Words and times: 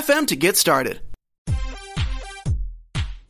to 0.00 0.36
get 0.36 0.56
started. 0.56 1.00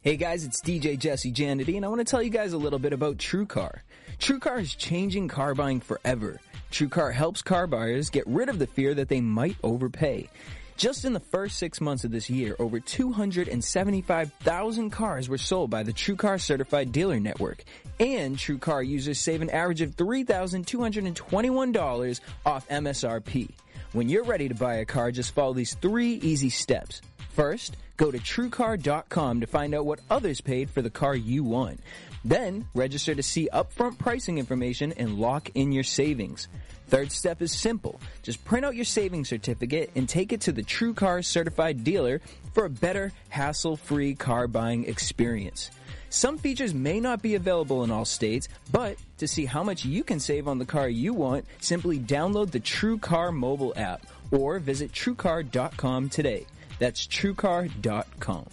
Hey 0.00 0.16
guys, 0.16 0.44
it's 0.44 0.60
DJ 0.60 0.98
Jesse 0.98 1.32
Janity, 1.32 1.76
and 1.76 1.84
I 1.84 1.88
want 1.88 2.00
to 2.00 2.04
tell 2.04 2.22
you 2.22 2.30
guys 2.30 2.52
a 2.52 2.58
little 2.58 2.78
bit 2.78 2.92
about 2.92 3.18
TrueCar. 3.18 3.80
TrueCar 4.18 4.60
is 4.60 4.74
changing 4.74 5.28
car 5.28 5.54
buying 5.54 5.80
forever. 5.80 6.40
TrueCar 6.70 7.12
helps 7.12 7.42
car 7.42 7.66
buyers 7.66 8.10
get 8.10 8.26
rid 8.26 8.48
of 8.48 8.58
the 8.58 8.66
fear 8.66 8.94
that 8.94 9.08
they 9.08 9.20
might 9.20 9.56
overpay. 9.62 10.28
Just 10.76 11.04
in 11.04 11.12
the 11.12 11.20
first 11.20 11.58
six 11.58 11.80
months 11.80 12.04
of 12.04 12.10
this 12.10 12.30
year, 12.30 12.56
over 12.58 12.80
275,000 12.80 14.90
cars 14.90 15.28
were 15.28 15.38
sold 15.38 15.70
by 15.70 15.82
the 15.82 15.92
TrueCar 15.92 16.40
Certified 16.40 16.92
Dealer 16.92 17.20
Network. 17.20 17.62
And 18.00 18.36
TrueCar 18.36 18.86
users 18.86 19.20
save 19.20 19.42
an 19.42 19.50
average 19.50 19.82
of 19.82 19.96
$3,221 19.96 22.20
off 22.46 22.68
MSRP. 22.68 23.50
When 23.92 24.08
you're 24.08 24.24
ready 24.24 24.48
to 24.48 24.54
buy 24.54 24.76
a 24.76 24.86
car, 24.86 25.12
just 25.12 25.34
follow 25.34 25.52
these 25.52 25.74
three 25.74 26.14
easy 26.14 26.48
steps. 26.48 27.02
First, 27.34 27.76
go 27.98 28.10
to 28.10 28.16
truecar.com 28.16 29.40
to 29.40 29.46
find 29.46 29.74
out 29.74 29.84
what 29.84 30.00
others 30.08 30.40
paid 30.40 30.70
for 30.70 30.80
the 30.80 30.88
car 30.88 31.14
you 31.14 31.44
want. 31.44 31.78
Then, 32.24 32.66
register 32.74 33.14
to 33.14 33.22
see 33.22 33.50
upfront 33.52 33.98
pricing 33.98 34.38
information 34.38 34.92
and 34.92 35.18
lock 35.18 35.50
in 35.54 35.72
your 35.72 35.84
savings. 35.84 36.48
Third 36.86 37.12
step 37.12 37.42
is 37.42 37.52
simple. 37.52 38.00
Just 38.22 38.42
print 38.46 38.64
out 38.64 38.76
your 38.76 38.86
savings 38.86 39.28
certificate 39.28 39.90
and 39.94 40.08
take 40.08 40.32
it 40.32 40.40
to 40.42 40.52
the 40.52 40.62
True 40.62 40.94
Car 40.94 41.20
certified 41.20 41.84
dealer 41.84 42.22
for 42.54 42.64
a 42.64 42.70
better, 42.70 43.12
hassle-free 43.28 44.14
car 44.14 44.48
buying 44.48 44.84
experience. 44.86 45.70
Some 46.12 46.36
features 46.36 46.74
may 46.74 47.00
not 47.00 47.22
be 47.22 47.36
available 47.36 47.84
in 47.84 47.90
all 47.90 48.04
states, 48.04 48.46
but 48.70 48.98
to 49.16 49.26
see 49.26 49.46
how 49.46 49.62
much 49.62 49.86
you 49.86 50.04
can 50.04 50.20
save 50.20 50.46
on 50.46 50.58
the 50.58 50.66
car 50.66 50.86
you 50.86 51.14
want, 51.14 51.46
simply 51.60 51.98
download 51.98 52.50
the 52.50 52.60
True 52.60 52.98
Car 52.98 53.32
mobile 53.32 53.72
app 53.76 54.06
or 54.30 54.58
visit 54.58 54.92
truecar.com 54.92 56.10
today. 56.10 56.44
That's 56.78 57.06
truecar.com. 57.06 58.46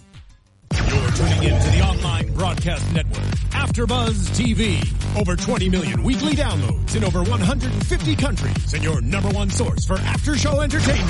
You're 0.72 1.12
tuning 1.12 1.44
in 1.44 1.62
to 1.62 1.72
the 1.72 1.82
online 1.84 2.34
broadcast 2.34 2.94
network, 2.94 3.26
AfterBuzz 3.52 4.30
TV. 4.40 5.20
Over 5.20 5.36
20 5.36 5.68
million 5.68 6.02
weekly 6.02 6.36
downloads 6.36 6.96
in 6.96 7.04
over 7.04 7.24
150 7.24 8.16
countries, 8.16 8.74
and 8.74 8.82
your 8.82 9.02
number 9.02 9.30
one 9.32 9.50
source 9.50 9.86
for 9.86 9.98
after-show 9.98 10.62
entertainment. 10.62 11.10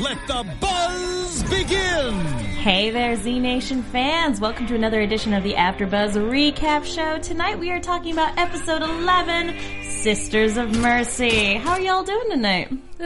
let 0.00 0.26
the 0.26 0.56
buzz 0.60 1.42
begin! 1.44 2.14
Hey 2.60 2.90
there, 2.90 3.16
Z 3.16 3.38
Nation 3.38 3.82
fans! 3.82 4.40
Welcome 4.40 4.66
to 4.68 4.74
another 4.74 5.02
edition 5.02 5.34
of 5.34 5.42
the 5.42 5.52
AfterBuzz 5.54 6.14
Recap 6.14 6.86
Show. 6.86 7.18
Tonight 7.18 7.58
we 7.58 7.70
are 7.70 7.80
talking 7.80 8.14
about 8.14 8.38
episode 8.38 8.82
11, 8.82 9.54
Sisters 9.84 10.56
of 10.56 10.74
Mercy. 10.78 11.56
How 11.56 11.72
are 11.72 11.80
y'all 11.80 12.02
doing 12.02 12.30
tonight? 12.30 12.72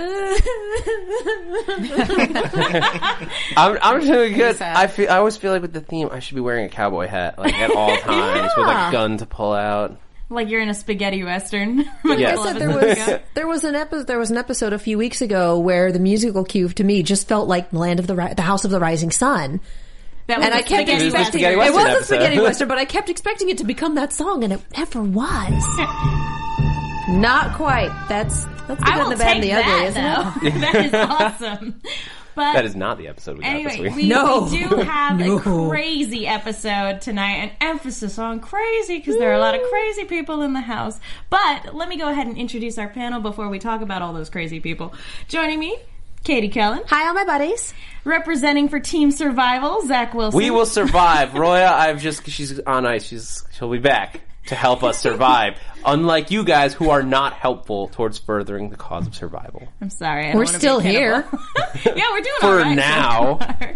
I'm, 3.57 3.79
I'm 3.83 4.01
doing 4.01 4.35
good. 4.35 4.63
I 4.63 4.87
feel 4.87 5.11
I 5.11 5.17
always 5.17 5.37
feel 5.37 5.51
like 5.51 5.63
with 5.63 5.73
the 5.73 5.81
theme, 5.81 6.11
I 6.13 6.21
should 6.21 6.37
be 6.37 6.41
wearing 6.41 6.67
a 6.67 6.69
cowboy 6.69 7.09
hat 7.09 7.39
like 7.41 7.55
at 7.55 7.75
all 7.75 7.97
times 7.97 8.53
with 8.57 8.69
a 8.69 8.89
gun 8.93 9.17
to 9.19 9.27
pull 9.27 9.53
out. 9.53 9.99
Like 10.31 10.49
you're 10.49 10.61
in 10.61 10.69
a 10.69 10.75
spaghetti 10.75 11.23
western. 11.25 11.85
Yes. 12.05 12.37
Couple 12.37 12.43
I 12.43 12.53
said 12.53 12.61
there 12.61 12.69
was 12.71 13.21
there 13.35 13.47
was 13.47 13.65
an 13.65 13.75
episode 13.75 14.07
there 14.07 14.19
was 14.19 14.31
an 14.31 14.37
episode 14.37 14.73
a 14.73 14.79
few 14.79 14.99
weeks 14.99 15.21
ago 15.21 15.59
where 15.59 15.91
the 15.91 15.99
musical 15.99 16.45
cue 16.45 16.69
to 16.69 16.85
me 16.85 17.03
just 17.03 17.27
felt 17.29 17.49
like 17.49 17.73
Land 17.73 17.99
of 17.99 18.07
the 18.07 18.15
Ri- 18.15 18.35
the 18.35 18.43
House 18.43 18.65
of 18.65 18.71
the 18.71 18.79
Rising 18.81 19.11
Sun. 19.11 19.61
That 20.27 20.39
was 20.39 20.47
And 20.47 20.55
a 20.55 20.59
I 20.59 20.63
kept 20.63 20.89
spaghetti 20.89 20.93
It 20.93 20.95
was 20.95 21.13
the 21.13 21.19
expecting 21.19 21.41
spaghetti 21.41 21.55
it 21.55 21.59
western 21.59 21.93
was 21.93 22.03
a 22.03 22.05
spaghetti 22.05 22.41
western, 22.41 22.69
but 22.69 22.79
I 22.79 22.85
kept 22.85 23.11
expecting 23.11 23.49
it 23.51 23.59
to 23.59 23.65
become 23.65 23.97
that 23.97 24.13
song, 24.13 24.43
and 24.45 24.53
it 24.55 24.61
never 24.77 25.03
was. 25.03 25.65
Not 27.09 27.55
quite. 27.57 27.91
That's 28.09 28.45
that's 28.67 28.81
the 28.81 28.87
I 28.91 28.97
good, 28.97 29.03
will 29.03 29.11
the 29.11 29.17
bad, 29.17 29.35
take 29.35 29.35
and 29.35 29.43
the 29.43 29.49
that, 29.51 30.35
ugly, 30.37 30.47
isn't 30.47 30.55
it? 30.55 30.61
that 30.61 30.87
is 30.87 30.95
awesome. 30.95 31.83
But 32.35 32.55
That 32.55 32.65
is 32.65 32.75
not 32.77 32.99
the 32.99 33.09
episode 33.09 33.39
we 33.39 33.45
got 33.45 33.53
this 33.63 33.73
Anyway, 33.75 33.89
week. 33.91 33.97
we, 33.97 34.09
No. 34.09 34.49
we 34.51 34.59
do 34.59 34.77
have 34.83 35.19
No. 35.19 35.37
a 35.39 35.69
crazy 35.69 36.27
episode 36.27 37.01
tonight, 37.01 37.37
an 37.37 37.51
emphasis 37.61 38.19
on 38.19 38.41
crazy 38.41 38.99
because 38.99 39.17
there 39.19 39.31
are 39.31 39.35
a 39.35 39.39
lot 39.41 39.55
of 39.55 39.61
crazy 39.71 40.05
people 40.05 40.43
in 40.43 40.53
the 40.53 40.61
house. 40.61 40.99
But 41.31 41.75
let 41.75 41.89
me 41.89 41.97
go 41.97 42.09
ahead 42.09 42.27
and 42.27 42.37
introduce 42.37 42.77
our 42.79 42.89
panel 42.89 43.21
before 43.21 43.49
we 43.49 43.59
talk 43.59 43.81
about 43.83 44.03
all 44.03 44.13
those 44.13 44.31
crazy 44.31 44.61
people. 44.61 44.93
Joining 45.29 45.59
me, 45.61 45.77
Katie 46.25 46.49
Kellen. 46.49 46.83
Hi, 46.89 47.07
all 47.09 47.15
my 47.15 47.25
buddies. 47.25 47.73
Representing 48.05 48.69
for 48.69 48.81
Team 48.81 49.11
Survival, 49.11 49.87
Zach 49.87 50.13
Wilson. 50.15 50.37
we 50.37 50.51
will 50.51 50.67
survive. 50.67 51.35
Roya, 51.35 51.71
I've 51.73 52.01
just 52.03 52.27
she's 52.29 52.59
on 52.61 52.87
ice. 52.87 53.05
She's 53.07 53.45
she'll 53.57 53.71
be 53.71 53.79
back 53.79 54.21
to 54.47 54.55
help 54.55 54.83
us 54.83 54.99
survive. 54.99 55.59
Unlike 55.87 56.31
you 56.31 56.45
guys 56.45 56.75
who 56.75 56.91
are 56.91 57.03
not 57.03 57.35
helpful 57.35 57.89
towards 57.89 58.19
furthering 58.19 58.71
the 58.71 58.77
cause 58.77 59.07
of 59.07 59.15
survival. 59.15 59.69
I'm 59.81 59.91
sorry. 59.91 60.35
We're 60.35 60.47
still 60.47 60.81
here. 60.81 61.25
yeah, 61.85 62.05
we're 62.13 62.21
doing 62.21 62.37
For 62.41 62.47
all 62.47 62.55
right 62.57 62.75
now. 62.77 63.37
far. 63.37 63.73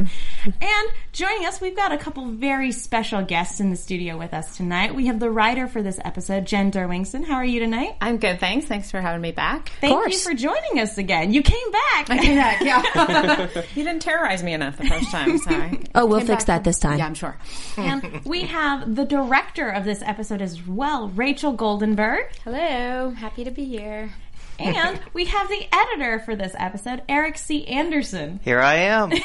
and 0.61 0.89
joining 1.13 1.47
us, 1.47 1.61
we've 1.61 1.77
got 1.77 1.93
a 1.93 1.99
couple 1.99 2.25
very 2.27 2.73
special 2.73 3.23
guests 3.23 3.61
in 3.61 3.71
the 3.71 3.77
studio 3.77 4.17
with 4.17 4.33
us 4.33 4.57
tonight. 4.57 4.95
We 4.95 5.07
have 5.07 5.21
the 5.21 5.31
writer 5.31 5.67
for 5.67 5.83
this 5.83 5.99
episode, 6.05 6.47
Jen 6.47 6.71
Derwingson. 6.73 7.25
How 7.25 7.35
are 7.37 7.45
you 7.45 7.61
tonight? 7.61 7.97
I'm 8.01 8.17
good, 8.19 8.41
thanks. 8.41 8.67
Thanks 8.67 8.91
for 8.91 9.01
having 9.01 9.21
me 9.21 9.33
back. 9.33 9.71
Thank 9.81 9.93
you 9.93 9.99
course. 9.99 10.25
for 10.25 10.35
joining 10.35 10.81
us 10.81 10.97
again. 10.99 11.33
You 11.33 11.43
came 11.43 11.71
back. 11.71 12.11
I 12.11 12.19
came 12.19 12.37
back, 12.37 12.63
yeah. 12.63 13.49
you 13.75 13.85
didn't 13.85 14.01
terrorize 14.01 14.43
me 14.43 14.53
enough 14.55 14.79
the 14.79 14.87
first 14.87 15.11
time, 15.11 15.37
sorry. 15.39 15.81
Oh, 15.95 16.07
we'll 16.07 16.19
Came 16.21 16.29
fix 16.29 16.45
back 16.45 16.59
that 16.63 16.65
this 16.65 16.79
time. 16.79 16.99
Yeah, 16.99 17.07
I'm 17.07 17.15
sure. 17.15 17.37
and 17.77 18.25
we 18.25 18.43
have 18.43 18.95
the 18.95 19.05
director 19.05 19.69
of 19.69 19.85
this 19.85 20.01
episode 20.03 20.41
as 20.41 20.65
well, 20.67 21.09
Rachel 21.09 21.53
Goldenberg. 21.99 22.27
Hello, 22.45 23.11
happy 23.11 23.43
to 23.43 23.51
be 23.51 23.65
here. 23.65 24.13
And 24.61 25.01
we 25.15 25.25
have 25.25 25.49
the 25.49 25.67
editor 25.73 26.21
for 26.21 26.37
this 26.37 26.55
episode, 26.57 27.03
Eric 27.09 27.37
C. 27.39 27.67
Anderson. 27.67 28.39
Here 28.45 28.61
I 28.61 28.75
am. 28.77 29.13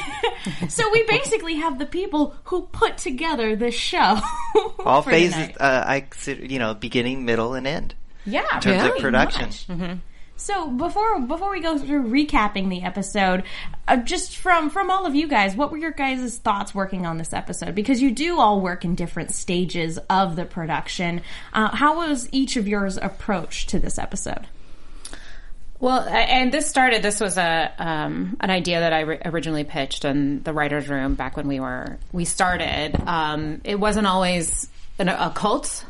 So 0.68 0.90
we 0.92 1.04
basically 1.08 1.56
have 1.56 1.80
the 1.80 1.86
people 1.86 2.36
who 2.46 2.64
put 2.64 2.98
together 2.98 3.56
this 3.56 3.74
show. 3.76 4.20
All 4.80 5.02
for 5.02 5.12
phases, 5.12 5.56
uh, 5.58 5.84
I 5.88 6.02
consider, 6.02 6.46
you 6.46 6.60
know, 6.60 6.74
beginning, 6.74 7.24
middle, 7.24 7.54
and 7.54 7.66
end 7.66 7.96
Yeah, 8.26 8.42
in 8.56 8.60
terms 8.62 8.82
pretty 8.82 8.98
of 8.98 9.02
production. 9.02 9.50
much. 9.70 9.98
So 10.44 10.70
before 10.70 11.22
before 11.22 11.52
we 11.52 11.62
go 11.62 11.78
through 11.78 12.10
recapping 12.10 12.70
the 12.70 12.84
episode, 12.84 13.44
uh, 13.88 13.96
just 13.96 14.36
from 14.36 14.70
from 14.70 14.92
all 14.92 15.06
of 15.06 15.16
you 15.16 15.30
guys, 15.30 15.56
what 15.56 15.72
were 15.72 15.78
your 15.78 15.92
guys' 15.92 16.38
thoughts 16.38 16.76
working 16.76 17.06
on 17.06 17.18
this 17.18 17.32
episode? 17.32 17.74
Because 17.76 18.02
you 18.02 18.12
do 18.12 18.42
all 18.42 18.60
work 18.60 18.84
in 18.84 18.94
different 18.94 19.32
stages 19.32 20.00
of 20.10 20.36
the 20.36 20.44
production. 20.44 21.22
Uh, 21.54 21.74
how 21.74 21.96
was 21.96 22.28
each 22.34 22.58
of 22.58 22.68
yours 22.68 22.98
approach 22.98 23.68
to 23.68 23.80
this 23.80 23.98
episode? 23.98 24.46
Well, 25.80 26.02
and 26.02 26.52
this 26.52 26.68
started. 26.68 27.04
This 27.04 27.22
was 27.22 27.38
a 27.38 27.72
um, 27.80 28.36
an 28.42 28.50
idea 28.50 28.82
that 28.82 28.92
I 28.92 29.00
ri- 29.00 29.22
originally 29.24 29.64
pitched 29.64 30.04
in 30.04 30.44
the 30.44 30.52
writers' 30.52 30.90
room 30.90 31.16
back 31.16 31.38
when 31.38 31.48
we 31.48 31.62
were 31.62 32.00
we 32.12 32.26
started. 32.26 33.02
Um, 33.08 33.62
it 33.64 33.80
wasn't 33.80 34.08
always 34.08 34.68
an, 35.00 35.08
a 35.08 35.32
cult. 35.34 35.86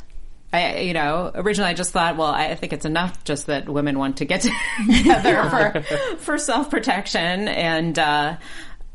I, 0.53 0.81
you 0.81 0.93
know, 0.93 1.31
originally 1.33 1.71
I 1.71 1.73
just 1.73 1.91
thought, 1.91 2.15
well, 2.15 2.29
I 2.29 2.53
think 2.55 2.73
it's 2.73 2.85
enough 2.85 3.23
just 3.23 3.47
that 3.47 3.67
women 3.67 3.97
want 3.97 4.17
to 4.17 4.25
get 4.25 4.41
together 4.97 5.83
for 5.83 6.17
for 6.17 6.37
self 6.37 6.69
protection 6.69 7.47
and. 7.47 7.97
Uh, 7.97 8.37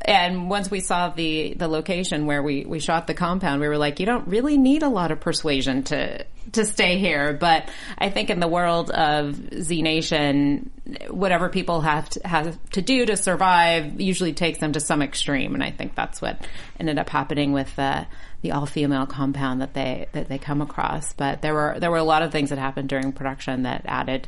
and 0.01 0.49
once 0.49 0.69
we 0.69 0.79
saw 0.81 1.09
the 1.09 1.53
the 1.53 1.67
location 1.67 2.25
where 2.25 2.43
we 2.43 2.65
we 2.65 2.79
shot 2.79 3.07
the 3.07 3.13
compound, 3.13 3.61
we 3.61 3.67
were 3.67 3.77
like, 3.77 3.99
you 3.99 4.05
don't 4.05 4.27
really 4.27 4.57
need 4.57 4.83
a 4.83 4.89
lot 4.89 5.11
of 5.11 5.19
persuasion 5.19 5.83
to 5.83 6.25
to 6.53 6.65
stay 6.65 6.97
here. 6.97 7.33
But 7.33 7.69
I 7.97 8.09
think 8.09 8.29
in 8.29 8.39
the 8.39 8.47
world 8.47 8.91
of 8.91 9.35
Z 9.61 9.81
Nation, 9.81 10.71
whatever 11.09 11.49
people 11.49 11.81
have 11.81 12.09
to, 12.09 12.27
have 12.27 12.71
to 12.71 12.81
do 12.81 13.05
to 13.05 13.15
survive 13.17 14.01
usually 14.01 14.33
takes 14.33 14.59
them 14.59 14.73
to 14.73 14.79
some 14.79 15.01
extreme, 15.01 15.53
and 15.53 15.63
I 15.63 15.71
think 15.71 15.95
that's 15.95 16.21
what 16.21 16.45
ended 16.79 16.97
up 16.97 17.09
happening 17.09 17.51
with 17.51 17.77
uh, 17.77 18.05
the 18.41 18.49
the 18.49 18.55
all 18.55 18.65
female 18.65 19.05
compound 19.05 19.61
that 19.61 19.73
they 19.73 20.07
that 20.13 20.27
they 20.27 20.37
come 20.37 20.61
across. 20.61 21.13
But 21.13 21.41
there 21.41 21.53
were 21.53 21.77
there 21.79 21.91
were 21.91 21.97
a 21.97 22.03
lot 22.03 22.23
of 22.23 22.31
things 22.31 22.49
that 22.49 22.59
happened 22.59 22.89
during 22.89 23.11
production 23.11 23.63
that 23.63 23.83
added, 23.85 24.27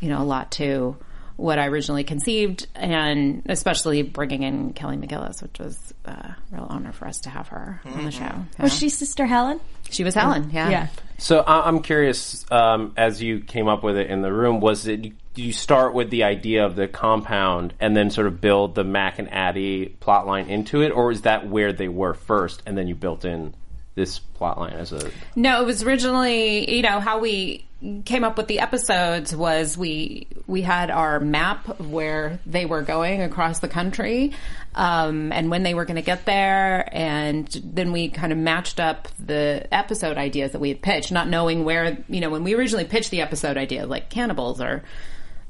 you 0.00 0.08
know, 0.08 0.20
a 0.20 0.24
lot 0.24 0.50
to 0.52 0.96
what 1.36 1.58
I 1.58 1.66
originally 1.66 2.04
conceived, 2.04 2.66
and 2.76 3.42
especially 3.46 4.02
bringing 4.02 4.42
in 4.44 4.72
Kelly 4.72 4.96
McGillis, 4.96 5.42
which 5.42 5.58
was 5.58 5.92
a 6.04 6.36
real 6.52 6.66
honor 6.68 6.92
for 6.92 7.08
us 7.08 7.20
to 7.22 7.30
have 7.30 7.48
her 7.48 7.80
on 7.84 8.04
the 8.04 8.10
show. 8.12 8.30
Was 8.60 8.72
she 8.76 8.88
Sister 8.88 9.26
Helen? 9.26 9.58
She 9.90 10.04
was 10.04 10.14
Helen, 10.14 10.50
yeah. 10.52 10.70
Yeah. 10.70 10.86
So 11.18 11.40
I- 11.40 11.66
I'm 11.66 11.80
curious, 11.82 12.44
um, 12.52 12.92
as 12.96 13.20
you 13.22 13.40
came 13.40 13.66
up 13.68 13.82
with 13.82 13.96
it 13.96 14.10
in 14.10 14.22
the 14.22 14.32
room, 14.32 14.60
was 14.60 14.86
it? 14.86 15.02
Do 15.34 15.42
you 15.42 15.52
start 15.52 15.92
with 15.94 16.10
the 16.10 16.22
idea 16.22 16.64
of 16.64 16.76
the 16.76 16.86
compound 16.86 17.74
and 17.80 17.96
then 17.96 18.10
sort 18.10 18.28
of 18.28 18.40
build 18.40 18.76
the 18.76 18.84
Mac 18.84 19.18
and 19.18 19.28
Addie 19.32 19.86
plot 19.98 20.28
line 20.28 20.48
into 20.48 20.82
it, 20.82 20.90
or 20.90 21.10
is 21.10 21.22
that 21.22 21.48
where 21.48 21.72
they 21.72 21.88
were 21.88 22.14
first 22.14 22.62
and 22.66 22.78
then 22.78 22.86
you 22.86 22.94
built 22.94 23.24
in 23.24 23.54
this 23.96 24.20
plot 24.20 24.58
line 24.60 24.74
as 24.74 24.92
a? 24.92 25.10
No, 25.34 25.60
it 25.60 25.66
was 25.66 25.82
originally, 25.82 26.76
you 26.76 26.82
know, 26.82 27.00
how 27.00 27.18
we 27.18 27.64
came 28.04 28.24
up 28.24 28.36
with 28.36 28.46
the 28.46 28.60
episodes 28.60 29.34
was 29.34 29.76
we 29.76 30.26
we 30.46 30.62
had 30.62 30.90
our 30.90 31.20
map 31.20 31.68
of 31.68 31.90
where 31.90 32.38
they 32.46 32.66
were 32.66 32.82
going 32.82 33.20
across 33.20 33.58
the 33.58 33.68
country, 33.68 34.32
um, 34.74 35.32
and 35.32 35.50
when 35.50 35.62
they 35.62 35.74
were 35.74 35.84
going 35.84 35.96
to 35.96 36.02
get 36.02 36.24
there, 36.24 36.88
and 36.92 37.48
then 37.64 37.92
we 37.92 38.08
kind 38.08 38.32
of 38.32 38.38
matched 38.38 38.80
up 38.80 39.08
the 39.18 39.66
episode 39.72 40.16
ideas 40.16 40.52
that 40.52 40.60
we 40.60 40.70
had 40.70 40.82
pitched, 40.82 41.12
not 41.12 41.28
knowing 41.28 41.64
where, 41.64 41.98
you 42.08 42.20
know, 42.20 42.30
when 42.30 42.44
we 42.44 42.54
originally 42.54 42.84
pitched 42.84 43.10
the 43.10 43.20
episode 43.20 43.56
idea, 43.56 43.86
like 43.86 44.08
cannibals 44.08 44.60
or 44.60 44.82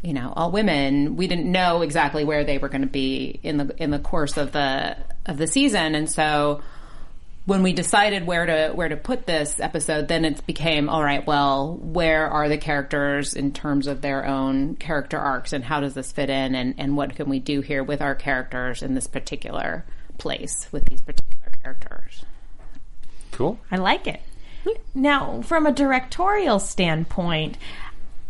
you 0.03 0.13
know 0.13 0.33
all 0.37 0.53
women 0.53 1.17
we 1.17 1.27
didn't 1.27 1.51
know 1.51 1.81
exactly 1.81 2.25
where 2.25 2.45
they 2.45 2.59
were 2.59 2.69
going 2.69 2.83
to 2.83 2.87
be 2.87 3.41
in 3.43 3.57
the 3.57 3.83
in 3.83 3.91
the 3.91 3.99
course 3.99 4.37
of 4.37 4.53
the 4.53 4.95
of 5.25 5.39
the 5.39 5.47
season 5.47 5.95
and 5.95 6.11
so 6.11 6.61
when 7.47 7.63
we 7.63 7.73
decided 7.73 8.27
where 8.27 8.47
to 8.47 8.73
where 8.75 8.89
to 8.89 8.97
put 8.97 9.27
this 9.27 9.61
episode 9.61 10.09
then 10.09 10.25
it 10.25 10.47
became 10.47 10.89
all 10.89 11.03
right 11.03 11.27
well 11.27 11.77
where 11.77 12.27
are 12.29 12.49
the 12.49 12.59
characters 12.59 13.35
in 13.35 13.53
terms 13.53 13.87
of 13.87 14.01
their 14.01 14.27
own 14.27 14.75
character 14.77 15.19
arcs 15.19 15.53
and 15.53 15.65
how 15.65 15.81
does 15.81 15.95
this 15.95 16.13
fit 16.13 16.31
in 16.31 16.55
and 16.55 16.75
and 16.79 16.97
what 16.97 17.15
can 17.15 17.29
we 17.29 17.39
do 17.39 17.61
here 17.61 17.85
with 17.85 18.01
our 18.01 18.15
characters 18.15 18.83
in 18.83 18.95
this 18.95 19.07
particular 19.07 19.85
place 20.19 20.69
with 20.73 20.85
these 20.87 21.01
particular 21.01 21.53
characters 21.63 22.25
Cool. 23.35 23.59
I 23.69 23.79
like 23.79 24.07
it. 24.07 24.21
Hmm. 24.65 24.81
Now, 24.95 25.43
from 25.43 25.67
a 25.67 25.73
directorial 25.73 26.61
standpoint, 26.61 27.59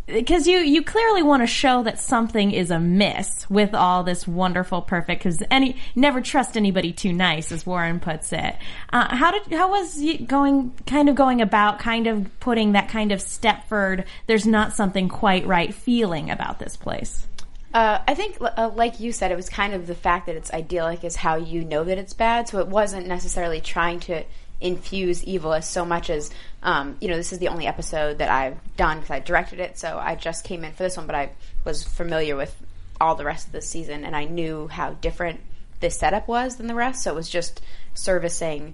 because 0.06 0.46
you 0.46 0.58
you 0.58 0.82
clearly 0.82 1.22
want 1.22 1.42
to 1.42 1.46
show 1.46 1.82
that 1.82 1.98
something 1.98 2.50
is 2.50 2.70
amiss 2.70 3.48
with 3.48 3.74
all 3.74 4.02
this 4.02 4.26
wonderful 4.28 4.82
perfect 4.82 5.22
because 5.22 5.42
any 5.50 5.76
never 5.94 6.20
trust 6.20 6.56
anybody 6.56 6.92
too 6.92 7.12
nice 7.12 7.50
as 7.50 7.64
warren 7.64 8.00
puts 8.00 8.32
it 8.32 8.56
uh, 8.92 9.16
how 9.16 9.30
did 9.30 9.46
how 9.52 9.70
was 9.70 10.00
you 10.00 10.18
going 10.18 10.72
kind 10.86 11.08
of 11.08 11.14
going 11.14 11.40
about 11.40 11.78
kind 11.78 12.06
of 12.06 12.28
putting 12.40 12.72
that 12.72 12.88
kind 12.88 13.12
of 13.12 13.20
stepford 13.20 14.04
there's 14.26 14.46
not 14.46 14.74
something 14.74 15.08
quite 15.08 15.46
right 15.46 15.74
feeling 15.74 16.30
about 16.30 16.58
this 16.58 16.76
place 16.76 17.26
Uh, 17.74 17.98
I 18.06 18.14
think, 18.14 18.38
uh, 18.40 18.70
like 18.76 19.00
you 19.00 19.10
said, 19.10 19.32
it 19.32 19.36
was 19.36 19.48
kind 19.48 19.74
of 19.74 19.88
the 19.88 19.96
fact 19.96 20.26
that 20.26 20.36
it's 20.36 20.52
idyllic 20.54 21.02
is 21.02 21.16
how 21.16 21.34
you 21.34 21.64
know 21.64 21.82
that 21.82 21.98
it's 21.98 22.14
bad. 22.14 22.46
So 22.48 22.60
it 22.60 22.68
wasn't 22.68 23.08
necessarily 23.08 23.60
trying 23.60 23.98
to 24.06 24.22
infuse 24.64 25.22
evil 25.24 25.52
as 25.52 25.68
so 25.68 25.84
much 25.84 26.08
as, 26.08 26.30
um, 26.62 26.96
you 27.00 27.08
know, 27.08 27.16
this 27.16 27.34
is 27.34 27.38
the 27.38 27.48
only 27.48 27.66
episode 27.66 28.18
that 28.18 28.30
I've 28.30 28.56
done 28.76 28.96
because 28.96 29.10
I 29.10 29.20
directed 29.20 29.60
it. 29.60 29.78
So 29.78 29.98
I 29.98 30.14
just 30.14 30.42
came 30.42 30.64
in 30.64 30.72
for 30.72 30.82
this 30.82 30.96
one, 30.96 31.06
but 31.06 31.14
I 31.14 31.32
was 31.66 31.84
familiar 31.84 32.34
with 32.34 32.56
all 32.98 33.14
the 33.14 33.24
rest 33.26 33.46
of 33.46 33.52
the 33.52 33.60
season 33.60 34.04
and 34.04 34.16
I 34.16 34.24
knew 34.24 34.66
how 34.68 34.94
different 34.94 35.40
this 35.80 35.98
setup 35.98 36.26
was 36.26 36.56
than 36.56 36.66
the 36.66 36.74
rest. 36.74 37.02
So 37.02 37.12
it 37.12 37.14
was 37.14 37.28
just 37.28 37.60
servicing, 37.92 38.72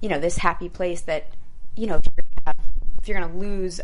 you 0.00 0.08
know, 0.08 0.20
this 0.20 0.36
happy 0.38 0.68
place 0.68 1.00
that, 1.02 1.26
you 1.76 1.88
know, 1.88 1.96
if 1.96 2.04
you're 2.06 2.24
gonna 2.44 2.56
have, 2.56 2.66
if 3.02 3.08
you're 3.08 3.18
going 3.18 3.32
to 3.32 3.38
lose 3.38 3.80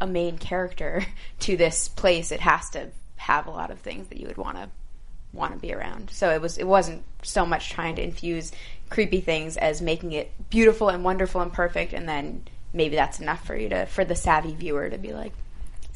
a 0.00 0.06
main 0.06 0.38
character 0.38 1.04
to 1.40 1.56
this 1.56 1.88
place, 1.88 2.30
it 2.30 2.40
has 2.40 2.70
to 2.70 2.88
have 3.16 3.48
a 3.48 3.50
lot 3.50 3.72
of 3.72 3.80
things 3.80 4.06
that 4.08 4.18
you 4.18 4.28
would 4.28 4.38
want 4.38 4.56
to 4.56 4.70
want 5.32 5.52
to 5.52 5.58
be 5.58 5.72
around. 5.72 6.10
So 6.10 6.30
it 6.30 6.40
was 6.40 6.58
it 6.58 6.66
wasn't 6.66 7.04
so 7.22 7.46
much 7.46 7.70
trying 7.70 7.96
to 7.96 8.02
infuse 8.02 8.52
creepy 8.88 9.20
things 9.20 9.56
as 9.56 9.80
making 9.80 10.12
it 10.12 10.32
beautiful 10.50 10.88
and 10.88 11.04
wonderful 11.04 11.40
and 11.40 11.52
perfect 11.52 11.92
and 11.92 12.08
then 12.08 12.42
maybe 12.72 12.96
that's 12.96 13.20
enough 13.20 13.44
for 13.46 13.54
you 13.54 13.68
to 13.68 13.86
for 13.86 14.04
the 14.04 14.16
savvy 14.16 14.54
viewer 14.54 14.90
to 14.90 14.98
be 14.98 15.12
like 15.12 15.32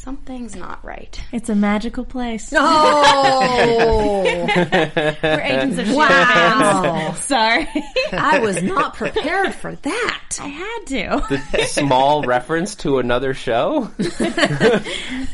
something's 0.05 0.55
not 0.55 0.85
right. 0.85 1.19
it's 1.33 1.49
a 1.49 1.55
magical 1.55 2.05
place 2.05 2.53
Oh, 2.55 4.23
we're 5.23 5.41
agents 5.41 5.79
of 5.79 5.95
Wow. 5.95 6.09
wow. 6.09 7.12
sorry 7.19 7.67
I 8.12 8.39
was 8.41 8.62
not 8.62 8.95
prepared 8.95 9.55
for 9.55 9.75
that. 9.75 10.39
i 10.43 10.49
had 10.49 10.79
to 10.89 11.23
The 11.31 11.65
small 11.67 12.23
reference 12.25 12.75
to 12.77 12.99
another 12.99 13.33
show. 13.33 13.91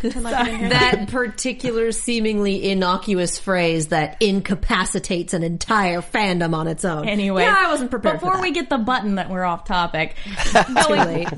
That 0.03 1.07
particular 1.11 1.93
seemingly 1.93 2.71
innocuous 2.71 3.39
phrase 3.39 3.89
that 3.89 4.17
incapacitates 4.21 5.35
an 5.35 5.43
entire 5.43 6.01
fandom 6.01 6.55
on 6.55 6.69
its 6.69 6.85
own. 6.85 7.09
Anyway, 7.09 7.43
yeah, 7.43 7.57
I 7.59 7.71
wasn't 7.71 7.91
prepared 7.91 8.17
Before 8.21 8.33
for 8.33 8.37
that. 8.39 8.43
we 8.43 8.53
get 8.53 8.69
the 8.71 8.79
button 8.79 9.17
that 9.17 9.31
we're 9.31 9.45
off 9.45 9.65
topic, 9.65 10.15
Too 10.45 10.95
late. 10.95 11.29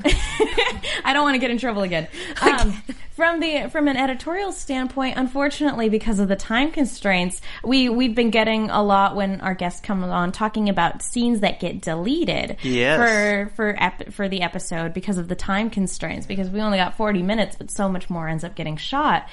I 1.03 1.13
don't 1.13 1.23
want 1.23 1.35
to 1.35 1.39
get 1.39 1.51
in 1.51 1.57
trouble 1.57 1.81
again. 1.83 2.07
Um, 2.41 2.81
from 3.23 3.39
the 3.39 3.69
from 3.69 3.87
an 3.87 3.95
editorial 3.95 4.51
standpoint, 4.51 5.17
unfortunately, 5.17 5.87
because 5.87 6.19
of 6.19 6.27
the 6.27 6.35
time 6.35 6.71
constraints, 6.71 7.39
we 7.63 7.87
we've 7.87 8.13
been 8.15 8.31
getting 8.31 8.69
a 8.69 8.83
lot 8.83 9.15
when 9.15 9.39
our 9.39 9.53
guests 9.53 9.79
come 9.79 10.03
on 10.03 10.33
talking 10.33 10.67
about 10.67 11.01
scenes 11.01 11.39
that 11.39 11.57
get 11.61 11.79
deleted 11.79 12.57
Yes. 12.63 12.97
for 12.99 13.51
for 13.55 13.75
ep- 13.81 14.11
for 14.11 14.27
the 14.27 14.41
episode 14.41 14.93
because 14.93 15.17
of 15.17 15.29
the 15.29 15.35
time 15.35 15.69
constraints. 15.69 16.25
Because 16.25 16.49
we 16.49 16.59
only 16.59 16.77
got 16.77 16.97
forty 16.97 17.21
minutes, 17.23 17.55
but 17.55 17.71
so 17.71 17.87
much 17.87 18.09
more 18.09 18.27
ends 18.27 18.43
up 18.43 18.55
getting 18.55 18.75
shot. 18.75 19.29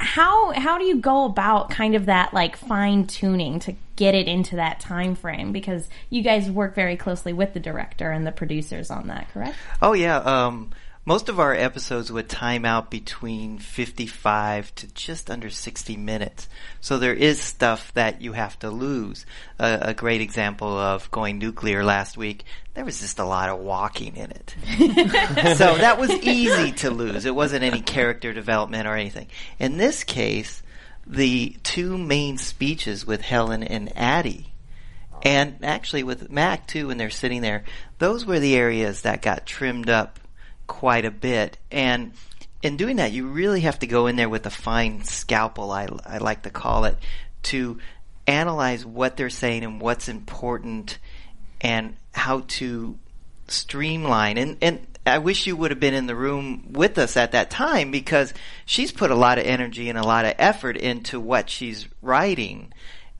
How 0.00 0.50
how 0.50 0.76
do 0.76 0.84
you 0.84 0.96
go 0.96 1.26
about 1.26 1.70
kind 1.70 1.94
of 1.94 2.06
that 2.06 2.34
like 2.34 2.56
fine 2.56 3.06
tuning 3.06 3.60
to 3.60 3.76
get 3.94 4.16
it 4.16 4.26
into 4.26 4.56
that 4.56 4.80
time 4.80 5.14
frame? 5.14 5.52
Because 5.52 5.88
you 6.10 6.22
guys 6.22 6.50
work 6.50 6.74
very 6.74 6.96
closely 6.96 7.32
with 7.32 7.54
the 7.54 7.60
director 7.60 8.10
and 8.10 8.26
the 8.26 8.32
producers 8.32 8.90
on 8.90 9.06
that, 9.06 9.28
correct? 9.32 9.54
Oh 9.80 9.92
yeah, 9.92 10.16
um, 10.18 10.70
most 11.06 11.28
of 11.28 11.38
our 11.38 11.54
episodes 11.54 12.10
would 12.10 12.28
time 12.28 12.64
out 12.64 12.90
between 12.90 13.58
55 13.58 14.74
to 14.74 14.92
just 14.92 15.30
under 15.30 15.48
60 15.48 15.96
minutes. 15.96 16.48
So 16.80 16.98
there 16.98 17.14
is 17.14 17.40
stuff 17.40 17.94
that 17.94 18.20
you 18.20 18.32
have 18.32 18.58
to 18.58 18.70
lose. 18.70 19.24
Uh, 19.58 19.78
a 19.80 19.94
great 19.94 20.20
example 20.20 20.76
of 20.76 21.08
going 21.12 21.38
nuclear 21.38 21.84
last 21.84 22.16
week, 22.16 22.44
there 22.74 22.84
was 22.84 23.00
just 23.00 23.20
a 23.20 23.24
lot 23.24 23.48
of 23.48 23.60
walking 23.60 24.16
in 24.16 24.32
it. 24.32 24.56
so 25.56 25.76
that 25.76 25.96
was 25.98 26.10
easy 26.10 26.72
to 26.72 26.90
lose. 26.90 27.24
It 27.24 27.34
wasn't 27.36 27.62
any 27.62 27.80
character 27.80 28.32
development 28.32 28.88
or 28.88 28.96
anything. 28.96 29.28
In 29.60 29.76
this 29.76 30.02
case, 30.02 30.60
the 31.06 31.56
two 31.62 31.96
main 31.96 32.36
speeches 32.36 33.06
with 33.06 33.20
Helen 33.20 33.62
and 33.62 33.96
Addie 33.96 34.52
and 35.22 35.64
actually 35.64 36.02
with 36.02 36.30
Mac 36.30 36.66
too, 36.66 36.88
when 36.88 36.98
they're 36.98 37.10
sitting 37.10 37.42
there, 37.42 37.64
those 37.98 38.24
were 38.24 38.38
the 38.38 38.56
areas 38.56 39.02
that 39.02 39.22
got 39.22 39.46
trimmed 39.46 39.88
up 39.88 40.20
quite 40.66 41.04
a 41.04 41.10
bit. 41.10 41.58
And 41.70 42.12
in 42.62 42.76
doing 42.76 42.96
that, 42.96 43.12
you 43.12 43.26
really 43.26 43.60
have 43.60 43.78
to 43.80 43.86
go 43.86 44.06
in 44.06 44.16
there 44.16 44.28
with 44.28 44.46
a 44.46 44.50
fine 44.50 45.04
scalpel, 45.04 45.70
I, 45.70 45.88
I 46.04 46.18
like 46.18 46.42
to 46.42 46.50
call 46.50 46.84
it, 46.84 46.98
to 47.44 47.78
analyze 48.26 48.84
what 48.84 49.16
they're 49.16 49.30
saying 49.30 49.64
and 49.64 49.80
what's 49.80 50.08
important 50.08 50.98
and 51.60 51.96
how 52.12 52.40
to 52.48 52.98
streamline. 53.48 54.38
And, 54.38 54.56
and 54.60 54.86
I 55.06 55.18
wish 55.18 55.46
you 55.46 55.56
would 55.56 55.70
have 55.70 55.80
been 55.80 55.94
in 55.94 56.06
the 56.06 56.16
room 56.16 56.72
with 56.72 56.98
us 56.98 57.16
at 57.16 57.32
that 57.32 57.50
time 57.50 57.90
because 57.90 58.34
she's 58.64 58.90
put 58.90 59.10
a 59.10 59.14
lot 59.14 59.38
of 59.38 59.46
energy 59.46 59.88
and 59.88 59.96
a 59.96 60.02
lot 60.02 60.24
of 60.24 60.34
effort 60.38 60.76
into 60.76 61.20
what 61.20 61.48
she's 61.48 61.86
writing 62.02 62.72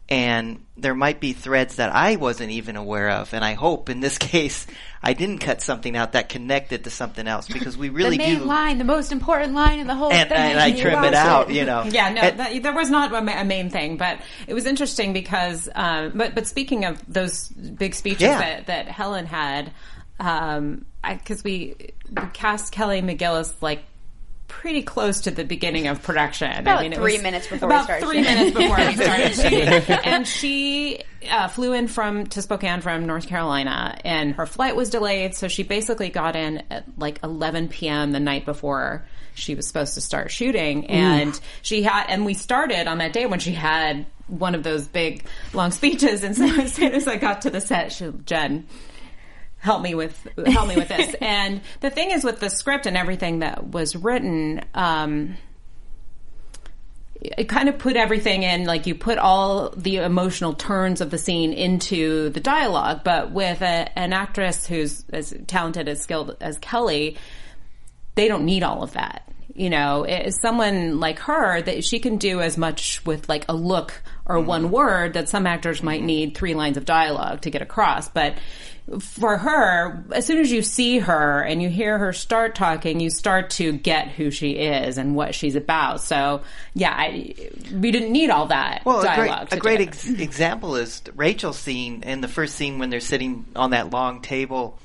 and 0.08 0.64
there 0.76 0.94
might 0.94 1.18
be 1.20 1.32
threads 1.32 1.76
that 1.76 1.92
I 1.94 2.16
wasn't 2.16 2.50
even 2.52 2.76
aware 2.76 3.10
of. 3.10 3.34
And 3.34 3.44
I 3.44 3.54
hope 3.54 3.88
in 3.88 4.00
this 4.00 4.18
case 4.32 4.66
I 5.02 5.14
didn't 5.14 5.38
cut 5.38 5.62
something 5.62 5.96
out 5.96 6.12
that 6.12 6.28
connected 6.28 6.84
to 6.84 6.90
something 6.90 7.26
else 7.26 7.48
because 7.48 7.76
we 7.76 7.88
really 7.88 8.16
the 8.16 8.24
main 8.24 8.38
do. 8.40 8.44
line, 8.44 8.78
the 8.78 8.84
most 8.84 9.10
important 9.10 9.54
line 9.54 9.78
in 9.78 9.86
the 9.86 9.94
whole 9.94 10.12
and, 10.12 10.28
thing. 10.28 10.38
and 10.38 10.58
I 10.60 10.72
trim 10.72 11.02
it 11.04 11.14
out, 11.14 11.50
you 11.52 11.64
know. 11.64 11.84
Yeah, 11.84 12.10
no, 12.10 12.20
And- 12.20 12.38
that, 12.38 12.62
there 12.62 12.74
was 12.74 12.90
not 12.90 13.12
a, 13.14 13.44
main 13.44 13.70
thing, 13.70 13.96
but 13.96 14.20
it 14.46 14.54
was 14.54 14.66
interesting 14.66 15.12
because, 15.12 15.68
um, 15.74 16.12
but 16.14 16.34
but 16.34 16.46
speaking 16.46 16.84
of 16.84 17.02
those 17.12 17.48
big 17.48 17.94
speeches 17.94 18.22
Yeah. 18.22 18.38
that, 18.38 18.66
that 18.66 18.88
Helen 18.88 19.26
had, 19.26 19.72
um, 20.20 20.84
because 21.02 21.42
we, 21.44 21.74
we 22.10 22.22
cast 22.32 22.72
Kelly 22.72 23.02
McGillis 23.02 23.52
like 23.60 23.84
pretty 24.48 24.82
close 24.82 25.22
to 25.22 25.30
the 25.30 25.44
beginning 25.44 25.88
of 25.88 26.02
production. 26.02 26.50
About 26.50 26.80
I 26.80 26.82
mean, 26.82 26.92
it 26.92 26.96
three 26.96 27.14
was 27.14 27.22
minutes 27.22 27.46
before 27.46 27.68
we 27.68 27.74
about 27.74 27.84
started 27.84 28.06
three 28.06 28.22
minutes 28.22 28.56
before 28.56 28.76
we 28.76 28.94
started 28.96 29.34
shooting, 29.34 29.98
and 30.04 30.26
she 30.26 31.00
uh, 31.30 31.48
flew 31.48 31.72
in 31.72 31.88
from 31.88 32.26
to 32.28 32.42
Spokane 32.42 32.80
from 32.80 33.06
North 33.06 33.26
Carolina, 33.26 33.98
and 34.04 34.34
her 34.34 34.46
flight 34.46 34.76
was 34.76 34.90
delayed, 34.90 35.34
so 35.34 35.48
she 35.48 35.62
basically 35.62 36.08
got 36.08 36.36
in 36.36 36.62
at 36.70 36.84
like 36.98 37.20
11 37.22 37.68
p.m. 37.68 38.12
the 38.12 38.20
night 38.20 38.44
before 38.44 39.04
she 39.34 39.54
was 39.54 39.66
supposed 39.66 39.94
to 39.94 40.00
start 40.00 40.30
shooting, 40.30 40.86
and 40.86 41.38
she 41.62 41.82
had, 41.82 42.06
and 42.08 42.24
we 42.24 42.34
started 42.34 42.86
on 42.86 42.98
that 42.98 43.12
day 43.12 43.26
when 43.26 43.38
she 43.38 43.52
had 43.52 44.06
one 44.28 44.54
of 44.54 44.62
those 44.62 44.86
big 44.86 45.24
long 45.52 45.70
speeches, 45.70 46.22
and 46.24 46.36
so 46.36 46.44
as 46.44 46.72
soon 46.72 46.92
as 46.92 47.06
I 47.06 47.16
got 47.16 47.42
to 47.42 47.50
the 47.50 47.60
set, 47.60 47.92
she, 47.92 48.12
Jen 48.24 48.66
help 49.66 49.82
me 49.82 49.94
with 49.94 50.16
help 50.46 50.68
me 50.68 50.76
with 50.76 50.88
this. 50.88 51.14
and 51.20 51.60
the 51.80 51.90
thing 51.90 52.12
is 52.12 52.24
with 52.24 52.40
the 52.40 52.48
script 52.48 52.86
and 52.86 52.96
everything 52.96 53.40
that 53.40 53.66
was 53.66 53.96
written, 53.96 54.62
um, 54.74 55.36
it 57.20 57.48
kind 57.48 57.68
of 57.68 57.76
put 57.76 57.96
everything 57.96 58.44
in 58.44 58.64
like 58.64 58.86
you 58.86 58.94
put 58.94 59.18
all 59.18 59.70
the 59.70 59.96
emotional 59.96 60.54
turns 60.54 61.00
of 61.00 61.10
the 61.10 61.18
scene 61.18 61.52
into 61.52 62.30
the 62.30 62.40
dialogue. 62.40 63.00
But 63.04 63.32
with 63.32 63.60
a, 63.60 63.98
an 63.98 64.12
actress 64.12 64.66
who's 64.66 65.04
as 65.12 65.34
talented 65.46 65.88
as 65.88 66.00
skilled 66.00 66.36
as 66.40 66.58
kelly 66.58 67.16
they 68.14 68.28
don't 68.28 68.46
need 68.46 68.62
all 68.62 68.82
of 68.82 68.92
that. 68.94 69.30
You 69.54 69.70
know 69.70 70.04
it, 70.04 70.32
someone 70.34 71.00
like 71.00 71.18
her 71.20 71.60
that 71.60 71.84
she 71.84 71.98
can 71.98 72.18
do 72.18 72.40
as 72.40 72.56
much 72.56 73.04
with 73.04 73.28
like 73.28 73.46
a 73.48 73.54
look 73.54 74.02
or 74.26 74.38
one 74.40 74.70
word 74.70 75.14
that 75.14 75.28
some 75.28 75.46
actors 75.46 75.82
might 75.82 76.02
need 76.02 76.36
three 76.36 76.54
lines 76.54 76.76
of 76.76 76.84
dialogue 76.84 77.40
to 77.42 77.50
get 77.50 77.62
across. 77.62 78.08
But 78.08 78.36
for 79.00 79.36
her, 79.36 80.04
as 80.12 80.26
soon 80.26 80.38
as 80.38 80.52
you 80.52 80.62
see 80.62 80.98
her 81.00 81.40
and 81.42 81.60
you 81.60 81.68
hear 81.68 81.98
her 81.98 82.12
start 82.12 82.54
talking, 82.54 83.00
you 83.00 83.10
start 83.10 83.50
to 83.50 83.72
get 83.72 84.08
who 84.08 84.30
she 84.30 84.52
is 84.52 84.96
and 84.96 85.16
what 85.16 85.34
she's 85.34 85.56
about. 85.56 86.00
So, 86.00 86.42
yeah, 86.74 86.94
I, 86.96 87.34
we 87.72 87.90
didn't 87.90 88.12
need 88.12 88.30
all 88.30 88.46
that 88.46 88.82
Well, 88.84 89.00
a 89.00 89.04
dialogue. 89.04 89.48
great, 89.50 89.58
a 89.58 89.60
great 89.60 89.80
ex- 89.88 90.08
example 90.08 90.76
is 90.76 91.02
Rachel's 91.16 91.58
scene 91.58 92.02
in 92.04 92.20
the 92.20 92.28
first 92.28 92.54
scene 92.54 92.78
when 92.78 92.90
they're 92.90 93.00
sitting 93.00 93.44
on 93.56 93.70
that 93.70 93.90
long 93.90 94.20
table 94.22 94.78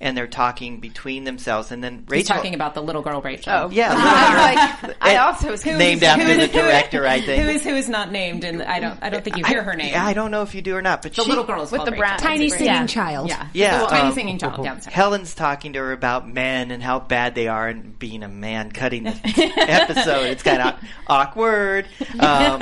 and 0.00 0.16
they're 0.16 0.26
talking 0.26 0.80
between 0.80 1.24
themselves, 1.24 1.70
and 1.72 1.82
then 1.82 2.04
Rachel 2.08 2.14
He's 2.16 2.22
Rachel 2.30 2.36
talking 2.36 2.54
about 2.54 2.74
the 2.74 2.82
little 2.82 3.02
girl 3.02 3.20
Rachel. 3.22 3.52
Oh, 3.52 3.70
Yeah, 3.70 3.92
I, 3.96 4.86
like, 4.86 4.96
I 5.00 5.16
also 5.16 5.50
was 5.50 5.64
named 5.64 6.00
confused. 6.00 6.02
after 6.04 6.22
Who 6.24 6.34
the 6.34 6.42
is- 6.44 6.50
who 6.52 6.58
is- 6.58 6.64
director, 6.66 7.06
I 7.06 7.20
think. 7.20 7.42
Who 7.42 7.48
is 7.48 7.62
who 7.64 7.70
is 7.74 7.88
not 7.88 8.12
named, 8.12 8.44
and 8.44 8.62
I 8.62 8.80
don't 8.80 8.98
I 9.02 9.10
don't 9.10 9.24
think 9.24 9.36
you 9.38 9.44
hear 9.44 9.62
her 9.62 9.74
name. 9.74 9.90
Yeah, 9.92 10.04
I 10.04 10.12
don't 10.14 10.30
know 10.30 10.42
if 10.42 10.54
you 10.54 10.62
do 10.62 10.76
or 10.76 10.82
not, 10.82 11.02
but 11.02 11.14
the 11.14 11.22
she, 11.22 11.28
little 11.28 11.44
girl 11.44 11.62
is 11.62 11.70
with 11.72 11.78
called 11.80 11.92
the 11.92 11.96
brown 11.96 12.18
Tiny 12.18 12.48
singing 12.50 12.76
great. 12.78 12.88
child. 12.90 13.28
Yeah, 13.28 13.48
Yeah, 13.52 13.78
the 13.80 13.86
tiny 13.86 14.08
um, 14.08 14.14
singing 14.14 14.38
child. 14.38 14.64
Yeah, 14.64 14.78
Helen's 14.90 15.34
talking 15.34 15.72
to 15.74 15.78
her 15.80 15.92
about 15.92 16.28
men 16.28 16.70
and 16.70 16.82
how 16.82 17.00
bad 17.00 17.34
they 17.34 17.48
are 17.48 17.68
and 17.68 17.98
being 17.98 18.22
a 18.22 18.28
man 18.28 18.72
cutting 18.72 19.04
the 19.04 19.10
episode. 19.56 20.26
It's 20.26 20.42
kind 20.42 20.60
of 20.62 20.74
awkward. 21.06 21.86
Um, 22.18 22.58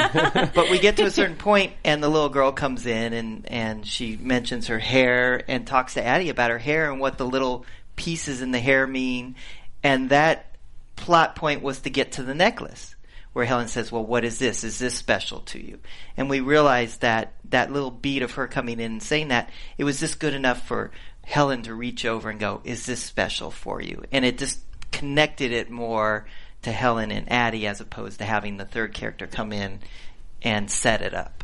but 0.54 0.70
we 0.70 0.78
get 0.78 0.96
to 0.98 1.04
a 1.04 1.10
certain 1.10 1.36
point 1.36 1.72
and 1.84 2.02
the 2.02 2.08
little 2.08 2.28
girl 2.28 2.52
comes 2.52 2.86
in 2.86 3.12
and, 3.12 3.46
and 3.48 3.86
she 3.86 4.16
mentions 4.16 4.66
her 4.68 4.78
hair 4.78 5.42
and 5.48 5.66
talks 5.66 5.94
to 5.94 6.04
Addie 6.04 6.28
about 6.28 6.50
her 6.50 6.58
hair 6.58 6.90
and 6.90 7.00
what 7.00 7.18
the 7.18 7.21
little 7.24 7.64
pieces 7.96 8.42
in 8.42 8.50
the 8.50 8.60
hair 8.60 8.86
mean. 8.86 9.36
And 9.82 10.10
that 10.10 10.56
plot 10.96 11.36
point 11.36 11.62
was 11.62 11.80
to 11.80 11.90
get 11.90 12.12
to 12.12 12.22
the 12.22 12.34
necklace 12.34 12.94
where 13.32 13.44
Helen 13.44 13.68
says, 13.68 13.90
well, 13.90 14.04
what 14.04 14.24
is 14.24 14.38
this? 14.38 14.62
Is 14.62 14.78
this 14.78 14.94
special 14.94 15.40
to 15.40 15.64
you? 15.64 15.78
And 16.16 16.28
we 16.28 16.40
realized 16.40 17.00
that 17.00 17.32
that 17.48 17.72
little 17.72 17.90
beat 17.90 18.22
of 18.22 18.32
her 18.32 18.46
coming 18.46 18.78
in 18.78 18.92
and 18.92 19.02
saying 19.02 19.28
that, 19.28 19.48
it 19.78 19.84
was 19.84 20.00
just 20.00 20.20
good 20.20 20.34
enough 20.34 20.66
for 20.66 20.90
Helen 21.24 21.62
to 21.62 21.74
reach 21.74 22.04
over 22.04 22.28
and 22.28 22.38
go, 22.38 22.60
is 22.64 22.84
this 22.84 23.02
special 23.02 23.50
for 23.50 23.80
you? 23.80 24.04
And 24.12 24.24
it 24.24 24.38
just 24.38 24.60
connected 24.90 25.50
it 25.52 25.70
more 25.70 26.26
to 26.62 26.72
Helen 26.72 27.10
and 27.10 27.30
Addie 27.32 27.66
as 27.66 27.80
opposed 27.80 28.18
to 28.18 28.24
having 28.24 28.56
the 28.56 28.64
third 28.64 28.92
character 28.92 29.26
come 29.26 29.52
in 29.52 29.80
and 30.42 30.70
set 30.70 31.00
it 31.00 31.14
up. 31.14 31.41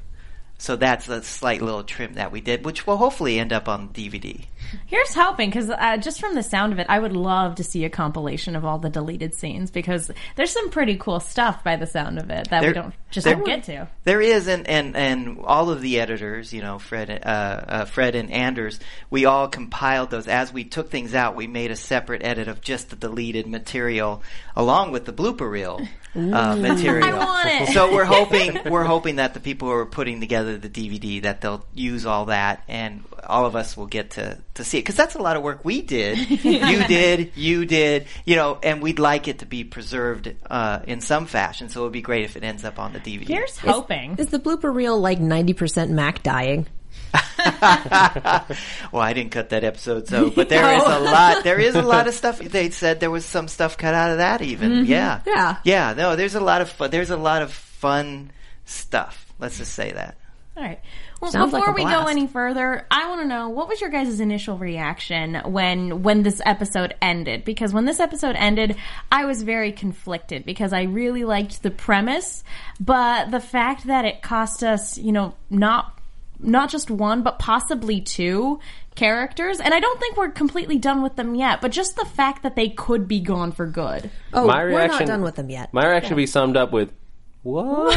So 0.60 0.74
that's 0.74 1.08
a 1.08 1.22
slight 1.22 1.62
little 1.62 1.84
trim 1.84 2.14
that 2.14 2.32
we 2.32 2.40
did, 2.40 2.64
which 2.64 2.84
will 2.84 2.96
hopefully 2.96 3.38
end 3.38 3.52
up 3.52 3.68
on 3.68 3.90
DVD. 3.90 4.44
Here's 4.86 5.14
hoping 5.14 5.50
because 5.50 5.70
uh, 5.70 5.96
just 5.98 6.18
from 6.20 6.34
the 6.34 6.42
sound 6.42 6.72
of 6.72 6.80
it, 6.80 6.86
I 6.88 6.98
would 6.98 7.14
love 7.14 7.54
to 7.54 7.64
see 7.64 7.84
a 7.84 7.90
compilation 7.90 8.56
of 8.56 8.64
all 8.64 8.78
the 8.78 8.90
deleted 8.90 9.34
scenes 9.34 9.70
because 9.70 10.10
there's 10.34 10.50
some 10.50 10.68
pretty 10.70 10.96
cool 10.96 11.20
stuff 11.20 11.62
by 11.62 11.76
the 11.76 11.86
sound 11.86 12.18
of 12.18 12.28
it 12.30 12.50
that 12.50 12.60
There- 12.60 12.70
we 12.70 12.74
don't 12.74 12.94
just 13.10 13.24
there- 13.24 13.36
don't 13.36 13.46
get 13.46 13.64
to. 13.64 13.88
There 14.04 14.20
is, 14.20 14.48
and, 14.48 14.68
and, 14.68 14.96
and 14.96 15.38
all 15.44 15.70
of 15.70 15.80
the 15.80 16.00
editors, 16.00 16.52
you 16.52 16.60
know, 16.60 16.78
Fred, 16.78 17.08
uh, 17.08 17.26
uh, 17.28 17.84
Fred 17.86 18.14
and 18.16 18.30
Anders, 18.30 18.80
we 19.10 19.24
all 19.26 19.48
compiled 19.48 20.10
those. 20.10 20.26
As 20.26 20.52
we 20.52 20.64
took 20.64 20.90
things 20.90 21.14
out, 21.14 21.36
we 21.36 21.46
made 21.46 21.70
a 21.70 21.76
separate 21.76 22.22
edit 22.24 22.48
of 22.48 22.60
just 22.60 22.90
the 22.90 22.96
deleted 22.96 23.46
material, 23.46 24.22
along 24.56 24.90
with 24.90 25.04
the 25.06 25.12
blooper 25.12 25.48
reel 25.50 25.80
uh, 26.14 26.56
material. 26.56 27.04
I 27.04 27.24
want 27.24 27.48
it. 27.48 27.68
So 27.72 27.92
we're 27.92 28.04
hoping 28.04 28.58
we're 28.70 28.84
hoping 28.84 29.16
that 29.16 29.34
the 29.34 29.40
people 29.40 29.68
who 29.68 29.74
are 29.74 29.86
putting 29.86 30.20
together 30.20 30.58
the 30.58 30.68
DVD 30.68 31.22
that 31.22 31.40
they'll 31.40 31.64
use 31.74 32.06
all 32.06 32.26
that, 32.26 32.62
and 32.68 33.04
all 33.26 33.46
of 33.46 33.56
us 33.56 33.76
will 33.76 33.86
get 33.86 34.10
to 34.12 34.38
to 34.54 34.64
see 34.64 34.78
it 34.78 34.82
because 34.82 34.96
that's 34.96 35.14
a 35.14 35.22
lot 35.22 35.36
of 35.36 35.42
work 35.42 35.64
we 35.64 35.82
did. 35.82 36.18
you 36.44 36.84
did, 36.86 37.32
you 37.36 37.66
did, 37.66 38.06
you 38.24 38.36
know, 38.36 38.58
and 38.62 38.82
we'd 38.82 38.98
like 38.98 39.28
it 39.28 39.40
to 39.40 39.46
be 39.46 39.64
preserved 39.64 40.34
uh, 40.48 40.80
in 40.86 41.00
some 41.00 41.26
fashion. 41.26 41.68
So 41.68 41.80
it 41.80 41.84
would 41.84 41.92
be 41.92 42.02
great 42.02 42.24
if 42.24 42.36
it 42.36 42.44
ends 42.44 42.64
up 42.64 42.78
on 42.78 42.92
the 42.92 43.00
DVD. 43.00 43.26
Here's 43.26 43.58
hoping. 43.58 44.16
Is 44.18 44.28
the 44.28 44.38
blooper 44.38 44.74
reel 44.74 44.98
like 44.98 45.18
90% 45.18 45.90
Mac 45.90 46.22
dying? 46.22 46.66
well, 48.92 49.02
I 49.02 49.12
didn't 49.14 49.30
cut 49.30 49.50
that 49.50 49.64
episode, 49.64 50.08
so 50.08 50.30
but 50.30 50.48
there 50.48 50.76
is 50.76 50.82
a 50.82 50.98
lot. 51.00 51.44
There 51.44 51.58
is 51.60 51.74
a 51.74 51.82
lot 51.82 52.08
of 52.08 52.14
stuff. 52.14 52.38
They 52.38 52.70
said 52.70 53.00
there 53.00 53.10
was 53.10 53.24
some 53.24 53.48
stuff 53.48 53.76
cut 53.76 53.94
out 53.94 54.10
of 54.10 54.18
that, 54.18 54.42
even. 54.42 54.70
Mm-hmm. 54.72 54.90
Yeah, 54.90 55.20
Yeah. 55.26 55.56
yeah. 55.64 55.94
No, 55.94 56.16
there's 56.16 56.34
a 56.34 56.40
lot 56.40 56.60
of 56.60 56.68
fun. 56.70 56.90
There's 56.90 57.10
a 57.10 57.16
lot 57.16 57.42
of 57.42 57.52
fun 57.52 58.30
stuff. 58.64 59.32
Let's 59.38 59.58
just 59.58 59.74
say 59.74 59.92
that. 59.92 60.16
All 60.56 60.64
right. 60.64 60.80
Well, 61.20 61.30
Sounds 61.30 61.52
before 61.52 61.68
like 61.68 61.76
we 61.76 61.84
go 61.84 62.06
any 62.06 62.26
further, 62.26 62.84
I 62.90 63.08
want 63.08 63.20
to 63.22 63.26
know 63.28 63.48
what 63.48 63.68
was 63.68 63.80
your 63.80 63.90
guys' 63.90 64.18
initial 64.20 64.56
reaction 64.58 65.34
when 65.46 66.02
when 66.02 66.22
this 66.22 66.40
episode 66.44 66.94
ended? 67.00 67.44
Because 67.44 67.72
when 67.72 67.84
this 67.84 68.00
episode 68.00 68.34
ended, 68.36 68.76
I 69.10 69.24
was 69.24 69.42
very 69.42 69.72
conflicted 69.72 70.44
because 70.44 70.72
I 70.72 70.82
really 70.82 71.24
liked 71.24 71.62
the 71.62 71.70
premise, 71.70 72.42
but 72.80 73.30
the 73.30 73.40
fact 73.40 73.86
that 73.86 74.04
it 74.04 74.20
cost 74.22 74.62
us, 74.64 74.98
you 74.98 75.12
know, 75.12 75.34
not 75.50 75.97
not 76.40 76.70
just 76.70 76.90
one, 76.90 77.22
but 77.22 77.38
possibly 77.38 78.00
two 78.00 78.60
characters, 78.94 79.60
and 79.60 79.72
I 79.72 79.80
don't 79.80 79.98
think 80.00 80.16
we're 80.16 80.30
completely 80.30 80.78
done 80.78 81.02
with 81.02 81.16
them 81.16 81.34
yet. 81.34 81.60
But 81.60 81.70
just 81.72 81.96
the 81.96 82.04
fact 82.04 82.42
that 82.42 82.56
they 82.56 82.68
could 82.68 83.06
be 83.08 83.20
gone 83.20 83.52
for 83.52 83.66
good. 83.66 84.10
Oh, 84.32 84.46
My 84.46 84.64
we're 84.64 84.70
reaction- 84.70 85.06
not 85.06 85.06
done 85.06 85.22
with 85.22 85.36
them 85.36 85.50
yet. 85.50 85.72
My 85.72 85.86
reaction 85.86 86.14
would 86.14 86.22
be 86.22 86.26
summed 86.26 86.56
up 86.56 86.72
with, 86.72 86.92
"What?" 87.42 87.96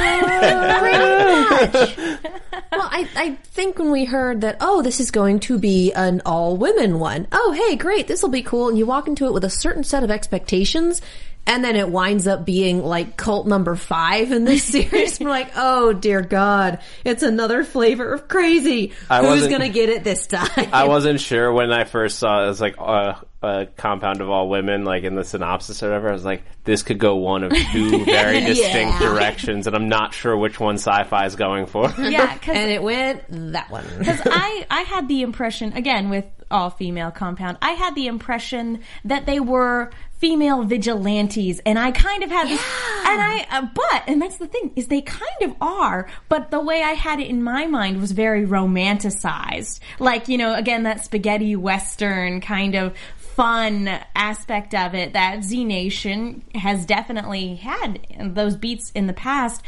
Well, 2.72 2.88
I, 2.90 3.08
I 3.16 3.30
think 3.44 3.78
when 3.80 3.92
we 3.92 4.06
heard 4.06 4.42
that, 4.42 4.58
oh, 4.62 4.82
this 4.82 5.00
is 5.00 5.12
going 5.12 5.40
to 5.42 5.58
be 5.60 5.92
an 5.94 6.22
all 6.26 6.56
women 6.56 7.00
one. 7.00 7.28
Oh, 7.32 7.52
hey, 7.52 7.76
great, 7.76 8.08
this 8.08 8.22
will 8.22 8.30
be 8.30 8.44
cool. 8.44 8.70
And 8.70 8.78
you 8.78 8.86
walk 8.86 9.08
into 9.08 9.26
it 9.26 9.34
with 9.34 9.44
a 9.44 9.50
certain 9.50 9.84
set 9.84 10.04
of 10.04 10.12
expectations, 10.12 11.02
and 11.48 11.64
then 11.64 11.76
it 11.76 11.90
winds 11.90 12.28
up 12.28 12.46
being 12.46 12.84
like 12.84 13.18
cult 13.18 13.48
number 13.48 13.76
five 13.76 14.32
in 14.32 14.46
this 14.46 14.64
series. 14.72 15.20
We're 15.20 15.30
like, 15.30 15.52
oh 15.56 15.94
dear 15.94 16.22
God, 16.22 16.80
it's 17.04 17.24
another 17.24 17.64
flavor 17.64 18.14
of 18.14 18.28
crazy. 18.28 18.94
I 19.10 19.26
Who's 19.26 19.48
gonna 19.48 19.70
get 19.70 19.90
it 19.90 20.04
this 20.04 20.28
time? 20.28 20.70
I 20.72 20.88
wasn't 20.88 21.20
sure 21.20 21.52
when 21.52 21.72
I 21.72 21.84
first 21.84 22.20
saw 22.20 22.42
it. 22.42 22.46
It 22.46 22.48
was 22.48 22.62
like 22.62 22.78
a, 22.78 23.26
a 23.42 23.66
compound 23.76 24.22
of 24.22 24.30
all 24.30 24.50
women, 24.50 24.84
like 24.84 25.04
in 25.04 25.16
the 25.16 25.24
synopsis 25.24 25.82
or 25.82 25.88
whatever. 25.88 26.10
I 26.10 26.14
was 26.14 26.26
like, 26.26 26.44
this 26.64 26.84
could 26.84 27.00
go 27.00 27.16
one 27.16 27.44
of 27.44 27.52
two 27.72 28.06
very 28.06 28.42
distinct 28.42 29.00
directions, 29.00 29.68
and 29.68 29.76
I'm 29.76 29.90
not 29.90 30.14
sure 30.14 30.38
which 30.38 30.60
one 30.60 30.76
sci-fi 30.76 31.26
is 31.26 31.36
going 31.36 31.66
for. 31.66 31.92
Yeah, 31.98 32.38
and 32.48 32.72
it 32.72 32.84
went 32.84 33.24
that 33.54 33.72
one. 33.72 33.86
Because 33.98 34.22
I, 34.26 34.66
I 34.70 34.82
had 34.82 35.08
the 35.08 35.24
impression, 35.24 35.74
again, 35.74 36.10
with 36.10 36.26
all 36.52 36.70
female 36.70 37.12
compound, 37.12 37.58
I 37.62 37.72
had 37.72 37.96
the 37.96 38.08
impression 38.08 38.82
that 39.06 39.26
they 39.26 39.40
were 39.40 39.92
female 40.22 40.64
vigilantes, 40.64 41.60
and 41.66 41.80
I 41.80 41.92
kind 41.92 42.24
of 42.24 42.30
had 42.30 42.48
this, 42.48 42.62
and 43.08 43.22
I, 43.22 43.48
uh, 43.50 43.68
but, 43.74 44.04
and 44.08 44.22
that's 44.22 44.38
the 44.38 44.46
thing, 44.46 44.72
is 44.76 44.88
they 44.88 45.02
kind 45.02 45.42
of 45.42 45.56
are, 45.60 46.08
but 46.30 46.52
the 46.52 46.62
way 46.62 46.84
I 46.84 46.92
had 46.92 47.20
it 47.20 47.28
in 47.28 47.44
my 47.44 47.66
mind 47.66 48.00
was 48.00 48.12
very 48.12 48.46
romanticized. 48.46 49.80
Like, 50.00 50.28
you 50.28 50.38
know, 50.38 50.54
again, 50.54 50.84
that 50.84 51.04
spaghetti 51.04 51.56
western 51.56 52.40
kind 52.40 52.76
of 52.76 52.96
fun 53.18 53.88
aspect 54.16 54.76
of 54.76 54.94
it 54.94 55.14
that 55.14 55.44
Z 55.44 55.66
Nation 55.66 56.44
has 56.54 56.86
definitely 56.86 57.56
had 57.56 58.06
those 58.20 58.56
beats 58.56 58.92
in 58.92 59.08
the 59.08 59.14
past. 59.14 59.64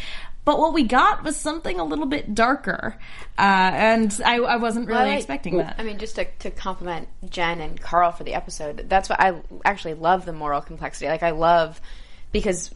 But 0.46 0.60
what 0.60 0.74
we 0.74 0.84
got 0.84 1.24
was 1.24 1.38
something 1.38 1.80
a 1.80 1.86
little 1.86 2.06
bit 2.06 2.36
darker, 2.36 2.98
uh, 3.38 3.42
and 3.42 4.22
I, 4.26 4.36
I 4.40 4.56
wasn't 4.58 4.88
really 4.88 5.00
Well, 5.04 5.10
I- 5.12 5.16
expecting 5.16 5.58
that. 5.60 5.76
I 5.78 5.84
mean, 5.84 6.00
just 6.00 6.16
to, 6.16 6.26
to 6.40 6.52
compliment 6.52 7.08
Jen 7.30 7.62
and 7.62 7.80
Karl 7.80 8.12
for 8.12 8.26
the 8.26 8.34
episode, 8.34 8.86
that's 8.90 9.08
what 9.10 9.22
I 9.22 9.36
actually 9.64 9.94
love 9.94 10.26
the 10.26 10.34
moral 10.34 10.60
complexity. 10.60 11.08
Like, 11.08 11.24
I 11.24 11.30
love 11.32 11.80
because 12.34 12.72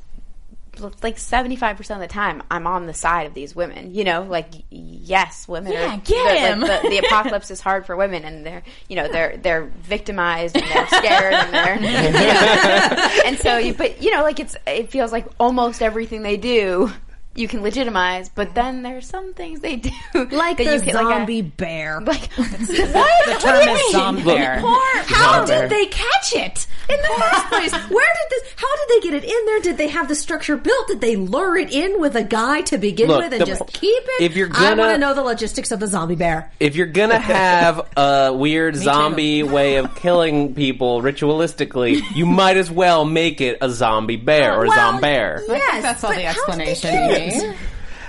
like 1.02 1.18
seventy 1.18 1.56
five 1.56 1.76
percent 1.76 2.02
of 2.04 2.08
the 2.08 2.14
time, 2.14 2.44
I'm 2.52 2.68
on 2.68 2.86
the 2.86 2.94
side 2.94 3.26
of 3.28 3.34
these 3.34 3.56
women. 3.56 3.96
You 3.96 4.04
know, 4.04 4.22
like 4.24 4.48
yes, 4.70 5.48
women 5.48 5.72
Yeah, 5.74 5.96
are 5.96 5.98
get 5.98 6.06
the, 6.08 6.40
him. 6.40 6.60
like, 6.62 6.82
the, 6.84 6.90
the 6.90 6.98
apocalypse 7.00 7.50
is 7.52 7.60
hard 7.60 7.86
for 7.88 7.96
women, 7.98 8.24
and 8.24 8.46
they're 8.46 8.64
you 8.88 8.96
know 8.96 9.08
they're 9.12 9.38
they're 9.38 9.66
victimized 9.66 10.56
and 10.56 10.64
they're 10.70 10.88
scared 10.88 11.34
and 11.34 11.54
they're 11.54 11.76
you 11.76 12.12
know, 12.14 13.10
and 13.26 13.38
so 13.40 13.58
you 13.58 13.74
but 13.74 14.02
you 14.04 14.12
know 14.16 14.22
like 14.22 14.40
it's 14.40 14.56
it 14.68 14.90
feels 14.92 15.12
like 15.12 15.26
almost 15.40 15.82
everything 15.82 16.22
they 16.22 16.38
do. 16.38 16.92
You 17.38 17.48
can 17.48 17.62
legitimize, 17.62 18.30
but 18.30 18.56
then 18.56 18.82
there's 18.82 19.08
some 19.08 19.34
things 19.36 19.60
they 19.60 19.76
do 19.76 19.92
Like 20.16 20.58
that 20.58 20.66
the 20.66 20.74
you 20.76 20.82
can, 20.82 20.96
like 20.96 21.06
a- 21.06 21.10
zombie 21.20 21.42
bear. 21.44 22.02
like 22.06 22.32
what? 22.36 22.50
The 22.60 23.38
term 23.40 23.70
is 23.70 23.92
zombie 23.92 24.24
bear. 24.24 24.56
Or 24.66 24.80
how 25.06 25.46
bear. 25.46 25.62
did 25.62 25.70
they 25.70 25.86
catch 25.86 26.34
it 26.34 26.66
in 26.90 26.98
the 26.98 27.22
first 27.22 27.46
place? 27.48 27.72
Where 27.72 28.08
did 28.16 28.30
this? 28.32 28.54
How 28.56 28.76
did 28.76 28.88
they 28.90 29.08
get 29.08 29.14
it 29.14 29.24
in 29.24 29.46
there? 29.46 29.60
Did 29.62 29.78
they 29.78 29.88
have 29.90 30.08
the 30.08 30.16
structure 30.16 30.58
built? 30.58 30.88
Did 30.88 31.00
they 31.00 31.16
lure 31.16 31.56
it 31.58 31.72
in 31.72 32.00
with 32.02 32.16
a 32.16 32.24
guy 32.24 32.62
to 32.62 32.78
begin 32.80 33.08
Look, 33.08 33.22
with 33.24 33.34
and 33.34 33.42
the- 33.42 33.46
just 33.46 33.68
keep 33.68 34.04
it? 34.20 34.24
if 34.24 34.36
you're 34.36 34.50
I 34.54 34.70
want 34.70 34.78
gonna- 34.80 34.98
know 34.98 35.14
the 35.14 35.22
logistics 35.24 35.72
of 35.72 35.80
the 35.80 35.88
zombie 35.88 36.16
bear. 36.16 36.52
If 36.60 36.76
you're 36.76 36.88
gonna 36.88 37.20
have 37.20 37.88
a 37.96 38.34
weird 38.34 38.76
zombie 38.78 39.44
way 39.44 39.76
of 39.76 39.94
killing 39.96 40.56
people 40.56 41.04
ritualistically, 41.04 42.02
you 42.16 42.26
might 42.26 42.58
as 42.58 42.72
well 42.72 43.06
make 43.06 43.42
it 43.42 43.60
a 43.62 43.70
zombie 43.70 44.16
bear 44.16 44.56
or 44.60 44.66
Well, 44.68 44.94
zombear. 44.94 45.38
I 45.38 45.54
Yes, 45.54 45.72
think 45.72 45.84
that's 45.84 46.04
all 46.04 46.10
but 46.12 46.16
the 46.18 46.24
how 46.24 46.34
did 46.34 46.60
they 46.60 46.72
explanation 46.72 47.27
get 47.30 47.36
you 47.44 47.50
it? 47.50 47.52
need. 47.52 47.58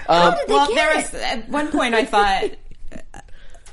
How 0.07 0.31
did 0.31 0.39
they 0.49 0.53
Well, 0.55 0.67
get 0.69 0.75
there 0.75 0.91
it? 0.93 0.97
was 0.97 1.15
at 1.15 1.49
one 1.49 1.71
point 1.71 1.95
I 1.95 2.05
thought 2.07 2.45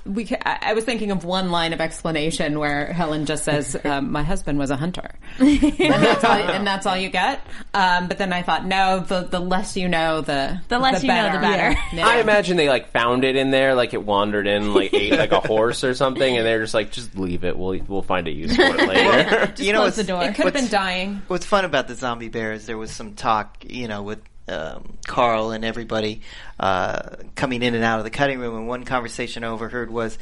we. 0.05 0.25
ca- 0.25 0.37
I 0.45 0.59
I 0.61 0.73
was 0.73 0.83
thinking 0.83 1.09
of 1.11 1.23
one 1.25 1.49
line 1.49 1.71
of 1.73 1.81
explanation 1.81 2.59
where 2.59 2.91
Helen 2.93 3.25
just 3.25 3.43
says, 3.45 3.75
um, 3.85 4.11
"My 4.11 4.21
husband 4.21 4.59
was 4.59 4.69
a 4.69 4.75
hunter," 4.75 5.15
and, 5.39 5.59
that's 5.79 6.23
all, 6.23 6.31
and 6.33 6.67
that's 6.67 6.85
all 6.85 6.97
you 6.97 7.09
get. 7.09 7.39
Um, 7.73 8.07
but 8.07 8.17
then 8.17 8.31
I 8.33 8.41
thought, 8.43 8.65
no, 8.65 8.99
the 8.99 9.21
the 9.21 9.39
less 9.39 9.75
you 9.77 9.87
know, 9.87 10.21
the 10.21 10.61
The 10.67 10.77
less 10.77 11.01
you 11.01 11.07
know, 11.07 11.31
the 11.31 11.39
better. 11.39 11.79
Yeah. 11.93 12.05
I 12.07 12.19
imagine 12.19 12.57
they 12.57 12.69
like 12.69 12.91
found 12.91 13.23
it 13.23 13.35
in 13.35 13.49
there, 13.51 13.73
like 13.73 13.93
it 13.93 14.03
wandered 14.03 14.45
in, 14.45 14.73
like 14.73 14.93
ate 14.93 15.13
like 15.17 15.31
a 15.31 15.39
horse 15.39 15.83
or 15.83 15.93
something, 15.95 16.37
and 16.37 16.45
they're 16.45 16.61
just 16.61 16.73
like, 16.73 16.91
just 16.91 17.17
leave 17.17 17.43
it. 17.43 17.57
We'll 17.57 17.79
we'll 17.87 18.01
find 18.03 18.27
a 18.27 18.31
use 18.31 18.55
for 18.55 18.61
it 18.61 18.87
later. 18.87 19.53
you 19.63 19.73
know, 19.73 19.79
close 19.79 19.87
what's, 19.87 19.95
the 19.97 20.03
door. 20.03 20.21
It 20.23 20.35
could 20.35 20.45
have 20.45 20.53
been 20.53 20.63
what's- 20.63 20.69
dying. 20.71 21.21
What's 21.27 21.45
fun 21.45 21.65
about 21.65 21.87
the 21.87 21.95
zombie 21.95 22.29
bear 22.29 22.51
is 22.53 22.65
There 22.67 22.77
was 22.77 22.91
some 22.91 23.13
talk, 23.15 23.57
you 23.67 23.87
know, 23.87 24.03
with 24.03 24.19
um, 24.47 24.97
Karl 25.07 25.51
and 25.51 25.65
everybody 25.65 26.21
uh, 26.59 27.01
coming 27.35 27.61
in 27.61 27.73
and 27.75 27.83
out 27.83 27.99
of 27.99 28.05
the 28.05 28.11
cutting 28.11 28.39
room. 28.39 28.55
And 28.55 28.67
one 28.67 28.83
conversation 28.85 29.43
I 29.43 29.47
overheard 29.47 29.89
was, 29.89 30.17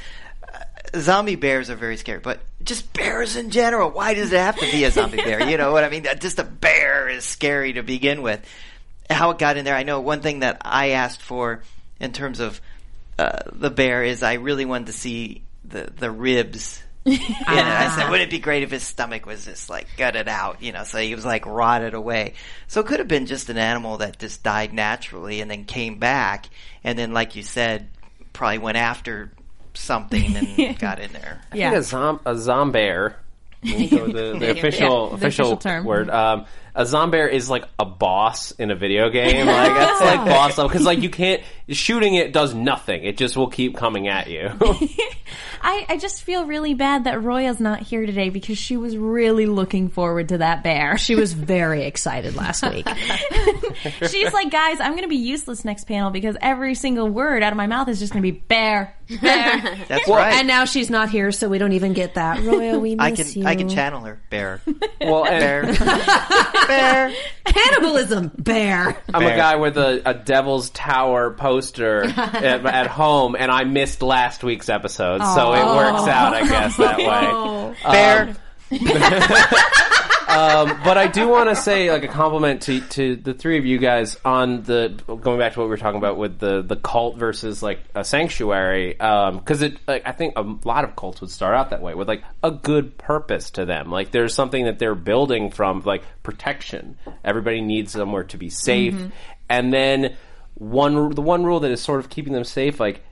uh, 0.54 0.60
"Zombie 1.00 1.36
bears 1.36 1.70
are 1.70 1.76
very 1.76 1.98
scary, 1.98 2.20
but 2.20 2.40
just 2.64 2.92
bears 2.94 3.36
in 3.36 3.50
general. 3.50 3.90
Why 3.90 4.14
does 4.14 4.32
it 4.32 4.40
have 4.40 4.58
to 4.58 4.72
be 4.72 4.84
a 4.86 4.92
zombie 4.92 5.18
bear? 5.18 5.50
You 5.50 5.58
know 5.58 5.72
what 5.72 5.84
I 5.84 5.90
mean? 5.90 6.06
Just 6.20 6.40
a 6.40 6.44
bear 6.44 7.10
is 7.10 7.26
scary 7.26 7.74
to 7.74 7.84
begin 7.84 8.22
with. 8.22 8.42
How 9.10 9.32
it 9.32 9.38
got 9.38 9.58
in 9.58 9.66
there, 9.66 9.76
I 9.76 9.84
know. 9.84 10.00
One 10.00 10.22
thing 10.22 10.40
that 10.40 10.58
I 10.62 10.92
asked 10.92 11.22
for 11.22 11.62
in 12.00 12.14
terms 12.14 12.40
of 12.40 12.62
uh, 13.20 13.40
the 13.52 13.70
bear 13.70 14.04
is 14.04 14.24
I 14.24 14.34
really 14.34 14.66
wanted 14.66 14.88
to 14.88 14.94
see 14.94 15.44
the 15.66 15.92
the 15.98 16.10
ribs. 16.10 16.82
Yeah, 17.06 17.20
I 17.46 17.90
said, 17.90 18.04
uh-huh. 18.04 18.12
wouldn't 18.12 18.30
it 18.30 18.32
be 18.32 18.40
great 18.40 18.64
if 18.64 18.72
his 18.72 18.84
stomach 18.84 19.26
was 19.26 19.46
just 19.46 19.70
like 19.70 19.88
gutted 19.98 20.28
out, 20.28 20.62
you 20.62 20.72
know, 20.72 20.84
so 20.84 21.00
he 21.00 21.14
was 21.14 21.26
like 21.26 21.46
rotted 21.46 21.94
away. 21.94 22.34
So 22.68 22.80
it 22.82 22.88
could 22.88 23.00
have 23.00 23.08
been 23.08 23.26
just 23.26 23.50
an 23.50 23.58
animal 23.58 23.98
that 23.98 24.20
just 24.20 24.42
died 24.42 24.74
naturally 24.74 25.42
and 25.42 25.52
then 25.52 25.66
came 25.66 26.00
back, 26.00 26.46
and 26.84 26.98
then, 26.98 27.14
like 27.14 27.36
you 27.36 27.44
said, 27.44 27.90
probably 28.32 28.58
went 28.60 28.78
after 28.78 29.32
something 29.74 30.36
and 30.36 30.80
got 30.80 31.00
in 31.00 31.12
there. 31.14 31.42
I 31.52 31.56
think 31.56 31.76
a, 31.76 31.84
zom- 31.84 32.22
a 32.26 32.34
zombear, 32.34 33.16
so 33.66 34.08
the, 34.08 34.36
the 34.40 34.52
official 34.52 35.10
the 35.10 35.16
official, 35.16 35.54
official 35.54 35.58
term. 35.58 35.86
word. 35.86 36.10
Um, 36.10 36.46
a 36.76 36.84
zombear 36.84 37.32
is 37.32 37.50
like 37.50 37.66
a 37.78 37.86
boss 37.86 38.52
in 38.52 38.72
a 38.72 38.76
video 38.76 39.10
game. 39.10 39.48
Like 39.54 39.74
that's 39.76 40.02
like 40.02 40.26
boss 40.26 40.58
level 40.58 40.70
because 40.70 40.86
like 40.86 41.02
you 41.02 41.10
can't 41.10 41.44
shooting 41.70 42.16
it 42.16 42.34
does 42.34 42.54
nothing. 42.54 43.04
It 43.04 43.18
just 43.18 43.38
will 43.38 43.48
keep 43.48 43.76
coming 43.76 44.08
at 44.08 44.30
you. 44.30 44.50
I, 45.62 45.86
I 45.90 45.98
just 45.98 46.24
feel 46.24 46.46
really 46.46 46.74
bad 46.74 47.06
that 47.06 47.22
Roya's 47.22 47.60
not 47.60 47.80
here 47.80 48.06
today 48.06 48.30
because 48.30 48.58
she 48.58 48.76
was 48.76 48.98
really 48.98 49.46
looking 49.46 49.90
forward 49.90 50.30
to 50.30 50.40
that 50.40 50.64
bear. 50.64 50.98
She 50.98 51.16
was 51.16 51.34
very 51.34 51.86
excited 51.86 52.36
last 52.36 52.64
week. 52.64 52.88
She's 54.10 54.34
like, 54.34 54.52
guys, 54.52 54.82
I'm 54.82 54.92
going 54.92 55.04
to 55.04 55.08
be 55.08 55.16
useless 55.16 55.64
next 55.64 55.86
panel 55.86 56.10
because 56.10 56.36
every 56.42 56.76
single 56.76 57.08
word 57.08 57.44
out 57.44 57.54
of 57.54 57.58
my 57.58 57.68
mouth 57.68 57.88
is 57.88 58.00
just 58.00 58.12
going 58.12 58.24
to 58.24 58.32
be 58.32 58.38
bear, 58.38 58.96
bear. 59.22 59.78
That's 59.88 60.08
right. 60.08 60.34
And 60.34 60.48
now 60.48 60.66
she's 60.66 60.90
not 60.90 61.10
here, 61.10 61.32
so 61.32 61.48
we 61.48 61.60
don't 61.60 61.74
even 61.74 61.94
get 61.94 62.16
that. 62.16 62.44
Roya, 62.44 62.78
we 62.78 62.96
miss 62.96 63.04
I 63.04 63.12
can 63.12 63.42
you. 63.42 63.48
I 63.48 63.53
can 63.56 63.68
mm. 63.68 63.74
channel 63.74 64.02
her. 64.02 64.20
Bear. 64.30 64.62
well, 65.02 65.26
and 65.26 65.40
Bear. 65.40 65.64
Bear. 66.68 67.14
Cannibalism, 67.46 68.32
bear. 68.38 68.98
I'm 69.14 69.22
Bear. 69.22 69.34
a 69.34 69.38
guy 69.38 69.56
with 69.58 69.78
a, 69.78 70.02
a 70.06 70.14
Devil's 70.14 70.70
Tower 70.70 71.32
poster 71.32 72.04
at, 72.18 72.66
at 72.66 72.88
home, 72.88 73.36
and 73.38 73.52
I 73.52 73.64
missed 73.64 74.02
last 74.02 74.44
week's 74.44 74.70
episode, 74.70 75.20
so 75.20 75.54
it 75.54 75.66
works 75.66 76.08
out, 76.08 76.34
I 76.34 76.48
guess, 76.48 76.78
that 76.78 76.98
way. 76.98 77.76
Bear. 77.92 78.30
Um, 78.30 78.38
Um, 80.34 80.80
but 80.84 80.98
I 80.98 81.08
do 81.08 81.28
want 81.28 81.50
to 81.50 81.56
say, 81.56 81.92
like, 81.92 82.04
a 82.04 82.08
compliment 82.08 82.64
to, 82.64 82.82
to 82.82 83.16
the 83.16 83.36
three 83.36 83.60
of 83.60 83.66
you 83.66 83.78
guys 83.78 84.18
on 84.26 84.64
the 84.64 85.00
going 85.06 85.38
back 85.38 85.54
to 85.54 85.60
what 85.60 85.66
we 85.66 85.70
were 85.70 85.78
talking 85.78 86.00
about 86.00 86.18
with 86.18 86.40
the, 86.40 86.64
the 86.64 86.76
cult 86.76 87.18
versus 87.18 87.62
like 87.62 87.82
a 87.94 88.04
sanctuary, 88.04 88.94
because 88.94 89.62
it 89.62 89.78
like 89.88 90.04
I 90.08 90.12
think 90.12 90.34
a 90.36 90.42
lot 90.42 90.86
of 90.86 90.96
cults 90.96 91.22
would 91.22 91.30
start 91.30 91.56
out 91.56 91.70
that 91.70 91.84
way 91.84 91.94
with 91.94 92.08
like 92.08 92.24
a 92.42 92.50
good 92.50 92.98
purpose 92.98 93.52
to 93.52 93.66
them. 93.66 93.92
Like, 93.92 94.10
there's 94.10 94.34
something 94.34 94.66
that 94.66 94.80
they're 94.80 94.96
building 94.96 95.52
from 95.52 95.82
like 95.86 96.04
protection. 96.24 96.98
Everybody 97.24 97.62
needs 97.62 97.92
somewhere 97.92 98.24
to 98.24 98.38
be 98.38 98.50
safe, 98.50 98.96
and 99.50 99.72
then 99.72 100.16
one 100.56 101.12
the 101.12 101.22
one 101.22 101.44
rule 101.44 101.60
that 101.60 101.70
is 101.72 101.82
sort 101.82 102.00
of 102.00 102.10
keeping 102.10 102.34
them 102.34 102.44
safe, 102.44 102.80
like 102.80 103.04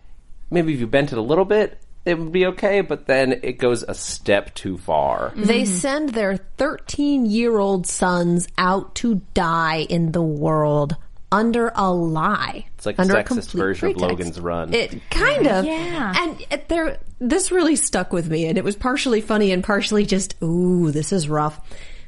maybe 0.49 0.73
if 0.73 0.79
you 0.79 0.87
bent 0.87 1.11
it 1.11 1.19
a 1.19 1.21
little 1.21 1.45
bit. 1.45 1.77
It 2.03 2.17
would 2.17 2.31
be 2.31 2.47
okay, 2.47 2.81
but 2.81 3.05
then 3.05 3.41
it 3.43 3.59
goes 3.59 3.83
a 3.83 3.93
step 3.93 4.55
too 4.55 4.77
far. 4.77 5.33
They 5.35 5.63
mm-hmm. 5.63 5.73
send 5.73 6.09
their 6.09 6.37
13 6.37 7.27
year 7.27 7.59
old 7.59 7.85
sons 7.85 8.47
out 8.57 8.95
to 8.95 9.21
die 9.33 9.85
in 9.87 10.11
the 10.11 10.21
world 10.21 10.95
under 11.31 11.71
a 11.75 11.91
lie. 11.93 12.65
It's 12.75 12.85
like 12.85 12.97
a 12.97 13.01
under 13.01 13.13
sexist 13.13 13.25
complete 13.25 13.53
version 13.53 13.89
of 13.89 13.97
pretext. 13.97 14.19
Logan's 14.19 14.39
Run. 14.39 14.73
It 14.73 15.09
kind 15.09 15.47
of. 15.47 15.65
Yeah. 15.65 16.13
And 16.15 16.45
it, 16.51 16.67
there, 16.67 16.97
this 17.19 17.51
really 17.51 17.75
stuck 17.75 18.11
with 18.11 18.29
me, 18.29 18.47
and 18.47 18.57
it 18.57 18.63
was 18.63 18.75
partially 18.75 19.21
funny 19.21 19.51
and 19.51 19.63
partially 19.63 20.05
just, 20.05 20.35
ooh, 20.43 20.91
this 20.91 21.13
is 21.13 21.29
rough. 21.29 21.59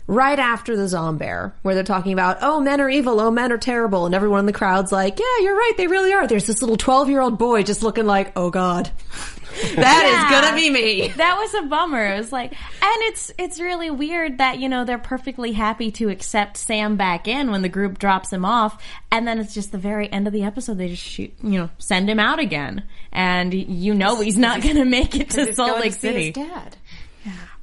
Right 0.06 0.38
after 0.38 0.76
the 0.76 0.84
Zombear, 0.84 1.54
where 1.62 1.76
they're 1.76 1.84
talking 1.86 2.12
about, 2.12 2.40
oh, 2.42 2.60
men 2.60 2.82
are 2.82 2.90
evil, 2.90 3.22
oh, 3.22 3.32
men 3.32 3.54
are 3.54 3.58
terrible, 3.58 4.06
and 4.06 4.14
everyone 4.14 4.42
in 4.42 4.46
the 4.46 4.52
crowd's 4.52 4.92
like, 4.92 5.18
yeah, 5.18 5.44
you're 5.44 5.56
right, 5.56 5.74
they 5.78 5.88
really 5.88 6.12
are. 6.12 6.28
There's 6.28 6.46
this 6.46 6.62
little 6.62 6.76
12 6.76 7.10
year 7.10 7.22
old 7.22 7.38
boy 7.38 7.64
just 7.64 7.84
looking 7.84 8.06
like, 8.06 8.34
oh 8.36 8.50
god. 8.50 8.92
That 9.76 10.06
is 10.06 10.14
Yeah. 10.14 10.42
gonna 10.42 10.56
be 10.56 10.70
me. 10.70 11.08
that 11.10 11.38
was 11.38 11.54
a 11.56 11.62
bummer. 11.68 12.06
It 12.14 12.18
was 12.18 12.32
like, 12.32 12.52
and 12.52 13.02
it's 13.04 13.32
it's 13.38 13.60
really 13.60 13.90
weird 13.92 14.38
that 14.40 14.60
you 14.60 14.70
know 14.70 14.84
they're 14.86 14.98
perfectly 14.98 15.52
happy 15.54 15.92
to 15.92 16.10
accept 16.10 16.58
Sam 16.58 16.96
back 16.96 17.28
in 17.28 17.52
when 17.52 17.62
the 17.62 17.70
group 17.70 18.00
drops 18.00 18.32
him 18.32 18.46
off, 18.46 18.82
and 19.12 19.28
then 19.28 19.40
it's 19.40 19.54
just 19.54 19.72
the 19.72 19.78
very 19.78 20.12
end 20.12 20.28
of 20.28 20.34
the 20.34 20.44
episode 20.44 20.78
they 20.78 20.90
just 20.90 21.04
shoot, 21.04 21.34
you 21.44 21.60
know, 21.60 21.70
send 21.78 22.10
him 22.10 22.20
out 22.20 22.40
again, 22.40 22.84
and 23.12 23.54
you 23.54 23.94
know 23.94 24.20
he's 24.22 24.38
not 24.38 24.62
going 24.62 24.76
to 24.78 24.86
make 24.86 25.16
it 25.16 25.30
to 25.32 25.46
He's 25.46 25.56
Salt 25.56 25.70
going 25.72 25.82
Lake 25.82 25.94
to 25.94 26.00
see 26.00 26.08
City. 26.08 26.26
his 26.26 26.34
dad. 26.34 26.78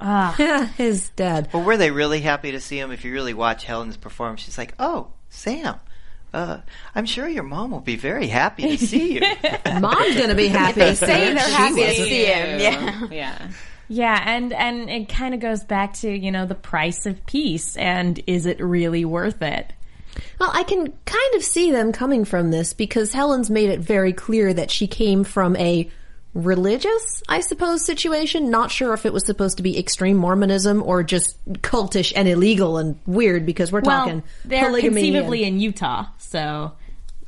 Yeah, 0.00 0.66
his 0.78 1.10
dad. 1.10 1.48
But 1.52 1.60
were 1.64 1.76
they 1.76 1.90
really 1.90 2.20
happy 2.20 2.52
to 2.52 2.60
see 2.60 2.78
him? 2.78 2.90
If 2.92 3.04
you 3.04 3.12
really 3.12 3.34
watch 3.34 3.64
Helen's 3.64 3.96
performance, 3.98 4.40
she's 4.40 4.56
like, 4.56 4.74
"Oh, 4.78 5.08
Sam, 5.28 5.76
uh, 6.32 6.58
I'm 6.94 7.06
sure 7.06 7.28
your 7.28 7.42
mom 7.42 7.70
will 7.70 7.80
be 7.80 7.96
very 7.96 8.26
happy 8.28 8.76
to 8.76 8.86
see 8.86 9.14
you." 9.14 9.20
Mom's 9.80 10.16
gonna 10.16 10.34
be 10.34 10.48
happy 10.48 10.80
to 10.80 10.96
see 10.96 11.06
Say 11.06 11.28
him. 11.28 11.34
they're 11.36 11.44
She 11.46 11.52
happy 11.52 11.84
to 11.86 11.94
see 11.94 12.24
him. 12.26 12.60
Yeah. 12.60 13.06
Yeah. 13.10 13.48
Yeah, 13.92 14.22
and 14.24 14.52
and 14.52 14.88
it 14.88 15.08
kind 15.08 15.34
of 15.34 15.40
goes 15.40 15.64
back 15.64 15.94
to 15.94 16.08
you 16.10 16.30
know 16.30 16.46
the 16.46 16.54
price 16.54 17.06
of 17.06 17.26
peace, 17.26 17.76
and 17.76 18.22
is 18.28 18.46
it 18.46 18.60
really 18.60 19.04
worth 19.04 19.42
it? 19.42 19.72
Well, 20.38 20.50
I 20.52 20.62
can 20.62 20.92
kind 21.04 21.34
of 21.34 21.42
see 21.42 21.70
them 21.72 21.90
coming 21.92 22.24
from 22.24 22.50
this 22.50 22.72
because 22.72 23.12
Helen's 23.12 23.50
made 23.50 23.68
it 23.70 23.80
very 23.80 24.12
clear 24.12 24.52
that 24.54 24.70
she 24.70 24.86
came 24.86 25.24
from 25.24 25.56
a 25.56 25.90
religious, 26.34 27.22
I 27.28 27.40
suppose, 27.40 27.84
situation. 27.84 28.50
Not 28.50 28.70
sure 28.70 28.94
if 28.94 29.04
it 29.06 29.12
was 29.12 29.24
supposed 29.26 29.56
to 29.56 29.62
be 29.62 29.78
extreme 29.78 30.16
Mormonism 30.16 30.82
or 30.82 31.02
just 31.02 31.36
cultish 31.62 32.12
and 32.14 32.28
illegal 32.28 32.78
and 32.78 32.98
weird 33.06 33.46
because 33.46 33.72
we're 33.72 33.80
Well, 33.80 33.98
talking 34.04 34.22
they're 34.44 34.66
polygamy. 34.66 34.94
conceivably 35.02 35.44
and- 35.44 35.56
in 35.56 35.60
Utah, 35.60 36.06
so 36.18 36.72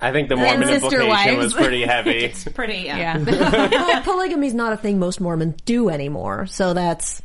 I 0.01 0.13
think 0.13 0.29
the 0.29 0.37
Mormon 0.37 0.67
sister 0.67 1.01
implication 1.01 1.09
wives. 1.37 1.39
was 1.39 1.55
pretty 1.55 1.83
heavy. 1.87 2.33
Pretty, 2.55 2.75
yeah. 2.85 3.19
yeah. 3.19 3.69
well, 3.71 4.03
polygamy's 4.03 4.55
not 4.55 4.73
a 4.73 4.77
thing 4.77 4.99
most 4.99 5.21
Mormons 5.21 5.61
do 5.65 5.89
anymore, 5.89 6.47
so 6.47 6.75
that's 6.75 7.23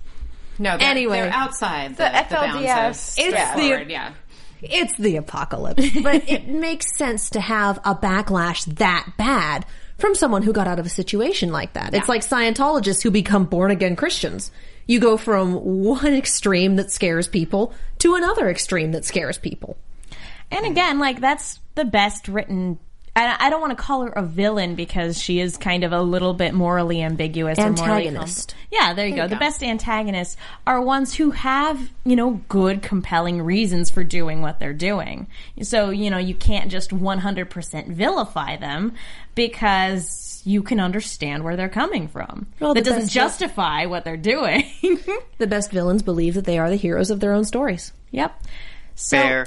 No, 0.59 0.77
they're, 0.77 0.87
Anyway. 0.89 1.21
they're 1.21 1.33
outside 1.33 1.91
the, 1.97 2.03
The 2.03 2.25
the 2.29 2.35
FLDS. 2.35 3.15
It's 3.19 3.55
the- 3.55 3.85
yeah. 3.89 4.13
it's 4.61 4.97
the 4.97 5.15
apocalypse. 5.17 5.83
but 6.03 6.27
it 6.29 6.47
makes 6.47 6.95
sense 6.97 7.31
to 7.31 7.39
have 7.39 7.77
a 7.85 7.93
backlash 7.95 8.65
that 8.77 9.07
bad 9.17 9.65
from 9.97 10.15
someone 10.15 10.43
who 10.43 10.53
got 10.53 10.67
out 10.67 10.79
of 10.79 10.85
a 10.85 10.89
situation 10.89 11.51
like 11.51 11.73
that. 11.73 11.93
It's 11.93 12.09
like 12.09 12.21
Scientologists 12.21 13.01
who 13.01 13.11
become 13.11 13.45
born 13.45 13.71
again 13.71 13.95
Christians. 13.95 14.51
You 14.85 14.99
go 14.99 15.17
from 15.17 15.53
one 15.53 16.13
extreme 16.13 16.75
that 16.77 16.91
scares 16.91 17.27
people 17.27 17.73
to 17.99 18.15
another 18.15 18.49
extreme 18.49 18.91
that 18.93 19.05
scares 19.05 19.37
people. 19.37 19.77
And 20.51 20.65
again, 20.65 20.99
like 20.99 21.19
that's 21.19 21.59
the 21.75 21.85
best 21.85 22.27
written. 22.27 22.79
I 23.17 23.47
I 23.47 23.49
don't 23.49 23.61
want 23.61 23.77
to 23.77 23.83
call 23.83 24.03
her 24.03 24.09
a 24.09 24.23
villain 24.23 24.75
because 24.75 25.19
she 25.21 25.39
is 25.39 25.57
kind 25.57 25.83
of 25.83 25.91
a 25.91 26.01
little 26.01 26.33
bit 26.33 26.53
morally 26.53 27.01
ambiguous. 27.01 27.57
or 27.57 27.71
morally 27.71 28.07
Antagonist. 28.07 28.55
yeah, 28.71 28.93
there 28.93 29.07
you 29.07 29.15
go. 29.15 29.27
The 29.27 29.35
best 29.37 29.63
antagonists 29.63 30.37
are 30.65 30.79
ones 30.81 31.13
who 31.15 31.31
have, 31.31 31.89
you 32.05 32.15
know, 32.15 32.41
good, 32.47 32.81
compelling 32.81 33.41
reasons 33.41 33.89
for 33.89 34.03
doing 34.03 34.41
what 34.41 34.59
they're 34.59 34.73
doing. 34.73 35.27
So, 35.61 35.89
you 35.89 36.09
know, 36.09 36.17
you 36.17 36.35
can't 36.35 36.69
just 36.71 36.91
100% 36.91 37.87
vilify 37.87 38.57
them 38.57 38.93
because 39.35 40.41
you 40.45 40.63
can 40.63 40.79
understand 40.79 41.43
where 41.43 41.55
they're 41.55 41.69
coming 41.69 42.07
from. 42.07 42.47
Well, 42.59 42.73
that 42.73 42.83
doesn't 42.85 43.09
justify 43.09 43.85
what 43.85 44.03
they're 44.05 44.17
doing. 44.17 44.65
The 45.37 45.45
best 45.47 45.69
villains 45.69 46.01
believe 46.01 46.33
that 46.33 46.45
they 46.45 46.57
are 46.57 46.69
the 46.69 46.75
heroes 46.75 47.11
of 47.11 47.19
their 47.19 47.33
own 47.33 47.45
stories. 47.45 47.93
yep. 48.11 48.41
So, 48.99 49.15
Fair. 49.15 49.45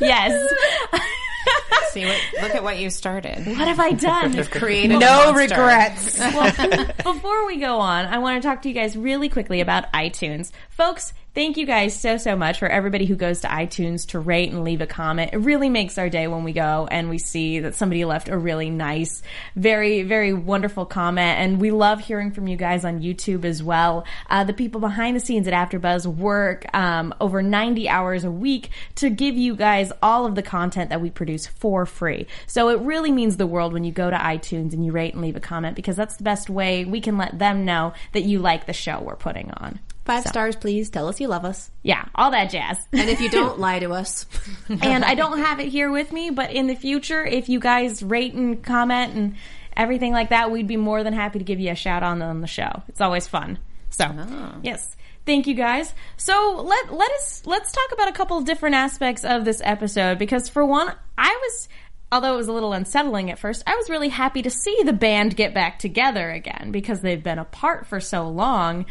yes. 0.00 0.54
See 1.90 2.04
what? 2.04 2.20
Look 2.42 2.54
at 2.54 2.62
what 2.62 2.78
you 2.78 2.88
started. 2.90 3.46
what 3.46 3.66
have 3.68 3.80
I 3.80 3.90
done? 3.92 4.44
Created 4.50 4.98
No 5.00 5.32
monster. 5.32 5.54
regrets. 5.56 6.18
well, 6.18 6.86
before 7.14 7.46
we 7.46 7.56
go 7.56 7.78
on, 7.80 8.06
I 8.06 8.18
want 8.18 8.40
to 8.42 8.48
talk 8.48 8.62
to 8.62 8.68
you 8.68 8.74
guys 8.74 8.96
really 8.96 9.28
quickly 9.28 9.60
about 9.60 9.92
iTunes. 9.92 10.52
Folks, 10.70 11.12
thank 11.36 11.58
you 11.58 11.66
guys 11.66 11.94
so, 11.94 12.16
so 12.16 12.34
much 12.34 12.58
for 12.58 12.66
everybody 12.66 13.04
who 13.04 13.14
goes 13.14 13.40
to 13.40 13.46
iTunes 13.46 14.06
to 14.06 14.18
rate 14.18 14.50
and 14.50 14.64
leave 14.64 14.80
a 14.80 14.86
comment. 14.86 15.34
It 15.34 15.36
really 15.36 15.68
makes 15.68 15.98
our 15.98 16.08
day 16.08 16.28
when 16.28 16.44
we 16.44 16.54
go 16.54 16.88
and 16.90 17.10
we 17.10 17.18
see 17.18 17.60
that 17.60 17.74
somebody 17.74 18.06
left 18.06 18.30
a 18.30 18.38
really 18.38 18.70
nice, 18.70 19.22
very, 19.54 20.02
very 20.02 20.32
wonderful 20.32 20.86
comment. 20.86 21.38
And 21.38 21.60
we 21.60 21.70
love 21.70 22.00
hearing 22.00 22.30
from 22.32 22.48
you 22.48 22.56
guys 22.56 22.86
on 22.86 23.02
YouTube 23.02 23.44
as 23.44 23.62
well. 23.62 24.06
Uh, 24.30 24.44
the 24.44 24.54
people 24.54 24.80
behind 24.80 25.14
the 25.14 25.20
scenes 25.20 25.46
at 25.46 25.52
AfterBuzz 25.52 26.06
work 26.06 26.74
um, 26.74 27.14
over 27.20 27.42
90 27.42 27.86
hours 27.86 28.24
a 28.24 28.30
week 28.30 28.70
to 28.94 29.10
give 29.10 29.36
you 29.36 29.54
guys 29.54 29.92
all 30.02 30.24
of 30.24 30.36
the 30.36 30.42
content 30.42 30.88
that 30.88 31.02
we 31.02 31.10
produce 31.10 31.46
for 31.46 31.84
free. 31.84 32.26
So 32.46 32.70
it 32.70 32.80
really 32.80 33.12
means 33.12 33.36
the 33.36 33.46
world 33.46 33.74
when 33.74 33.84
you 33.84 33.92
go 33.92 34.08
to 34.08 34.16
iTunes 34.16 34.72
and 34.72 34.82
you 34.82 34.90
rate 34.90 35.12
and 35.12 35.20
leave 35.20 35.36
a 35.36 35.40
comment 35.40 35.76
because 35.76 35.96
that's 35.96 36.16
the 36.16 36.24
best 36.24 36.48
way 36.48 36.86
we 36.86 37.02
can 37.02 37.18
let 37.18 37.38
them 37.38 37.66
know 37.66 37.92
that 38.12 38.22
you 38.22 38.38
like 38.38 38.64
the 38.64 38.72
show 38.72 39.02
we're 39.02 39.16
putting 39.16 39.50
on. 39.50 39.80
Five 40.06 40.24
stars, 40.24 40.56
please. 40.56 40.88
Tell 40.88 41.08
us 41.08 41.20
you 41.20 41.28
love 41.28 41.44
us. 41.44 41.70
Yeah, 41.82 42.06
all 42.14 42.30
that 42.30 42.50
jazz. 42.50 42.78
And 42.92 43.10
if 43.10 43.20
you 43.20 43.28
don't, 43.28 43.58
lie 43.66 43.80
to 43.80 43.90
us. 43.92 44.26
and 44.68 45.04
I 45.04 45.14
don't 45.14 45.38
have 45.38 45.60
it 45.60 45.68
here 45.68 45.90
with 45.90 46.12
me, 46.12 46.30
but 46.30 46.52
in 46.52 46.68
the 46.68 46.76
future, 46.76 47.24
if 47.24 47.48
you 47.48 47.60
guys 47.60 48.02
rate 48.02 48.34
and 48.34 48.62
comment 48.62 49.14
and 49.14 49.34
everything 49.76 50.12
like 50.12 50.30
that, 50.30 50.50
we'd 50.50 50.66
be 50.66 50.76
more 50.76 51.02
than 51.02 51.12
happy 51.12 51.38
to 51.38 51.44
give 51.44 51.60
you 51.60 51.70
a 51.72 51.74
shout 51.74 52.02
out 52.02 52.22
on 52.22 52.40
the 52.40 52.46
show. 52.46 52.82
It's 52.88 53.00
always 53.00 53.26
fun. 53.26 53.58
So, 53.90 54.06
ah. 54.08 54.56
yes. 54.62 54.96
Thank 55.26 55.48
you 55.48 55.54
guys. 55.54 55.92
So 56.16 56.62
let 56.64 56.92
let 56.94 57.10
us 57.10 57.42
let's 57.46 57.72
talk 57.72 57.90
about 57.92 58.08
a 58.08 58.12
couple 58.12 58.38
of 58.38 58.44
different 58.44 58.76
aspects 58.76 59.24
of 59.24 59.44
this 59.44 59.60
episode 59.64 60.20
because 60.20 60.48
for 60.48 60.64
one, 60.64 60.94
I 61.18 61.36
was 61.42 61.68
although 62.12 62.34
it 62.34 62.36
was 62.36 62.48
a 62.48 62.52
little 62.52 62.72
unsettling 62.72 63.30
at 63.30 63.38
first, 63.38 63.64
I 63.66 63.74
was 63.74 63.90
really 63.90 64.08
happy 64.08 64.42
to 64.42 64.50
see 64.50 64.82
the 64.84 64.92
band 64.92 65.36
get 65.36 65.52
back 65.52 65.78
together 65.78 66.30
again 66.30 66.70
because 66.70 67.00
they've 67.00 67.22
been 67.22 67.38
apart 67.38 67.86
for 67.86 68.00
so 68.00 68.28
long. 68.28 68.86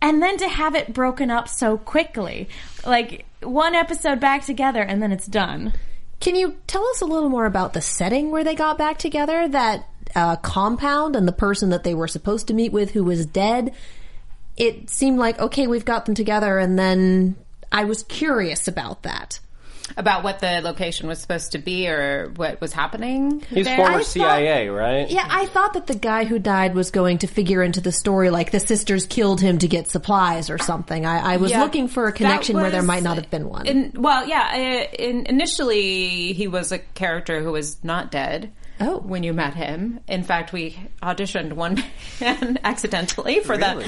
And 0.00 0.22
then 0.22 0.36
to 0.38 0.48
have 0.48 0.74
it 0.74 0.92
broken 0.92 1.30
up 1.30 1.48
so 1.48 1.76
quickly. 1.76 2.48
Like 2.86 3.26
one 3.42 3.74
episode 3.74 4.20
back 4.20 4.44
together 4.44 4.82
and 4.82 5.02
then 5.02 5.12
it's 5.12 5.26
done. 5.26 5.72
Can 6.20 6.34
you 6.34 6.56
tell 6.66 6.84
us 6.88 7.00
a 7.00 7.06
little 7.06 7.28
more 7.28 7.46
about 7.46 7.72
the 7.72 7.80
setting 7.80 8.30
where 8.30 8.44
they 8.44 8.54
got 8.54 8.78
back 8.78 8.98
together? 8.98 9.48
That 9.48 9.86
uh, 10.14 10.36
compound 10.36 11.16
and 11.16 11.28
the 11.28 11.32
person 11.32 11.70
that 11.70 11.84
they 11.84 11.94
were 11.94 12.08
supposed 12.08 12.48
to 12.48 12.54
meet 12.54 12.72
with 12.72 12.90
who 12.90 13.04
was 13.04 13.26
dead? 13.26 13.74
It 14.56 14.90
seemed 14.90 15.18
like, 15.18 15.38
okay, 15.38 15.66
we've 15.68 15.84
got 15.84 16.06
them 16.06 16.16
together, 16.16 16.58
and 16.58 16.76
then 16.76 17.36
I 17.70 17.84
was 17.84 18.02
curious 18.02 18.66
about 18.66 19.04
that. 19.04 19.38
About 19.96 20.22
what 20.22 20.38
the 20.40 20.60
location 20.62 21.08
was 21.08 21.18
supposed 21.18 21.52
to 21.52 21.58
be 21.58 21.88
or 21.88 22.30
what 22.36 22.60
was 22.60 22.72
happening. 22.72 23.42
He's 23.50 23.64
there? 23.64 23.76
former 23.76 23.92
I 23.96 23.98
thought- 23.98 24.06
CIA, 24.06 24.68
right? 24.68 25.10
Yeah, 25.10 25.26
I 25.28 25.46
thought 25.46 25.74
that 25.74 25.86
the 25.86 25.94
guy 25.94 26.24
who 26.24 26.38
died 26.38 26.74
was 26.74 26.90
going 26.90 27.18
to 27.18 27.26
figure 27.26 27.62
into 27.62 27.80
the 27.80 27.90
story 27.92 28.30
like 28.30 28.50
the 28.50 28.60
sisters 28.60 29.06
killed 29.06 29.40
him 29.40 29.58
to 29.58 29.68
get 29.68 29.88
supplies 29.88 30.50
or 30.50 30.58
something. 30.58 31.06
I, 31.06 31.34
I 31.34 31.36
was 31.38 31.50
Yeah, 31.50 31.62
looking 31.62 31.88
for 31.88 32.04
a 32.06 32.10
that 32.12 32.16
connection 32.16 32.56
where 32.56 32.70
there 32.70 32.82
might 32.82 33.02
not 33.02 33.16
have 33.16 33.30
been 33.30 33.48
one. 33.48 33.66
In, 33.66 33.92
well, 33.96 34.28
yeah. 34.28 34.86
uh, 34.90 34.94
In, 34.98 35.26
initially, 35.26 36.32
he 36.32 36.48
was 36.48 36.70
a 36.72 36.78
character 36.78 37.40
who 37.42 37.52
was 37.52 37.82
not 37.82 38.10
dead. 38.10 38.52
Oh. 38.80 38.98
when 38.98 39.22
you 39.22 39.32
met 39.32 39.54
him. 39.54 40.00
In 40.08 40.22
fact, 40.22 40.52
we 40.52 40.78
auditioned 41.02 41.52
one 41.54 41.82
man 42.20 42.58
accidentally 42.64 43.40
for 43.40 43.56
that 43.56 43.82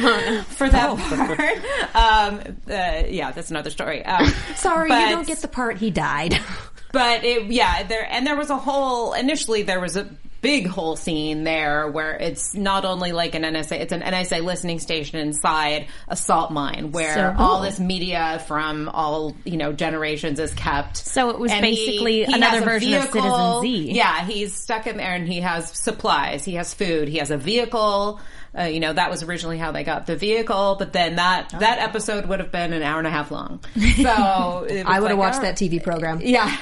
for 0.46 0.68
that 0.68 0.98
part. 0.98 1.94
Um, 1.94 2.56
uh, 2.68 3.06
yeah, 3.08 3.30
that's 3.32 3.50
another 3.50 3.70
story. 3.70 4.04
Um, 4.04 4.26
Sorry, 4.56 4.88
but- 4.88 5.08
you 5.08 5.14
don't 5.14 5.26
get 5.26 5.38
the 5.38 5.48
part 5.48 5.78
he 5.78 5.90
died. 5.90 6.38
But 6.92 7.22
it, 7.22 7.46
yeah, 7.52 7.84
there 7.84 8.04
and 8.10 8.26
there 8.26 8.34
was 8.34 8.50
a 8.50 8.56
whole. 8.56 9.12
Initially, 9.12 9.62
there 9.62 9.78
was 9.78 9.96
a 9.96 10.08
big 10.40 10.66
whole 10.66 10.96
scene 10.96 11.44
there 11.44 11.88
where 11.88 12.14
it's 12.16 12.54
not 12.54 12.84
only 12.84 13.12
like 13.12 13.34
an 13.34 13.42
NSA, 13.42 13.80
it's 13.80 13.92
an 13.92 14.00
NSA 14.00 14.42
listening 14.42 14.78
station 14.78 15.18
inside 15.18 15.86
a 16.08 16.16
salt 16.16 16.50
mine 16.50 16.92
where 16.92 17.14
So- 17.14 17.34
all 17.38 17.60
this 17.62 17.78
media 17.78 18.42
from 18.46 18.88
all 18.88 19.36
you 19.44 19.56
know 19.56 19.72
generations 19.72 20.38
is 20.40 20.52
kept. 20.54 20.96
So 20.96 21.30
it 21.30 21.38
was 21.38 21.52
And 21.52 21.62
basically 21.62 22.24
he 22.24 22.32
another 22.32 22.44
has 22.58 22.62
a 22.62 22.64
version 22.64 22.94
of 22.94 23.04
Citizen 23.10 23.60
Z. 23.62 23.92
Yeah, 23.92 24.24
he's 24.24 24.54
stuck 24.56 24.86
in 24.86 24.96
there 24.96 25.12
and 25.14 25.26
he 25.28 25.40
has 25.40 25.70
supplies, 25.76 26.44
he 26.44 26.54
has 26.54 26.72
food, 26.74 27.08
he 27.08 27.18
has 27.18 27.30
a 27.30 27.36
vehicle. 27.36 28.20
Uh, 28.58 28.62
you 28.64 28.80
know 28.80 28.92
that 28.92 29.08
was 29.10 29.22
originally 29.22 29.58
how 29.58 29.70
they 29.70 29.84
got 29.84 30.06
the 30.06 30.16
vehicle, 30.16 30.74
but 30.78 30.92
then 30.92 31.16
that 31.16 31.50
that 31.60 31.78
episode 31.78 32.26
would 32.26 32.40
have 32.40 32.50
been 32.50 32.72
an 32.72 32.82
hour 32.82 32.98
and 32.98 33.06
a 33.06 33.10
half 33.10 33.30
long. 33.30 33.60
So 33.76 34.66
it 34.68 34.84
was 34.84 34.84
I 34.86 34.98
would 34.98 35.04
like, 35.04 35.10
have 35.10 35.18
watched 35.18 35.36
all 35.36 35.42
that 35.42 35.54
TV 35.56 35.82
program. 35.82 36.20
yeah. 36.24 36.56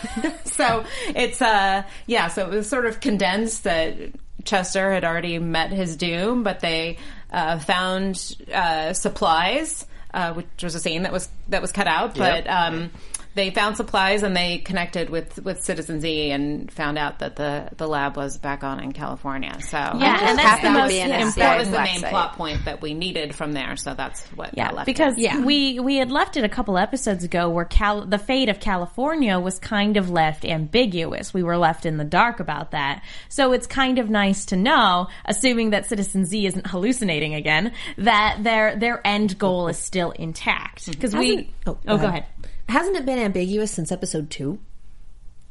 so 0.45 0.85
it's 1.15 1.41
uh 1.41 1.83
yeah, 2.07 2.29
so 2.29 2.45
it 2.47 2.51
was 2.51 2.69
sort 2.69 2.85
of 2.87 3.01
condensed 3.01 3.65
that 3.65 3.97
Chester 4.45 4.93
had 4.93 5.05
already 5.05 5.39
met 5.39 5.71
his 5.71 5.97
doom, 5.97 6.43
but 6.43 6.61
they 6.61 6.99
uh, 7.31 7.59
found 7.59 8.37
uh, 8.53 8.93
supplies, 8.95 9.85
uh, 10.15 10.33
which 10.35 10.47
was 10.63 10.75
a 10.75 10.81
scene 10.81 11.03
that 11.03 11.13
was 11.13 11.29
that 11.49 11.61
was 11.63 11.73
cut 11.73 11.87
out, 11.87 12.15
but 12.17 12.45
Yep. 12.45 12.49
um 12.55 12.91
they 13.35 13.51
found 13.51 13.77
supplies 13.77 14.23
and 14.23 14.37
they 14.37 14.59
connected 14.59 15.11
with, 15.11 15.43
with 15.45 15.63
Citizen 15.63 16.01
Z 16.01 16.31
and 16.31 16.71
found 16.73 16.99
out 16.99 17.21
that 17.21 17.37
the, 17.37 17.69
the 17.77 17.87
lab 17.87 18.17
was 18.17 18.37
back 18.39 18.65
on 18.65 18.81
in 18.81 18.93
California. 18.93 19.57
So 19.61 19.77
Yeah, 19.77 20.31
and 20.31 20.39
that's 20.39 20.63
the 20.63 20.71
most 20.71 20.93
important. 20.95 21.35
That 21.37 21.59
was 21.59 21.71
the 21.71 21.81
main 21.81 22.01
plot 22.01 22.35
point 22.37 22.65
that 22.65 22.83
we 22.83 22.95
needed 22.95 23.35
from 23.35 23.53
there. 23.53 23.77
So 23.77 23.95
that's 23.95 24.23
what 24.35 24.51
Yeah, 24.57 24.85
because 24.85 25.17
in. 25.17 25.23
Yeah. 25.23 25.41
we 25.45 25.79
we 25.81 25.97
had 25.97 26.11
left 26.11 26.37
it 26.37 26.45
a 26.45 26.49
couple 26.49 26.77
episodes 26.79 27.25
ago 27.25 27.49
where 27.49 27.65
Cal- 27.65 28.07
the 28.07 28.19
fate 28.19 28.49
of 28.49 28.61
California 28.61 29.39
was 29.39 29.59
kind 29.59 29.97
of 29.97 30.11
left 30.11 30.45
ambiguous. 30.45 31.33
We 31.33 31.43
were 31.43 31.57
left 31.57 31.87
in 31.87 31.97
the 31.97 32.05
dark 32.05 32.41
about 32.41 32.73
that. 32.73 33.03
So 33.29 33.53
it's 33.53 33.67
kind 33.67 33.99
of 33.99 34.11
nice 34.11 34.47
to 34.47 34.57
know, 34.57 35.09
assuming 35.25 35.71
that 35.71 35.87
Citizen 35.87 36.25
Z 36.25 36.47
isn't 36.47 36.67
hallucinating 36.67 37.35
again, 37.35 37.73
that 37.99 38.39
their 38.43 38.77
their 38.77 39.07
end 39.07 39.39
goal 39.39 39.69
is 39.69 39.79
still 39.79 40.11
intact. 40.13 40.83
Mm-hmm. 40.83 40.91
Because 40.93 41.15
we 41.15 41.29
Hasn't- 41.29 41.49
oh, 41.67 41.79
oh, 41.87 41.99
go 41.99 42.07
ahead. 42.07 42.27
Hasn't 42.69 42.97
it 42.97 43.07
been 43.07 43.19
ambiguous 43.19 43.71
since 43.71 43.91
episode 43.93 44.31
two? 44.31 44.59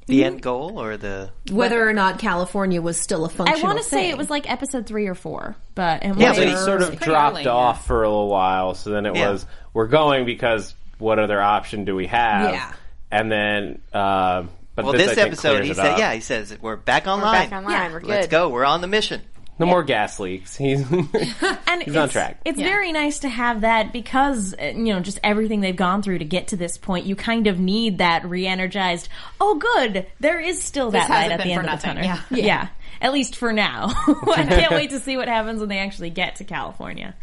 The 0.05 0.23
end 0.23 0.41
goal 0.41 0.79
or 0.81 0.95
the 0.95 1.31
Whether 1.51 1.85
or 1.87 1.91
not 1.91 2.17
California 2.19 2.81
was 2.81 2.97
still 2.99 3.25
a 3.25 3.27
I 3.27 3.31
functional 3.31 3.59
I 3.59 3.63
want 3.73 3.77
to 3.79 3.83
say 3.83 4.09
it 4.09 4.17
was 4.17 4.29
like 4.29 4.49
episode 4.49 4.85
three 4.85 5.07
or 5.07 5.15
four, 5.15 5.57
but 5.75 6.03
it 6.03 6.05
Yeah, 6.05 6.11
might- 6.13 6.27
but 6.27 6.35
They 6.37 6.51
It's 6.51 6.63
sort 6.63 6.81
of 6.81 6.87
pretty 6.89 7.05
dropped 7.05 7.35
early, 7.35 7.47
off 7.47 7.85
for 7.87 8.03
a 8.03 8.07
little 8.09 8.29
while. 8.29 8.73
So 8.73 8.91
then 8.91 9.05
it 9.05 9.15
Yeah. 9.15 9.31
was, 9.31 9.45
we're 9.73 9.87
going 9.87 10.25
because 10.25 10.73
what 10.97 11.19
other 11.19 11.41
option 11.41 11.83
do 11.83 11.93
we 11.95 12.07
have? 12.07 12.53
Yeah. 12.53 12.71
And 13.11 13.29
then, 13.31 13.81
uh, 13.91 14.43
but 14.75 14.85
well, 14.85 14.93
this, 14.93 15.01
I 15.01 15.05
this 15.07 15.15
think, 15.15 15.27
episode 15.27 15.49
clears 15.49 15.65
he 15.65 15.71
it 15.71 15.75
said, 15.75 15.85
up. 15.93 15.99
yeah, 15.99 16.13
he 16.13 16.19
says 16.21 16.55
we're 16.61 16.75
back 16.77 17.07
online. 17.07 17.49
back 17.49 17.57
online, 17.57 17.71
Yeah, 17.73 17.91
we're 17.91 17.99
good. 17.99 18.09
Let's 18.09 18.27
go. 18.27 18.47
We're 18.49 18.63
on 18.65 18.79
the 18.81 18.87
mission. 18.87 19.21
No 19.59 19.65
more 19.65 19.83
gas 19.83 20.19
leaks. 20.19 20.55
He's 20.55 20.81
and 21.67 21.81
He's 21.83 21.95
on 21.95 22.09
track. 22.09 22.39
It's 22.45 22.59
very 22.59 22.91
nice 22.91 23.19
to 23.19 23.29
have 23.29 23.61
that 23.61 23.91
because 23.91 24.53
uh, 24.53 24.65
you 24.65 24.93
know 24.93 24.99
just 24.99 25.19
everything 25.23 25.61
they've 25.61 25.75
gone 25.75 26.03
through 26.03 26.19
to 26.19 26.25
get 26.25 26.49
to 26.49 26.57
this 26.57 26.77
point. 26.77 27.05
You 27.05 27.15
kind 27.15 27.47
of 27.47 27.59
need 27.59 27.97
that 27.97 28.25
re-energized. 28.25 29.09
Oh, 29.41 29.55
good, 29.55 30.05
there 30.19 30.39
is 30.39 30.61
still 30.61 30.91
that 30.91 31.09
light 31.09 31.31
hasn't 31.31 31.31
at 31.33 31.37
the 31.39 31.43
been 31.45 31.51
end 31.53 31.67
for 31.67 31.73
of 31.73 31.81
the 31.81 31.87
nothing, 31.87 32.03
tunnel. 32.03 32.23
yeah. 32.29 32.45
yeah, 32.45 32.67
at 33.01 33.13
least 33.13 33.35
for 33.35 33.51
now. 33.51 33.87
I 34.07 34.45
can't 34.47 34.71
wait 34.73 34.91
to 34.91 34.99
see 34.99 35.17
what 35.17 35.27
happens 35.27 35.59
when 35.59 35.69
they 35.69 35.79
actually 35.79 36.11
get 36.11 36.35
to 36.37 36.43
California. 36.43 37.15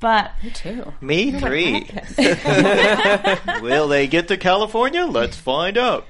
But 0.00 0.32
too. 0.52 0.92
Me 1.00 1.32
three. 1.32 1.88
Will 3.62 3.88
they 3.88 4.06
get 4.06 4.28
to 4.28 4.36
California? 4.36 5.06
Let's 5.06 5.36
find 5.36 5.78
out. 5.78 6.04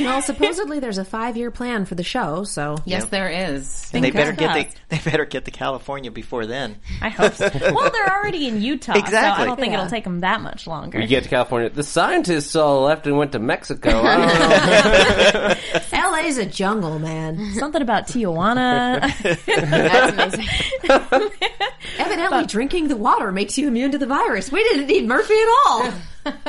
Well, 0.00 0.22
supposedly 0.22 0.80
there's 0.80 0.98
a 0.98 1.04
five 1.04 1.36
year 1.36 1.50
plan 1.50 1.84
for 1.84 1.94
the 1.94 2.02
show, 2.02 2.44
so 2.44 2.76
Yes, 2.84 3.06
there 3.06 3.28
is. 3.28 3.90
And 3.92 4.02
they 4.04 4.10
better 4.10 4.32
get 4.32 4.54
the, 4.54 4.96
they 4.96 5.10
better 5.10 5.24
get 5.24 5.44
to 5.46 5.50
California 5.50 6.10
before 6.10 6.46
then. 6.46 6.76
I 7.00 7.08
hope 7.08 7.34
so. 7.34 7.50
well, 7.74 7.90
they're 7.90 8.12
already 8.18 8.48
in 8.48 8.60
Utah, 8.62 8.94
so 8.94 9.16
I 9.16 9.44
don't 9.44 9.58
think 9.58 9.72
Yeah. 9.72 9.78
it'll 9.80 9.90
take 9.90 10.04
them 10.04 10.20
that 10.20 10.40
much 10.40 10.66
longer. 10.66 11.00
you 11.00 11.06
get 11.06 11.24
to 11.24 11.28
California. 11.28 11.70
The 11.70 11.82
scientists 11.82 12.54
all 12.56 12.82
left 12.84 13.06
and 13.06 13.16
went 13.16 13.32
to 13.32 13.38
Mexico. 13.38 13.90
I 14.02 14.16
don't 14.16 15.92
know. 15.92 16.10
LA's 16.12 16.38
a 16.38 16.46
jungle, 16.46 16.98
man. 16.98 17.52
Something 17.54 17.82
about 17.82 18.06
Tijuana. 18.06 19.00
That's 19.44 20.12
amazing. 20.12 20.46
Evan 20.88 21.30
Evidently, 21.98 22.46
drinking 22.46 22.88
the 22.88 22.96
water 22.96 23.32
makes 23.32 23.58
you 23.58 23.68
immune 23.68 23.92
to 23.92 23.98
the 23.98 24.06
virus. 24.06 24.50
We 24.50 24.62
didn't 24.64 24.86
need 24.86 25.06
Murphy 25.06 25.34
at 25.34 25.48
all. 25.66 25.92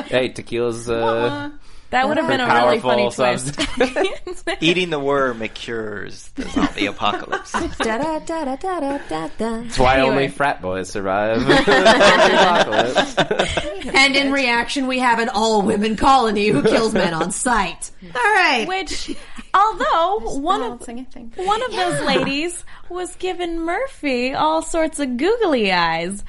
Hey, 0.05 0.29
tequila's 0.29 0.89
uh, 0.89 1.49
That 1.89 2.07
would 2.09 2.17
have 2.17 2.27
been 2.27 2.41
a 2.41 2.45
really 2.47 2.79
powerful 2.79 2.89
funny 2.89 3.09
twist. 3.11 4.57
Eating 4.61 4.89
the 4.89 4.99
worm 4.99 5.41
it 5.41 5.53
cures 5.53 6.27
the 6.35 6.43
zombie 6.49 6.85
apocalypse. 6.85 7.51
da 7.53 7.97
da 7.97 8.19
da 8.19 8.45
da 8.45 8.55
da 8.55 8.79
da 8.79 8.97
da. 9.07 9.29
That's 9.37 9.79
why 9.79 9.95
Anyway. 9.97 10.09
only 10.09 10.27
frat 10.27 10.61
boys 10.61 10.89
survive. 10.89 11.41
Apocalypse. 11.47 13.15
And 13.93 14.15
in 14.15 14.31
reaction, 14.31 14.87
we 14.87 14.99
have 14.99 15.19
an 15.19 15.29
all-women 15.29 15.95
colony 15.95 16.49
who 16.49 16.61
kills 16.61 16.93
men 16.93 17.13
on 17.13 17.31
sight. 17.31 17.89
All 18.03 18.21
right. 18.21 18.67
Which, 18.67 19.15
although 19.53 20.19
one 20.39 20.61
of 20.61 20.85
Balancing 20.85 21.31
one 21.35 21.63
of 21.63 21.71
those 21.71 22.01
ladies 22.01 22.63
was 22.89 23.15
giving 23.15 23.59
Murphy 23.61 24.33
all 24.33 24.61
sorts 24.61 24.99
of 24.99 25.15
googly 25.17 25.71
eyes. 25.71 26.23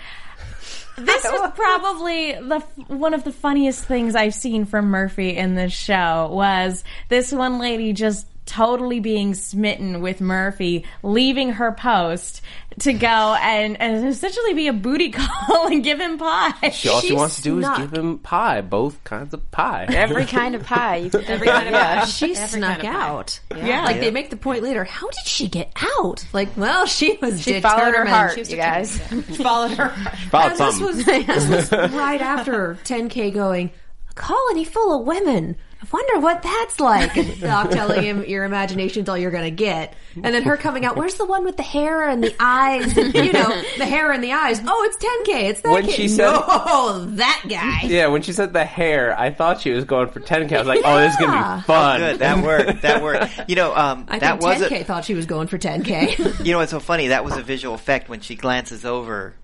This 0.98 1.24
was 1.24 1.52
probably 1.56 2.32
the 2.32 2.60
one 2.88 3.14
of 3.14 3.24
the 3.24 3.32
funniest 3.32 3.84
things 3.84 4.14
I've 4.14 4.34
seen 4.34 4.64
from 4.64 4.86
Murphy 4.86 5.36
in 5.36 5.54
this 5.54 5.72
show 5.72 6.28
was 6.32 6.84
this 7.08 7.32
one 7.32 7.58
lady 7.58 7.92
just 7.92 8.26
totally 8.48 8.98
being 8.98 9.34
smitten 9.34 10.00
with 10.00 10.20
Murphy, 10.20 10.84
leaving 11.02 11.50
her 11.50 11.70
post 11.72 12.40
to 12.80 12.92
go 12.92 13.06
and, 13.40 13.80
and 13.80 14.06
essentially 14.08 14.54
be 14.54 14.68
a 14.68 14.72
booty 14.72 15.10
call 15.12 15.66
and 15.66 15.84
give 15.84 16.00
him 16.00 16.16
pie. 16.16 16.70
She, 16.70 16.88
all 16.88 17.00
she 17.00 17.08
She 17.08 17.14
wants 17.14 17.36
to 17.36 17.42
do 17.42 17.60
snuck. 17.60 17.78
is 17.80 17.84
give 17.90 17.98
him 17.98 18.18
pie, 18.18 18.60
both 18.62 19.02
kinds 19.04 19.34
of 19.34 19.50
pie. 19.50 19.84
Every 19.88 20.24
kind 20.38 20.54
of 20.54 20.64
pie. 20.64 21.10
Every 21.26 21.46
kind 21.46 21.66
of 21.68 21.72
yeah. 21.74 22.00
pie. 22.00 22.04
She 22.06 22.34
Every 22.36 22.58
snuck 22.60 22.80
kind 22.80 22.86
of 22.88 22.92
pie. 22.92 23.08
out. 23.08 23.40
Yeah. 23.56 23.84
Like 23.84 24.00
they 24.00 24.10
make 24.10 24.30
the 24.30 24.36
point 24.36 24.62
later. 24.62 24.84
How 24.84 25.08
did 25.10 25.26
she 25.26 25.48
get 25.48 25.70
out? 25.98 26.24
Like, 26.32 26.56
well, 26.56 26.86
she 26.86 27.18
was 27.20 27.42
She 27.42 27.60
followed 27.60 27.94
her 27.94 28.06
heart, 28.06 28.34
She 28.34 28.40
was 28.40 28.50
you 28.50 28.56
guys. 28.56 28.98
Followed 29.38 29.72
her. 29.72 29.94
About 30.28 30.50
And 30.52 30.58
this 30.58 30.78
something. 30.78 31.26
was, 31.26 31.48
this 31.48 31.70
was 31.70 31.92
right 31.92 32.20
after 32.20 32.78
10K 32.84 33.34
going, 33.34 33.70
a 34.10 34.14
colony 34.14 34.64
full 34.64 35.00
of 35.00 35.06
women. 35.06 35.56
I 35.80 35.86
wonder 35.92 36.18
what 36.18 36.42
that's 36.42 36.80
like. 36.80 37.16
And 37.16 37.40
Doc 37.40 37.70
telling 37.70 38.02
him, 38.02 38.24
your 38.24 38.44
imagination's 38.44 39.08
all 39.08 39.16
you're 39.16 39.30
going 39.30 39.44
to 39.44 39.50
get. 39.52 39.94
And 40.16 40.34
then 40.34 40.42
her 40.42 40.56
coming 40.56 40.84
out, 40.84 40.96
where's 40.96 41.14
the 41.14 41.24
one 41.24 41.44
with 41.44 41.56
the 41.56 41.62
hair 41.62 42.08
and 42.08 42.22
the 42.22 42.34
eyes? 42.40 42.96
And, 42.98 43.14
you 43.14 43.32
know, 43.32 43.62
the 43.78 43.86
hair 43.86 44.10
and 44.10 44.22
the 44.22 44.32
eyes. 44.32 44.60
Oh, 44.66 44.84
it's 44.90 44.96
10K. 44.96 45.50
It's 45.50 45.60
that 45.60 45.70
When 45.70 45.84
kid. 45.84 45.94
she 45.94 46.08
said- 46.08 46.32
no, 46.32 47.04
that 47.10 47.44
guy. 47.48 47.82
Yeah, 47.86 48.08
when 48.08 48.22
she 48.22 48.32
said 48.32 48.52
the 48.52 48.64
hair, 48.64 49.16
I 49.16 49.30
thought 49.30 49.60
she 49.60 49.70
was 49.70 49.84
going 49.84 50.08
for 50.08 50.18
10k. 50.18 50.52
I 50.52 50.58
was 50.58 50.66
like, 50.66 50.80
oh, 50.84 50.98
this 50.98 51.12
is 51.12 51.18
going 51.20 51.30
to 51.30 51.56
be 51.58 51.62
fun. 51.62 52.00
Good, 52.00 52.18
that 52.18 52.42
worked. 52.44 52.82
That 52.82 53.00
worked. 53.02 53.48
You 53.48 53.54
know, 53.54 53.72
um, 53.76 54.06
I 54.08 54.18
that 54.18 54.40
was 54.40 54.60
10K 54.60 54.80
a, 54.80 54.84
thought 54.84 55.04
she 55.04 55.14
was 55.14 55.26
going 55.26 55.46
for 55.46 55.58
10K. 55.58 56.44
you 56.44 56.50
know 56.52 56.58
what's 56.58 56.72
so 56.72 56.80
funny? 56.80 57.08
That 57.08 57.24
was 57.24 57.36
a 57.36 57.42
visual 57.42 57.76
effect 57.76 58.08
when 58.08 58.18
she 58.20 58.34
glances 58.34 58.84
over 58.84 59.34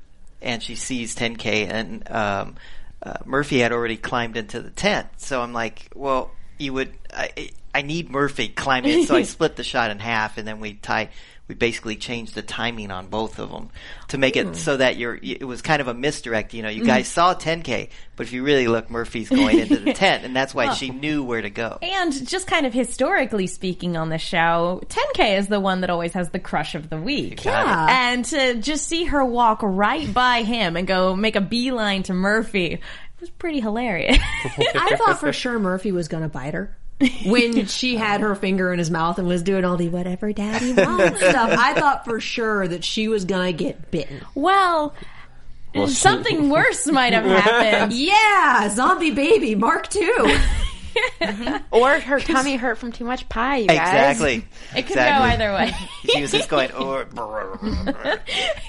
and 0.43 0.61
she 0.63 0.75
sees 0.75 1.15
10K, 1.15 1.69
and 1.71 2.11
um, 2.11 2.57
uh, 3.05 3.15
Murphy 3.25 3.59
had 3.59 3.73
already 3.73 3.97
climbed 3.97 4.37
into 4.37 4.61
the 4.61 4.71
tent. 4.71 5.09
So 5.19 5.41
I'm 5.41 5.53
like, 5.53 5.91
well, 5.95 6.31
you 6.59 6.73
would. 6.73 6.93
I, 7.13 7.51
I 7.75 7.83
need 7.83 8.11
Murphy 8.11 8.49
climbing 8.49 9.01
in, 9.01 9.07
so 9.07 9.17
I 9.17 9.23
split 9.25 9.57
the 9.57 9.65
shot 9.65 9.91
in 9.91 9.99
half, 9.99 10.39
and 10.39 10.47
then 10.47 10.61
we 10.61 10.75
tie. 10.75 11.11
We 11.47 11.55
basically 11.55 11.97
changed 11.97 12.35
the 12.35 12.43
timing 12.43 12.91
on 12.91 13.09
both 13.09 13.39
of 13.39 13.51
them 13.51 13.69
to 14.09 14.19
make 14.19 14.37
it 14.37 14.47
hmm. 14.47 14.55
so 14.55 14.79
that 14.79 14.97
you're. 14.97 15.19
It 15.23 15.45
was 15.45 15.61
kind 15.61 15.83
of 15.83 15.89
a 15.89 15.95
misdirect. 15.95 16.55
You 16.55 16.63
know, 16.63 16.71
you 16.71 16.81
hmm. 16.81 16.87
guys 16.87 17.07
saw 17.07 17.35
10K, 17.35 17.91
but 18.17 18.27
if 18.27 18.33
you 18.33 18.43
really 18.43 18.67
look, 18.67 18.91
Murphy's 18.91 19.29
going 19.29 19.59
into 19.59 19.77
the 19.77 19.93
tent, 19.95 20.25
and 20.25 20.35
that's 20.35 20.55
why 20.55 20.73
she 20.73 20.91
knew 20.91 21.23
where 21.23 21.43
to 21.43 21.51
go. 21.51 21.79
And 21.83 22.27
just 22.27 22.47
kind 22.47 22.65
of 22.65 22.73
historically 22.73 23.47
speaking 23.47 23.97
on 23.97 24.09
the 24.09 24.19
show, 24.19 24.83
10K 24.87 25.39
is 25.39 25.49
the 25.49 25.61
one 25.61 25.83
that 25.83 25.91
always 25.91 26.15
has 26.15 26.31
the 26.31 26.39
crush 26.39 26.75
of 26.75 26.89
the 26.89 26.99
week. 26.99 27.45
Yeah. 27.45 27.87
And 27.91 28.25
to 28.27 28.55
just 28.55 28.87
see 28.87 29.05
her 29.05 29.25
walk 29.25 29.61
right 29.63 30.13
by 30.13 30.43
him 30.43 30.77
and 30.77 30.87
go 30.87 31.15
make 31.15 31.37
a 31.37 31.43
beeline 31.43 32.05
to 32.05 32.15
Murphy 32.15 32.81
it 33.15 33.21
was 33.21 33.31
pretty 33.31 33.61
hilarious. 33.61 34.19
I 34.75 34.97
thought 34.97 35.21
for 35.21 35.33
sure 35.33 35.59
Murphy 35.59 35.93
was 35.93 36.09
going 36.09 36.23
to 36.23 36.29
bite 36.29 36.55
her. 36.55 36.77
When 37.27 37.67
she 37.67 37.97
had 37.97 38.21
her 38.21 38.35
finger 38.35 38.73
in 38.73 38.79
his 38.79 38.91
mouth 38.91 39.19
and 39.19 39.27
was 39.27 39.43
doing 39.43 39.65
all 39.65 39.77
the 39.77 39.89
whatever 39.89 40.33
daddy 40.33 40.73
wants 40.73 41.19
stuff, 41.19 41.51
I 41.59 41.75
thought 41.75 42.05
for 42.05 42.21
sure 42.21 42.67
that 42.69 42.85
she 42.85 43.09
was 43.09 43.25
gonna 43.25 43.53
get 43.53 43.91
bitten. 43.91 44.21
well, 44.35 44.95
something 45.89 46.49
worse 46.51 46.87
might 46.87 47.13
have 47.13 47.25
happened. 47.25 47.93
Yeah, 47.99 48.69
zombie 48.69 49.11
baby, 49.11 49.55
Mark 49.55 49.89
two. 49.89 50.37
Mm-hmm. 51.21 51.57
Or 51.73 51.99
her 51.99 52.21
tummy 52.21 52.55
hurt 52.55 52.79
from 52.79 52.93
too 52.93 53.05
much 53.05 53.29
pie, 53.29 53.57
you 53.57 53.67
guys. 53.67 54.13
Exactly. 54.13 54.35
It 54.77 54.83
could 54.87 54.91
exactly. 54.93 55.29
go 55.29 55.33
either 55.35 55.53
way. 55.53 55.73
She 56.09 56.23
was 56.23 56.31
just 56.31 56.49
going, 56.49 56.71
oh, 56.73 57.05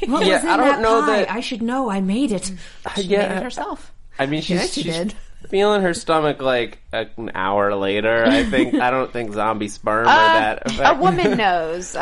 What 0.08 0.26
Yeah, 0.26 0.34
was 0.36 0.44
in 0.44 0.50
I 0.50 0.58
don't 0.58 0.66
that 0.68 0.82
know 0.82 1.02
pie? 1.02 1.18
that- 1.20 1.32
I 1.32 1.40
should 1.42 1.62
know. 1.62 1.88
I 1.88 2.02
made 2.02 2.32
it. 2.32 2.52
Uh, 2.84 2.90
yeah, 2.98 3.28
made 3.28 3.38
it 3.38 3.44
herself. 3.44 3.94
I 4.18 4.26
mean, 4.26 4.42
she's, 4.42 4.60
Yeah, 4.60 4.66
she 4.66 4.82
she's 4.82 4.94
did. 4.96 5.14
Feeling 5.50 5.82
her 5.82 5.94
stomach 5.94 6.42
like 6.42 6.80
an 6.92 7.32
hour 7.36 7.76
later. 7.76 8.24
I 8.26 8.44
think 8.44 8.74
I 8.76 8.90
don't 8.92 9.12
think 9.12 9.34
zombie 9.34 9.68
sperm 9.68 10.08
are 10.08 10.12
that. 10.14 10.64
A 10.80 10.96
woman 11.00 11.38
knows. 11.38 11.96
Uh, 11.96 12.02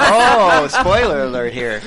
oh, 0.00 0.66
spoiler 0.68 1.22
alert 1.22 1.52
here. 1.52 1.80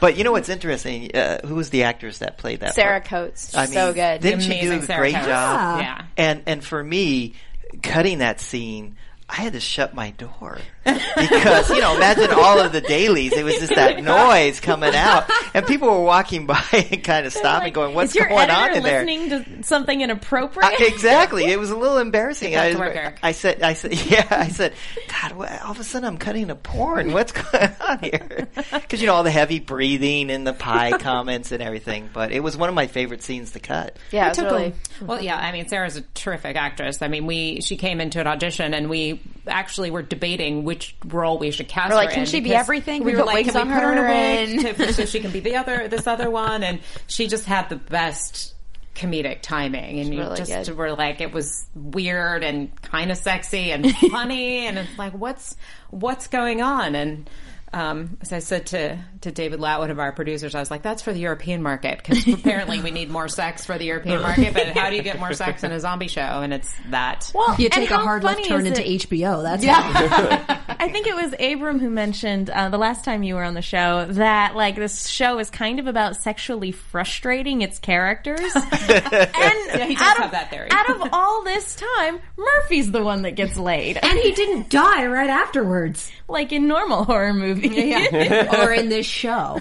But 0.00 0.16
you 0.16 0.24
know 0.24 0.32
what's 0.32 0.48
interesting? 0.48 1.14
Uh, 1.14 1.46
who 1.46 1.54
was 1.54 1.70
the 1.70 1.84
actress 1.84 2.18
that 2.18 2.38
played 2.38 2.60
that? 2.60 2.74
Sarah 2.74 3.00
part? 3.00 3.04
Coates. 3.10 3.54
I 3.54 3.64
mean, 3.66 3.72
so 3.74 3.92
good. 3.92 4.20
Didn't 4.20 4.40
she 4.40 4.48
do 4.48 4.54
Amazing 4.68 4.78
a 4.78 4.82
Sarah 4.82 5.00
great 5.00 5.14
Coates. 5.14 5.26
job? 5.26 5.80
Yeah. 5.80 6.04
And 6.16 6.42
and 6.46 6.64
for 6.64 6.82
me, 6.82 7.34
cutting 7.82 8.18
that 8.18 8.40
scene. 8.40 8.96
I 9.30 9.42
had 9.42 9.52
to 9.52 9.60
shut 9.60 9.94
my 9.94 10.10
door 10.10 10.58
because 10.84 11.70
you 11.70 11.80
know, 11.80 11.94
imagine 11.94 12.30
all 12.32 12.58
of 12.58 12.72
the 12.72 12.80
dailies. 12.80 13.32
It 13.32 13.44
was 13.44 13.58
just 13.58 13.74
that 13.74 14.02
noise 14.02 14.60
coming 14.60 14.94
out, 14.94 15.30
and 15.54 15.64
people 15.66 15.88
were 15.88 16.02
walking 16.02 16.46
by 16.48 16.64
and 16.72 17.04
kind 17.04 17.26
of 17.26 17.32
stopping, 17.32 17.72
going, 17.72 17.94
"What's 17.94 18.12
going 18.12 18.32
on 18.32 18.50
editor 18.50 18.76
in 18.78 18.82
there?" 18.82 19.04
listening 19.04 19.60
to 19.60 19.62
something 19.62 20.00
inappropriate? 20.00 20.80
Uh, 20.80 20.84
exactly. 20.84 21.44
It 21.44 21.58
was 21.58 21.70
a 21.70 21.76
little 21.76 21.98
embarrassing. 21.98 22.54
That's 22.54 22.80
I. 23.22 23.28
I 23.28 23.32
said, 23.32 23.62
I 23.62 23.74
said, 23.74 23.94
yeah, 24.10 24.26
I 24.30 24.48
said, 24.48 24.74
God, 25.08 25.32
what, 25.32 25.62
all 25.62 25.72
of 25.72 25.80
a 25.80 25.84
sudden 25.84 26.08
I'm 26.08 26.18
cutting 26.18 26.50
a 26.50 26.56
porn. 26.56 27.12
What's 27.12 27.32
going 27.32 27.70
on 27.80 27.98
here? 28.00 28.48
Because 28.72 29.00
you 29.00 29.06
know 29.06 29.14
all 29.14 29.22
the 29.22 29.30
heavy 29.30 29.60
breathing 29.60 30.30
and 30.30 30.46
the 30.46 30.52
pie 30.52 30.92
comments 30.98 31.52
and 31.52 31.62
everything. 31.62 32.10
But 32.12 32.32
it 32.32 32.40
was 32.40 32.56
one 32.56 32.68
of 32.68 32.74
my 32.74 32.88
favorite 32.88 33.22
scenes 33.22 33.52
to 33.52 33.60
cut. 33.60 33.96
yeah, 34.10 34.26
it 34.26 34.28
was 34.30 34.38
took 34.38 34.50
really. 34.50 34.74
Well, 35.00 35.22
yeah, 35.22 35.36
I 35.36 35.52
mean, 35.52 35.68
Sarah's 35.68 35.96
a 35.96 36.02
terrific 36.02 36.56
actress. 36.56 37.02
I 37.02 37.08
mean, 37.08 37.26
we 37.26 37.60
she 37.60 37.76
came 37.76 38.00
into 38.00 38.20
an 38.20 38.26
audition 38.26 38.74
and 38.74 38.90
we 38.90 39.19
actually 39.46 39.90
we 39.90 39.94
were 39.94 40.02
debating 40.02 40.64
which 40.64 40.96
role 41.04 41.38
we 41.38 41.50
should 41.50 41.68
cast 41.68 41.90
We're 41.90 41.96
like, 41.96 42.10
can 42.10 42.26
she 42.26 42.40
be 42.40 42.54
everything? 42.54 43.04
We 43.04 43.12
We 43.12 43.18
were 43.18 43.24
like, 43.24 43.46
can 43.46 43.68
we 43.68 43.74
put 43.74 43.82
her 43.82 43.92
in 43.92 43.98
a 43.98 44.62
wig 44.62 44.76
to, 44.76 44.92
so 44.92 45.04
she 45.04 45.20
can 45.20 45.30
be 45.30 45.40
the 45.40 45.56
other 45.56 45.88
this 45.88 46.06
other 46.06 46.30
one? 46.30 46.62
And 46.62 46.80
she 47.06 47.26
just 47.26 47.44
had 47.44 47.68
the 47.68 47.76
best 47.76 48.54
comedic 48.94 49.40
timing, 49.40 50.00
and 50.00 50.12
you 50.12 50.20
really 50.20 50.36
just 50.36 50.50
good. 50.50 50.76
were 50.76 50.92
like, 50.92 51.20
it 51.20 51.32
was 51.32 51.66
weird 51.74 52.44
and 52.44 52.70
kind 52.82 53.10
of 53.10 53.16
sexy 53.16 53.72
and 53.72 53.90
funny, 54.10 54.66
and 54.66 54.78
it's 54.78 54.98
like, 54.98 55.12
what's 55.12 55.56
what's 55.90 56.26
going 56.28 56.60
on? 56.62 56.94
And 56.94 57.28
um, 57.72 58.18
as 58.20 58.32
I 58.32 58.38
said 58.40 58.66
to 58.66 58.98
to 59.22 59.30
David 59.30 59.60
Latt, 59.60 59.78
one 59.80 59.90
of 59.90 59.98
our 59.98 60.12
producers, 60.12 60.54
I 60.54 60.60
was 60.60 60.70
like, 60.70 60.82
"That's 60.82 61.02
for 61.02 61.12
the 61.12 61.20
European 61.20 61.62
market 61.62 61.98
because 61.98 62.26
apparently 62.32 62.80
we 62.80 62.90
need 62.90 63.10
more 63.10 63.28
sex 63.28 63.64
for 63.66 63.78
the 63.78 63.84
European 63.84 64.22
market. 64.22 64.54
But 64.54 64.68
how 64.68 64.90
do 64.90 64.96
you 64.96 65.02
get 65.02 65.18
more 65.18 65.32
sex 65.34 65.62
in 65.62 65.72
a 65.72 65.80
zombie 65.80 66.08
show? 66.08 66.20
And 66.20 66.52
it's 66.52 66.72
that. 66.90 67.30
well, 67.34 67.54
You 67.58 67.68
take 67.68 67.90
a 67.90 67.98
hard 67.98 68.24
left 68.24 68.44
turn 68.44 68.66
into 68.66 68.84
it- 68.84 69.02
HBO. 69.02 69.42
That's 69.42 69.64
yeah. 69.64 70.62
I 70.80 70.88
think 70.88 71.06
it 71.06 71.14
was 71.14 71.34
Abram 71.38 71.78
who 71.78 71.90
mentioned 71.90 72.48
uh, 72.50 72.70
the 72.70 72.78
last 72.78 73.04
time 73.04 73.22
you 73.22 73.34
were 73.34 73.44
on 73.44 73.54
the 73.54 73.62
show 73.62 74.06
that 74.06 74.56
like 74.56 74.76
this 74.76 75.06
show 75.08 75.38
is 75.38 75.50
kind 75.50 75.78
of 75.78 75.86
about 75.86 76.16
sexually 76.16 76.72
frustrating 76.72 77.60
its 77.62 77.78
characters. 77.78 78.40
and 78.54 79.82
he 79.82 79.94
does 79.94 80.02
out 80.02 80.16
have 80.16 80.24
of, 80.26 80.30
that 80.32 80.48
theory. 80.50 80.68
out 80.70 80.88
of 80.90 81.08
all 81.12 81.44
this 81.44 81.76
time, 81.76 82.20
Murphy's 82.36 82.90
the 82.90 83.02
one 83.02 83.22
that 83.22 83.32
gets 83.32 83.56
laid, 83.56 83.98
and 84.02 84.18
he 84.18 84.32
didn't 84.32 84.70
die 84.70 85.06
right 85.06 85.30
afterwards, 85.30 86.10
like 86.30 86.52
in 86.52 86.66
normal 86.66 87.04
horror 87.04 87.34
movies. 87.34 87.72
or 88.12 88.72
in 88.72 88.88
this 88.88 89.06
show. 89.06 89.60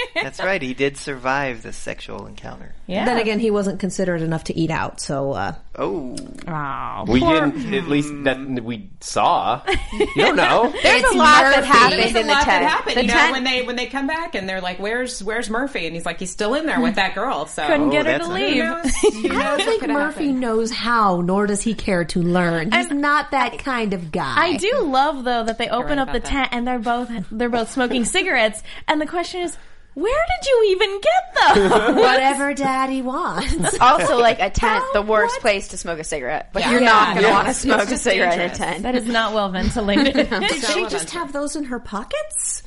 That's 0.14 0.38
right. 0.40 0.60
He 0.62 0.74
did 0.74 0.96
survive 0.96 1.62
the 1.62 1.72
sexual 1.72 2.26
encounter. 2.26 2.74
Yeah. 2.86 3.04
Then 3.04 3.18
again, 3.18 3.38
he 3.38 3.50
wasn't 3.50 3.80
considerate 3.80 4.22
enough 4.22 4.44
to 4.44 4.56
eat 4.58 4.70
out. 4.70 5.00
So 5.00 5.32
uh, 5.32 5.54
Oh, 5.76 6.14
Aw, 6.46 7.04
we 7.08 7.20
poor- 7.20 7.46
didn't. 7.50 7.72
At 7.74 7.88
least 7.88 8.12
that 8.24 8.38
we 8.62 8.90
saw. 9.00 9.62
You 9.92 10.06
don't 10.16 10.36
know. 10.36 10.70
There's 10.82 11.02
It's 11.02 11.14
a 11.14 11.16
lot 11.16 11.42
that 11.42 11.56
Murphy. 11.56 11.66
happened 11.66 12.02
There's 12.02 12.14
a 12.14 12.20
in 12.20 12.26
the 12.26 12.32
lot 12.32 12.44
tent. 12.44 12.62
that 12.62 12.70
happened. 12.70 12.96
The 12.96 13.02
you 13.02 13.08
know, 13.08 13.14
tent- 13.14 13.32
when 13.32 13.44
they 13.44 13.62
when 13.62 13.76
they 13.76 13.86
come 13.86 14.06
back 14.06 14.34
and 14.34 14.48
they're 14.48 14.60
like, 14.60 14.78
"Where's 14.78 15.22
Where's 15.24 15.48
Murphy?" 15.48 15.86
And 15.86 15.94
he's 15.96 16.04
like, 16.04 16.18
"He's 16.20 16.30
still 16.30 16.54
in 16.54 16.66
there 16.66 16.80
with 16.80 16.96
that 16.96 17.14
girl." 17.14 17.46
So 17.46 17.66
couldn't 17.66 17.90
get 17.90 18.04
her 18.06 18.12
that's 18.18 18.26
to 18.26 18.32
not- 18.32 18.84
leave. 18.84 19.32
I 19.32 19.56
don't 19.56 19.62
think 19.64 19.86
Murphy 19.88 20.32
knows 20.32 20.70
how, 20.70 21.20
nor 21.22 21.46
does 21.46 21.62
he 21.62 21.74
care 21.74 22.04
to 22.06 22.20
learn. 22.20 22.70
He's 22.72 22.90
And 22.90 23.00
not 23.00 23.30
that 23.30 23.58
kind 23.58 23.94
of 23.94 24.12
guy. 24.12 24.34
I 24.36 24.56
do 24.56 24.80
love 24.82 25.24
though 25.24 25.44
that 25.44 25.56
they 25.58 25.68
open 25.68 25.96
right 25.96 25.98
up 25.98 26.08
the 26.08 26.18
about 26.18 26.22
that. 26.24 26.28
tent 26.28 26.48
and 26.52 26.66
they're 26.66 26.78
both 26.78 27.10
they're 27.30 27.48
both 27.48 27.70
smoking 27.70 28.04
cigarettes, 28.04 28.62
and 28.88 29.00
the 29.00 29.06
question 29.06 29.40
is, 29.42 29.56
where 29.94 30.24
did 30.40 30.48
you 30.48 30.64
even 30.70 31.00
get 31.00 31.54
those? 31.54 31.94
Whatever 31.96 32.54
daddy 32.54 33.02
wants. 33.02 33.78
also, 33.80 34.18
like 34.18 34.38
a 34.40 34.50
tent, 34.50 34.56
How- 34.60 34.92
the 34.94 35.02
worst 35.02 35.34
what? 35.36 35.40
place 35.42 35.68
to 35.68 35.76
smoke 35.78 35.98
a 35.98 36.04
cigarette. 36.04 36.50
But 36.52 36.62
Yeah. 36.62 36.70
you're 36.72 36.80
Yeah. 36.80 36.86
not 36.86 37.06
going 37.14 37.16
to 37.24 37.28
Yeah. 37.28 37.34
want 37.34 37.48
to 37.48 37.54
smoke 37.54 37.88
a 37.90 37.96
cigarette 37.98 38.38
dangerous. 38.38 38.58
in 38.58 38.64
a 38.64 38.70
tent. 38.72 38.82
that 38.84 38.94
is 38.94 39.06
not 39.06 39.34
well 39.34 39.50
ventilated. 39.50 40.14
Did 40.14 40.28
she 40.28 40.66
relevant. 40.66 40.90
just 40.90 41.10
have 41.10 41.32
those 41.32 41.56
in 41.56 41.64
her 41.64 41.78
pockets? 41.78 42.62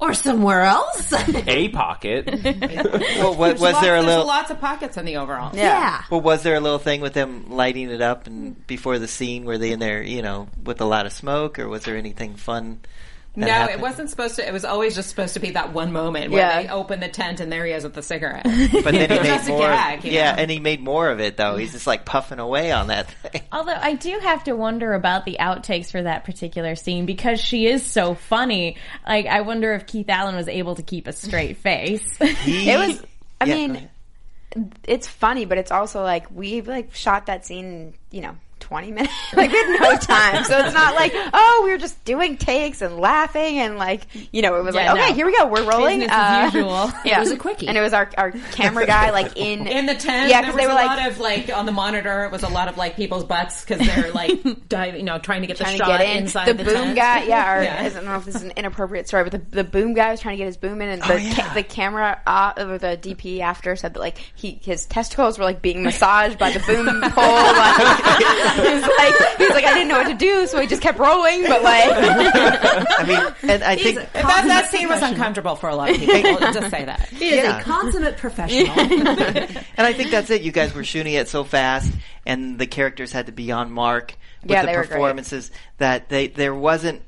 or 0.00 0.14
somewhere 0.14 0.62
else. 0.62 1.12
A 1.48 1.70
pocket. 1.70 2.24
Well, 2.44 3.34
wa- 3.34 3.50
was 3.50 3.60
Lots- 3.60 3.80
there 3.80 3.96
a 3.96 4.02
little? 4.02 4.24
lots 4.26 4.48
of 4.48 4.60
pockets 4.60 4.96
in 4.96 5.04
the 5.04 5.16
overall. 5.16 5.50
yeah. 5.56 6.04
Well, 6.08 6.20
was 6.20 6.44
there 6.44 6.54
a 6.54 6.60
little 6.60 6.78
thing 6.78 7.00
with 7.00 7.14
them 7.14 7.50
lighting 7.50 7.90
it 7.90 8.00
up 8.00 8.28
and 8.28 8.64
before 8.68 9.00
the 9.00 9.08
scene? 9.08 9.44
Were 9.44 9.58
they 9.58 9.72
in 9.72 9.80
there, 9.80 10.00
you 10.00 10.22
know, 10.22 10.46
with 10.62 10.80
a 10.80 10.84
lot 10.84 11.06
of 11.06 11.12
smoke, 11.12 11.58
or 11.58 11.66
was 11.68 11.82
there 11.82 11.96
anything 11.96 12.36
fun? 12.36 12.78
That 13.38 13.46
No, 13.46 13.52
happened? 13.52 13.78
it 13.78 13.82
wasn't 13.82 14.10
supposed 14.10 14.36
to. 14.36 14.46
It 14.46 14.52
was 14.52 14.64
always 14.64 14.94
just 14.94 15.08
supposed 15.08 15.34
to 15.34 15.40
be 15.40 15.50
that 15.52 15.72
one 15.72 15.92
moment 15.92 16.30
where 16.32 16.40
Yeah. 16.40 16.62
they 16.62 16.68
open 16.68 17.00
the 17.00 17.08
tent 17.08 17.40
and 17.40 17.50
there 17.52 17.64
he 17.64 17.72
is 17.72 17.84
with 17.84 17.94
the 17.94 18.02
cigarette. 18.02 18.44
But 18.72 18.84
then 18.94 19.08
he 19.10 19.16
made 19.16 19.24
Just 19.24 19.48
a 19.48 19.52
more. 19.52 19.60
gag, 19.68 20.04
yeah, 20.04 20.32
know? 20.34 20.42
and 20.42 20.50
he 20.50 20.58
made 20.60 20.80
more 20.82 21.08
of 21.10 21.20
it 21.20 21.36
though. 21.36 21.56
He's 21.56 21.72
just 21.72 21.86
like 21.86 22.04
puffing 22.04 22.38
away 22.40 22.72
on 22.72 22.88
that 22.88 23.10
thing. 23.10 23.42
Although 23.52 23.78
I 23.80 23.94
do 23.94 24.18
have 24.22 24.44
to 24.44 24.54
wonder 24.54 24.92
about 24.94 25.24
the 25.24 25.36
outtakes 25.40 25.90
for 25.90 26.02
that 26.02 26.24
particular 26.24 26.74
scene 26.74 27.06
because 27.06 27.40
she 27.40 27.66
is 27.66 27.84
so 27.86 28.14
funny. 28.14 28.76
Like 29.06 29.26
I 29.26 29.42
wonder 29.42 29.72
if 29.74 29.86
Keith 29.86 30.08
Allan 30.08 30.34
was 30.36 30.48
able 30.48 30.74
to 30.74 30.82
keep 30.82 31.06
a 31.06 31.12
straight 31.12 31.56
face. 31.62 32.16
He, 32.44 32.70
It 32.70 32.76
was. 32.78 33.02
I 33.40 33.44
Yeah, 33.46 33.54
mean, 33.54 33.88
it's 34.84 35.06
funny, 35.06 35.44
but 35.44 35.58
it's 35.58 35.70
also 35.70 36.02
like 36.02 36.26
we've 36.34 36.66
like 36.66 36.94
shot 36.94 37.26
that 37.26 37.46
scene, 37.46 37.94
you 38.10 38.22
know, 38.22 38.36
twenty 38.60 38.90
minutes. 38.90 39.12
like 39.34 39.50
we 39.50 39.56
had 39.58 39.80
no 39.80 39.96
time, 39.96 40.44
so 40.44 40.58
it's 40.58 40.74
not 40.74 40.94
like 40.94 41.12
oh 41.14 41.62
we 41.64 41.70
were 41.70 41.78
just 41.78 42.02
doing 42.04 42.36
takes 42.36 42.82
and 42.82 42.98
laughing 42.98 43.58
and 43.58 43.76
like 43.76 44.06
you 44.32 44.42
know 44.42 44.56
it 44.58 44.64
was 44.64 44.74
Yeah, 44.74 44.92
like 44.92 45.00
okay 45.00 45.08
no. 45.10 45.14
here 45.16 45.26
we 45.26 45.36
go 45.36 45.46
we're 45.46 45.64
rolling 45.70 46.00
Business 46.00 46.16
as 46.18 46.54
usual. 46.54 46.90
Yeah, 47.04 47.16
It 47.18 47.20
was 47.20 47.30
a 47.32 47.36
quickie. 47.36 47.68
and 47.68 47.76
it 47.76 47.80
was 47.80 47.92
our 47.92 48.10
our 48.18 48.30
camera 48.52 48.86
guy 48.86 49.10
like 49.10 49.36
in 49.36 49.66
in 49.68 49.86
the 49.86 49.94
tent. 49.94 50.30
Yeah, 50.30 50.42
there 50.42 50.52
because 50.52 50.54
was 50.54 50.60
they 50.62 50.66
were 50.66 50.72
a 50.72 50.74
like 50.74 50.98
lot 50.98 51.08
of 51.10 51.18
like 51.20 51.50
on 51.56 51.66
the 51.66 51.72
monitor. 51.72 52.24
It 52.24 52.32
was 52.32 52.42
a 52.42 52.48
lot 52.48 52.68
of 52.68 52.76
like 52.76 52.96
people's 52.96 53.24
butts 53.24 53.64
because 53.64 53.86
they're 53.86 54.12
like 54.12 54.68
diving, 54.68 55.00
you 55.00 55.04
know, 55.06 55.18
trying 55.18 55.40
to 55.42 55.46
get 55.46 55.56
trying 55.56 55.78
the 55.78 55.84
to 55.84 55.90
shot 55.90 55.98
get 56.00 56.10
in. 56.16 56.22
inside 56.24 56.46
The, 56.46 56.54
the, 56.54 56.64
boom 56.64 56.74
tent. 56.74 56.96
guy, 56.96 57.22
yeah, 57.24 57.54
or 57.58 57.62
Yeah. 57.62 57.82
I 57.82 57.88
don't 57.88 58.04
know 58.04 58.16
if 58.16 58.24
this 58.24 58.34
is 58.34 58.42
an 58.42 58.52
inappropriate 58.56 59.08
story, 59.08 59.24
but 59.24 59.32
the, 59.32 59.38
the 59.56 59.64
boom 59.64 59.94
guy 59.94 60.10
was 60.10 60.20
trying 60.20 60.34
to 60.34 60.38
get 60.38 60.46
his 60.46 60.56
boom 60.56 60.80
in, 60.82 60.88
and 60.88 61.02
the, 61.02 61.12
Oh, 61.12 61.16
yeah. 61.16 61.34
ca- 61.34 61.54
the 61.54 61.62
camera 61.62 62.20
uh, 62.26 62.52
or 62.58 62.78
the 62.78 62.98
DP 63.00 63.40
after 63.40 63.76
said 63.76 63.94
that 63.94 64.00
like 64.00 64.18
he 64.34 64.58
his 64.62 64.86
testicles 64.86 65.38
were 65.38 65.44
like 65.44 65.62
being 65.62 65.82
massaged 65.82 66.38
by 66.38 66.50
the 66.50 66.60
boom 66.60 66.86
pole. 66.86 67.24
Like, 67.58 68.47
he 68.54 68.74
was 68.74 68.82
like 68.82 69.36
he 69.38 69.44
was 69.44 69.54
like 69.54 69.64
I 69.64 69.74
didn't 69.74 69.88
know 69.88 69.98
what 69.98 70.08
to 70.08 70.14
do, 70.14 70.46
so 70.46 70.60
he 70.60 70.66
just 70.66 70.82
kept 70.82 70.98
rolling. 70.98 71.42
But 71.44 71.62
like, 71.62 71.84
I 71.92 73.04
mean, 73.06 73.50
and 73.50 73.62
I 73.62 73.76
think 73.76 73.96
That, 74.12 74.44
that 74.46 74.70
scene 74.70 74.88
was 74.88 75.02
uncomfortable 75.02 75.56
for 75.56 75.68
a 75.68 75.76
lot 75.76 75.90
of 75.90 75.96
people. 75.96 76.38
I'll 76.44 76.52
just 76.52 76.70
say 76.70 76.84
that. 76.84 77.08
He 77.18 77.30
is 77.30 77.44
Yeah. 77.44 77.58
a 77.58 77.62
consummate 77.62 78.16
professional. 78.16 78.78
and 78.78 79.64
I 79.78 79.92
think 79.92 80.10
that's 80.10 80.30
it. 80.30 80.42
You 80.42 80.52
guys 80.52 80.74
were 80.74 80.84
shooting 80.84 81.14
it 81.14 81.28
so 81.28 81.44
fast, 81.44 81.92
and 82.26 82.58
the 82.58 82.66
characters 82.66 83.12
had 83.12 83.26
to 83.26 83.32
be 83.32 83.50
on 83.52 83.70
mark 83.72 84.14
with 84.42 84.50
Yeah, 84.52 84.62
the 84.62 84.66
they 84.68 84.76
were 84.76 84.82
great. 84.84 84.90
performances 84.90 85.50
that 85.78 86.08
they 86.08 86.28
there 86.28 86.54
wasn't 86.54 87.02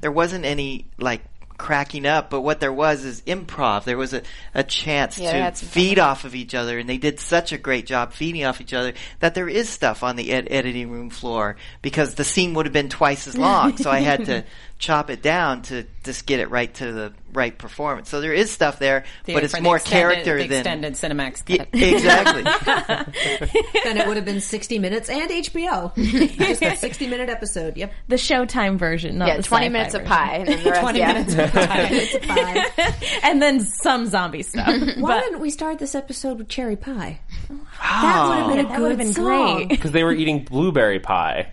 there 0.00 0.12
wasn't 0.12 0.44
any 0.44 0.86
like 0.98 1.22
cracking 1.62 2.06
up, 2.06 2.28
but 2.28 2.40
what 2.40 2.58
there 2.58 2.72
was 2.72 3.04
is 3.04 3.22
improv. 3.22 3.84
There 3.84 3.96
was 3.96 4.12
a, 4.12 4.22
a 4.52 4.64
chance 4.64 5.16
Yeah, 5.16 5.48
to 5.48 5.64
feed 5.64 6.00
off 6.00 6.24
of 6.24 6.34
each 6.34 6.56
other, 6.56 6.76
and 6.76 6.88
they 6.88 6.98
did 6.98 7.20
such 7.20 7.52
a 7.52 7.56
great 7.56 7.86
job 7.86 8.12
feeding 8.12 8.44
off 8.44 8.60
each 8.60 8.74
other 8.74 8.94
that 9.20 9.36
there 9.36 9.48
is 9.48 9.68
stuff 9.68 10.02
on 10.02 10.16
the 10.16 10.32
ed- 10.32 10.48
editing 10.50 10.90
room 10.90 11.08
floor 11.08 11.54
because 11.80 12.16
the 12.16 12.24
scene 12.24 12.54
would 12.54 12.66
have 12.66 12.72
been 12.72 12.88
twice 12.88 13.28
as 13.28 13.38
long. 13.38 13.76
so 13.76 13.92
I 13.92 14.00
had 14.00 14.24
to 14.24 14.44
chop 14.82 15.10
it 15.10 15.22
down 15.22 15.62
to 15.62 15.84
just 16.02 16.26
get 16.26 16.40
it 16.40 16.50
right 16.50 16.74
to 16.74 16.90
the 16.92 17.12
right 17.32 17.56
performance. 17.56 18.08
So 18.10 18.20
there 18.20 18.32
is 18.32 18.50
stuff 18.50 18.80
there, 18.80 19.04
The- 19.26 19.34
but 19.34 19.44
it's 19.44 19.58
more 19.60 19.76
extended- 19.76 20.24
character 20.24 20.38
the 20.42 20.48
than 20.48 20.58
extended 20.82 20.94
Cinemax 20.94 21.42
Yeah, 21.46 21.64
exactly. 21.72 22.42
then 23.84 23.96
it 23.96 24.08
would 24.08 24.16
have 24.16 24.24
been 24.24 24.40
60 24.40 24.78
minutes 24.80 25.08
and 25.08 25.30
HBO. 25.30 25.94
Just 26.36 26.62
a 26.62 26.74
60 26.88 27.06
minute 27.06 27.28
episode. 27.30 27.76
Yep. 27.76 27.92
the 28.08 28.16
Showtime 28.16 28.76
version, 28.76 29.18
not 29.18 29.28
yeah, 29.28 29.36
the 29.36 29.44
twenty 29.44 29.66
sci-fi 29.66 29.72
minutes 29.72 29.94
of 29.94 30.04
pie, 30.04 30.34
and 30.38 30.48
then 30.48 30.64
the 30.64 30.70
rest, 30.70 30.80
20 30.82 30.98
yeah. 30.98 31.12
minutes 31.12 31.34
of 31.34 31.52
time. 31.52 31.86
It's 31.92 32.26
fine. 32.26 33.20
and 33.22 33.40
then 33.40 33.60
some 33.60 34.06
zombie 34.08 34.42
stuff. 34.42 34.66
Why 34.96 35.18
but 35.18 35.20
didn't 35.20 35.40
we 35.40 35.50
start 35.50 35.78
this 35.78 35.94
episode 35.94 36.38
with 36.38 36.48
cherry 36.48 36.74
pie? 36.76 37.20
Oh. 37.52 37.56
That 37.80 38.28
would 38.28 38.36
have 38.38 38.48
been 38.48 38.58
a 38.58 38.68
that 38.68 38.76
good 38.76 38.82
would 38.82 38.90
have 38.90 38.98
been 38.98 39.12
song. 39.12 39.24
great. 39.58 39.68
Because 39.82 39.92
they 39.92 40.02
were 40.02 40.12
eating 40.12 40.42
blueberry 40.44 40.98
pie. 40.98 41.52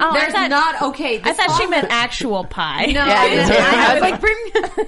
Oh, 0.00 0.10
I 0.10 0.20
There's 0.20 0.32
thought, 0.32 0.50
not 0.50 0.82
okay. 0.82 1.20
I 1.20 1.30
the 1.30 1.34
thought 1.34 1.56
she 1.60 1.66
meant 1.68 1.86
actual 1.88 2.44
pie. 2.44 2.86
No, 2.86 2.92
Yeah, 3.06 3.14
I, 3.16 3.86
I. 3.86 3.90
I 3.90 3.94
was 3.94 4.02
like, 4.02 4.20
bring, 4.20 4.36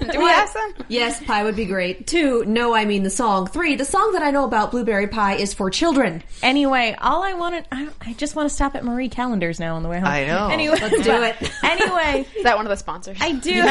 do 0.11 0.19
we 0.19 0.25
have 0.25 0.49
some? 0.49 0.73
Yes, 0.89 1.23
pie 1.23 1.43
would 1.43 1.55
be 1.55 1.65
great. 1.65 2.07
Two, 2.07 2.43
no, 2.45 2.73
I 2.75 2.83
mean 2.85 3.03
the 3.03 3.09
song. 3.09 3.47
Three, 3.47 3.75
the 3.75 3.85
song 3.85 4.11
that 4.13 4.21
I 4.21 4.31
know 4.31 4.43
about 4.43 4.71
blueberry 4.71 5.07
pie 5.07 5.35
is 5.35 5.53
for 5.53 5.69
children. 5.69 6.23
Anyway, 6.41 6.95
all 6.99 7.23
I 7.23 7.33
wanted, 7.35 7.65
I, 7.71 7.87
I 8.01 8.13
just 8.13 8.35
want 8.35 8.49
to 8.49 8.55
stop 8.55 8.75
at 8.75 8.83
Marie 8.83 9.07
Callender's 9.09 9.59
now 9.61 9.75
on 9.75 9.83
the 9.83 9.89
way 9.89 9.97
home. 9.99 10.07
I 10.07 10.25
know. 10.25 10.49
Anyway, 10.49 10.77
Let's 10.81 11.01
do 11.01 11.23
it. 11.23 11.51
Anyway, 11.63 12.27
Is 12.35 12.43
that 12.43 12.57
one 12.57 12.65
of 12.65 12.69
the 12.69 12.75
sponsors? 12.75 13.17
I 13.21 13.31
do. 13.31 13.53
No, 13.55 13.65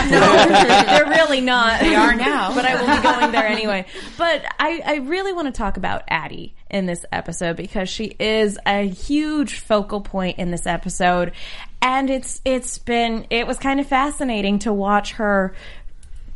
they're 0.87 1.07
really 1.07 1.41
not. 1.43 1.81
They 1.81 1.95
are 1.95 2.15
now. 2.15 2.55
but 2.55 2.65
I 2.65 2.75
will 2.81 2.97
be 2.97 3.03
going 3.03 3.33
there 3.33 3.47
anyway. 3.47 3.85
But 4.17 4.45
I, 4.59 4.81
I 4.85 4.95
really 4.97 5.33
want 5.33 5.47
to 5.47 5.53
talk 5.53 5.77
about 5.77 6.03
Addie 6.09 6.55
in 6.71 6.87
this 6.87 7.05
episode 7.13 7.57
because 7.57 7.89
she 7.89 8.17
is 8.19 8.59
a 8.67 8.83
huge 8.83 9.61
focal 9.61 10.01
point 10.01 10.39
in 10.39 10.51
this 10.51 10.67
episode, 10.67 11.33
and 11.81 12.11
it's 12.11 12.41
it's 12.45 12.79
been 12.79 13.27
it 13.31 13.47
was 13.47 13.59
kind 13.59 13.81
of 13.81 13.87
fascinating 13.87 14.59
to 14.61 14.73
watch 14.73 15.13
her 15.13 15.55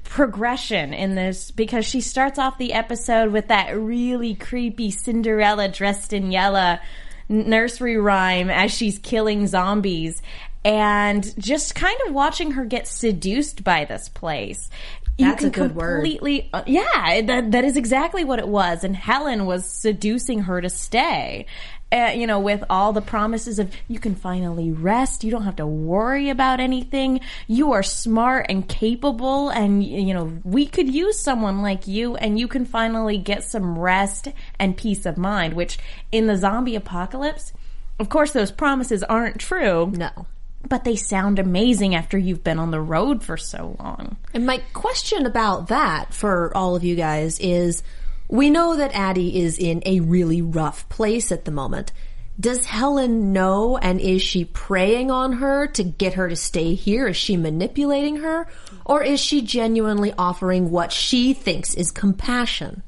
progression 0.05 0.93
in 0.93 1.15
this 1.15 1.53
because 1.53 1.87
she 1.87 2.01
starts 2.01 2.39
off 2.39 2.59
the 2.59 2.73
episode 2.73 3.33
with 3.33 3.49
that 3.49 3.77
really 3.77 4.35
creepy 4.35 4.91
Cinderella 4.91 5.69
dressed 5.69 6.13
in 6.13 6.33
yellow 6.33 6.79
nursery 7.29 7.97
rhyme 7.97 8.51
as 8.51 8.73
she's 8.73 8.99
killing 8.99 9.47
zombies 9.47 10.21
and 10.65 11.35
just 11.39 11.75
kind 11.75 11.99
of 12.07 12.13
watching 12.13 12.51
her 12.53 12.65
get 12.65 12.87
seduced 12.87 13.65
by 13.65 13.85
this 13.85 14.09
place. 14.09 14.69
That's 15.19 15.45
a 15.45 15.51
good 15.51 15.75
word. 15.75 16.03
completely, 16.03 16.49
uh, 16.53 16.63
yeah, 16.67 17.21
that, 17.23 17.53
that 17.53 17.65
is 17.65 17.77
exactly 17.77 18.25
what 18.25 18.39
it 18.39 18.49
was. 18.49 18.85
And 18.85 18.97
Helen 18.97 19.47
was 19.47 19.65
seducing 19.65 20.41
her 20.41 20.61
to 20.61 20.71
stay. 20.71 21.47
Uh, 21.93 22.13
you 22.15 22.25
know, 22.25 22.39
with 22.39 22.63
all 22.71 22.93
the 22.93 23.03
promises 23.03 23.59
of 23.59 23.73
you 23.89 23.99
can 23.99 24.15
finally 24.15 24.71
rest, 24.71 25.25
you 25.25 25.31
don't 25.31 25.43
have 25.43 25.57
to 25.57 25.67
worry 25.67 26.31
about 26.31 26.61
anything. 26.61 27.19
You 27.49 27.73
are 27.73 27.83
smart 27.83 28.47
and 28.49 28.69
capable, 28.69 29.49
and 29.49 29.83
you 29.83 30.15
know 30.15 30.39
we 30.45 30.67
could 30.67 30.89
use 30.89 31.19
someone 31.19 31.63
like 31.63 31.89
you, 31.89 32.15
and 32.15 32.39
you 32.39 32.47
can 32.47 32.65
finally 32.65 33.19
get 33.19 33.43
some 33.43 33.77
rest 33.77 34.29
and 34.57 34.77
peace 34.77 35.05
of 35.05 35.19
mind. 35.19 35.55
Which 35.55 35.81
in 36.13 36.29
the 36.29 36.37
zombie 36.37 36.77
apocalypse, 36.77 37.53
of 37.99 38.09
course, 38.09 38.31
those 38.31 38.53
promises 38.53 39.03
aren't 39.03 39.41
true. 39.41 39.93
No. 39.93 40.27
But 40.69 40.85
they 40.85 40.97
sound 40.97 41.39
amazing 41.39 41.95
after 41.95 42.19
you've 42.19 42.45
been 42.45 42.59
on 42.59 42.71
the 42.71 42.81
road 42.81 43.23
for 43.23 43.37
so 43.37 43.77
long. 43.79 44.17
And 44.35 44.47
my 44.47 44.59
question 44.73 45.27
about 45.27 45.69
that 45.69 46.13
for 46.13 46.57
all 46.57 46.77
of 46.77 46.85
you 46.85 46.97
guys 46.97 47.39
is 47.41 47.83
we 48.29 48.51
know 48.51 48.77
that 48.77 48.95
Addie 48.95 49.41
is 49.41 49.59
in 49.59 49.83
a 49.85 50.01
really 50.01 50.43
rough 50.43 50.89
place 50.89 51.33
at 51.33 51.45
the 51.45 51.51
moment. 51.51 51.93
Does 52.39 52.65
Helen 52.65 53.33
know 53.33 53.77
and 53.77 54.01
is 54.01 54.23
she 54.23 54.45
preying 54.47 55.11
on 55.11 55.35
her 55.35 55.67
to 55.69 55.83
get 55.83 56.15
her 56.15 56.29
to 56.29 56.37
stay 56.37 56.75
here? 56.75 57.09
Is 57.09 57.17
she 57.17 57.37
manipulating 57.37 58.17
her? 58.17 58.47
Or 58.87 59.03
is 59.03 59.21
she 59.21 59.43
genuinely 59.43 60.15
offering 60.17 60.71
what 60.71 60.93
she 60.93 61.35
thinks 61.35 61.75
is 61.75 61.91
compassion? 61.91 62.83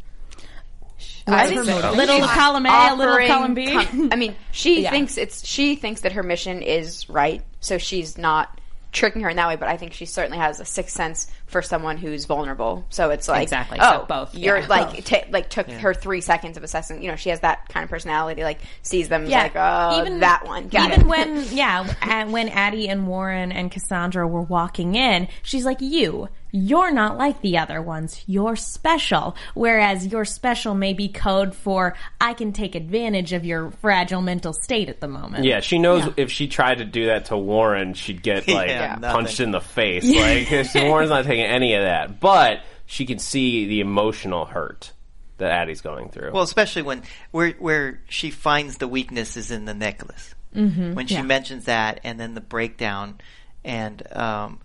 I 1.26 1.46
think 1.46 1.64
motive? 1.66 1.94
Little 1.96 2.20
column 2.26 2.66
A, 2.66 2.88
a 2.92 2.94
little 2.96 3.26
column 3.26 3.54
B. 3.54 3.70
com- 3.70 4.08
I 4.12 4.16
mean, 4.16 4.34
she 4.50 4.82
Yeah. 4.82 4.90
thinks 4.90 5.16
it's 5.18 5.46
she 5.46 5.76
thinks 5.76 6.02
that 6.02 6.12
her 6.12 6.22
mission 6.22 6.62
is 6.62 7.08
right, 7.08 7.42
so 7.60 7.78
she's 7.78 8.18
not 8.18 8.58
tricking 8.90 9.22
her 9.22 9.30
in 9.30 9.36
that 9.36 9.48
way. 9.48 9.56
But 9.56 9.68
I 9.68 9.78
think 9.78 9.94
she 9.94 10.04
certainly 10.04 10.36
has 10.36 10.60
a 10.60 10.66
sixth 10.66 10.94
sense 10.94 11.26
for 11.46 11.62
someone 11.62 11.96
who's 11.96 12.26
vulnerable. 12.26 12.84
So 12.90 13.08
it's 13.10 13.26
like 13.28 13.42
Exactly. 13.44 13.78
Oh, 13.80 14.00
So 14.00 14.06
both, 14.06 14.34
You're 14.34 14.58
yeah. 14.58 14.66
like 14.66 15.04
ta 15.04 15.18
like 15.30 15.48
took 15.48 15.70
her 15.70 15.94
three 15.94 16.20
seconds 16.20 16.56
of 16.58 16.62
assessing. 16.64 17.02
You 17.02 17.08
know, 17.10 17.16
she 17.16 17.30
has 17.30 17.40
that 17.40 17.68
kind 17.70 17.84
of 17.84 17.90
personality. 17.90 18.42
Like 18.42 18.60
sees 18.82 19.08
them 19.08 19.26
Yeah, 19.26 19.44
like 19.44 19.52
oh 19.56 20.00
even- 20.02 20.20
that 20.20 20.44
one. 20.44 20.68
Got 20.68 20.90
even 20.92 21.00
it. 21.02 21.06
when 21.06 21.44
yeah 21.52 21.90
and 22.02 22.32
when 22.32 22.48
addie 22.50 22.88
and 22.88 23.06
warren 23.06 23.50
and 23.52 23.70
cassandra 23.70 24.26
were 24.28 24.42
walking 24.42 24.94
in 24.94 25.28
she's 25.42 25.64
like 25.64 25.80
you 25.80 26.28
you're 26.52 26.90
not 26.92 27.16
like 27.16 27.40
the 27.40 27.56
other 27.58 27.80
ones 27.80 28.22
you're 28.26 28.56
special 28.56 29.34
whereas 29.54 30.06
your 30.06 30.24
special 30.24 30.74
may 30.74 30.92
be 30.92 31.08
code 31.08 31.54
for 31.54 31.94
i 32.20 32.34
can 32.34 32.52
take 32.52 32.74
advantage 32.74 33.32
of 33.32 33.44
your 33.44 33.70
fragile 33.80 34.20
mental 34.20 34.52
state 34.52 34.88
at 34.90 35.00
the 35.00 35.08
moment 35.08 35.44
Yeah, 35.44 35.60
she 35.60 35.78
knows 35.78 36.12
if 36.16 36.30
she 36.30 36.46
tried 36.48 36.78
to 36.78 36.84
do 36.84 37.06
that 37.06 37.26
to 37.26 37.36
Warren, 37.36 37.94
she'd 37.94 38.22
get 38.22 38.46
like 38.48 38.68
Yeah, 38.68 38.96
punched 38.96 39.40
in 39.40 39.50
the 39.50 39.60
face. 39.60 40.04
Like 40.04 40.46
'cause 40.48 40.74
Warren's 40.74 41.10
not 41.10 41.24
taking 41.24 41.44
any 41.44 41.74
of 41.74 41.82
that, 41.82 42.20
but 42.20 42.60
she 42.86 43.06
can 43.06 43.18
see 43.18 43.66
the 43.66 43.80
emotional 43.80 44.44
hurt 44.44 44.92
that 45.38 45.50
Addie's 45.50 45.80
going 45.80 46.10
through. 46.10 46.32
Well, 46.32 46.42
especially 46.42 46.82
when 46.82 47.02
where 47.30 47.52
where 47.52 48.00
she 48.08 48.30
finds 48.30 48.76
the 48.78 48.86
weakness 48.88 49.36
is 49.36 49.50
in 49.50 49.64
the 49.64 49.74
necklace. 49.74 50.34
Mm-hmm. 50.54 50.94
When 50.94 51.06
she 51.06 51.22
mentions 51.22 51.64
that, 51.64 52.00
and 52.04 52.20
then 52.20 52.34
the 52.34 52.42
breakdown, 52.42 53.18
and 53.64 54.02
um, 54.14 54.60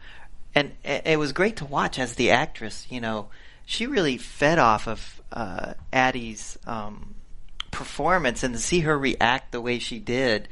and 0.57 0.71
it 0.83 1.19
was 1.19 1.31
great 1.33 1.57
to 1.57 1.65
watch 1.65 1.99
as 1.99 2.15
the 2.15 2.31
actress. 2.31 2.87
You 2.89 3.01
know, 3.01 3.27
she 3.65 3.85
really 3.87 4.17
fed 4.17 4.59
off 4.59 4.87
of 4.87 5.21
uh, 5.31 5.73
Addie's 5.91 6.57
um, 6.65 7.15
performance, 7.71 8.43
and 8.43 8.53
to 8.55 8.59
see 8.59 8.79
her 8.81 8.97
react 8.97 9.51
the 9.51 9.61
way 9.61 9.79
she 9.79 9.99
did. 9.99 10.47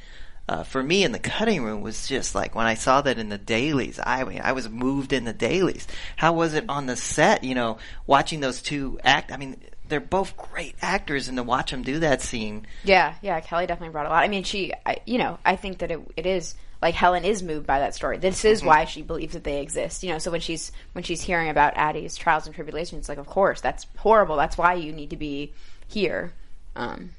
uh, 0.48 0.64
for 0.64 0.82
me 0.84 1.04
in 1.04 1.12
the 1.12 1.20
cutting 1.20 1.64
room 1.64 1.82
was 1.82 2.08
just 2.08 2.36
like 2.36 2.54
when 2.54 2.68
I 2.68 2.76
saw 2.76 3.02
that 3.02 3.18
in 3.18 3.30
the 3.30 3.38
dailies. 3.38 4.00
I 4.04 4.24
mean, 4.24 4.42
I 4.44 4.52
was 4.52 4.70
moved 4.70 5.12
in 5.12 5.26
the 5.26 5.34
dailies. 5.34 5.88
How 6.16 6.34
was 6.34 6.54
it 6.54 6.66
on 6.70 6.86
the 6.86 6.96
set? 6.96 7.44
You 7.44 7.56
know, 7.56 7.78
watching 8.06 8.42
those 8.42 8.62
two 8.62 9.00
act. 9.04 9.32
I 9.32 9.38
mean, 9.38 9.58
they're 9.88 10.00
both 10.00 10.38
great 10.38 10.76
actors, 10.82 11.28
and 11.28 11.38
to 11.38 11.44
watch 11.44 11.72
them 11.72 11.82
do 11.84 12.00
that 12.00 12.22
scene. 12.22 12.68
Yeah, 12.84 13.16
yeah, 13.22 13.40
Kelly 13.40 13.66
definitely 13.66 13.92
brought 13.92 14.06
a 14.06 14.10
lot. 14.10 14.24
I 14.24 14.28
mean, 14.28 14.44
she, 14.44 14.74
I, 14.86 14.98
you 15.06 15.18
know, 15.18 15.40
I 15.46 15.56
think 15.56 15.80
that 15.80 15.92
it, 15.92 16.00
it 16.16 16.26
is 16.26 16.56
like 16.82 16.96
Helen 16.96 17.26
is 17.26 17.42
moved 17.42 17.66
by 17.66 17.80
that 17.80 17.96
story. 17.96 18.18
This 18.18 18.46
is 18.46 18.64
why 18.64 18.86
she 18.86 19.02
believes 19.02 19.34
that 19.34 19.44
they 19.44 19.62
exist. 19.62 20.04
You 20.04 20.12
know, 20.12 20.20
so 20.20 20.32
when 20.32 20.42
she's 20.42 20.72
when 20.94 21.04
she's 21.04 21.22
hearing 21.22 21.50
about 21.50 21.74
Addie's 21.76 22.16
trials 22.16 22.46
and 22.46 22.56
tribulations, 22.56 23.00
it's 23.00 23.10
like, 23.10 23.18
of 23.18 23.28
course, 23.28 23.62
that's 23.62 23.86
horrible. 23.98 24.36
That's 24.36 24.58
why 24.58 24.76
you 24.76 24.92
need 24.92 25.10
to 25.12 25.18
be 25.18 25.54
here. 25.88 26.34
Um, 26.76 27.12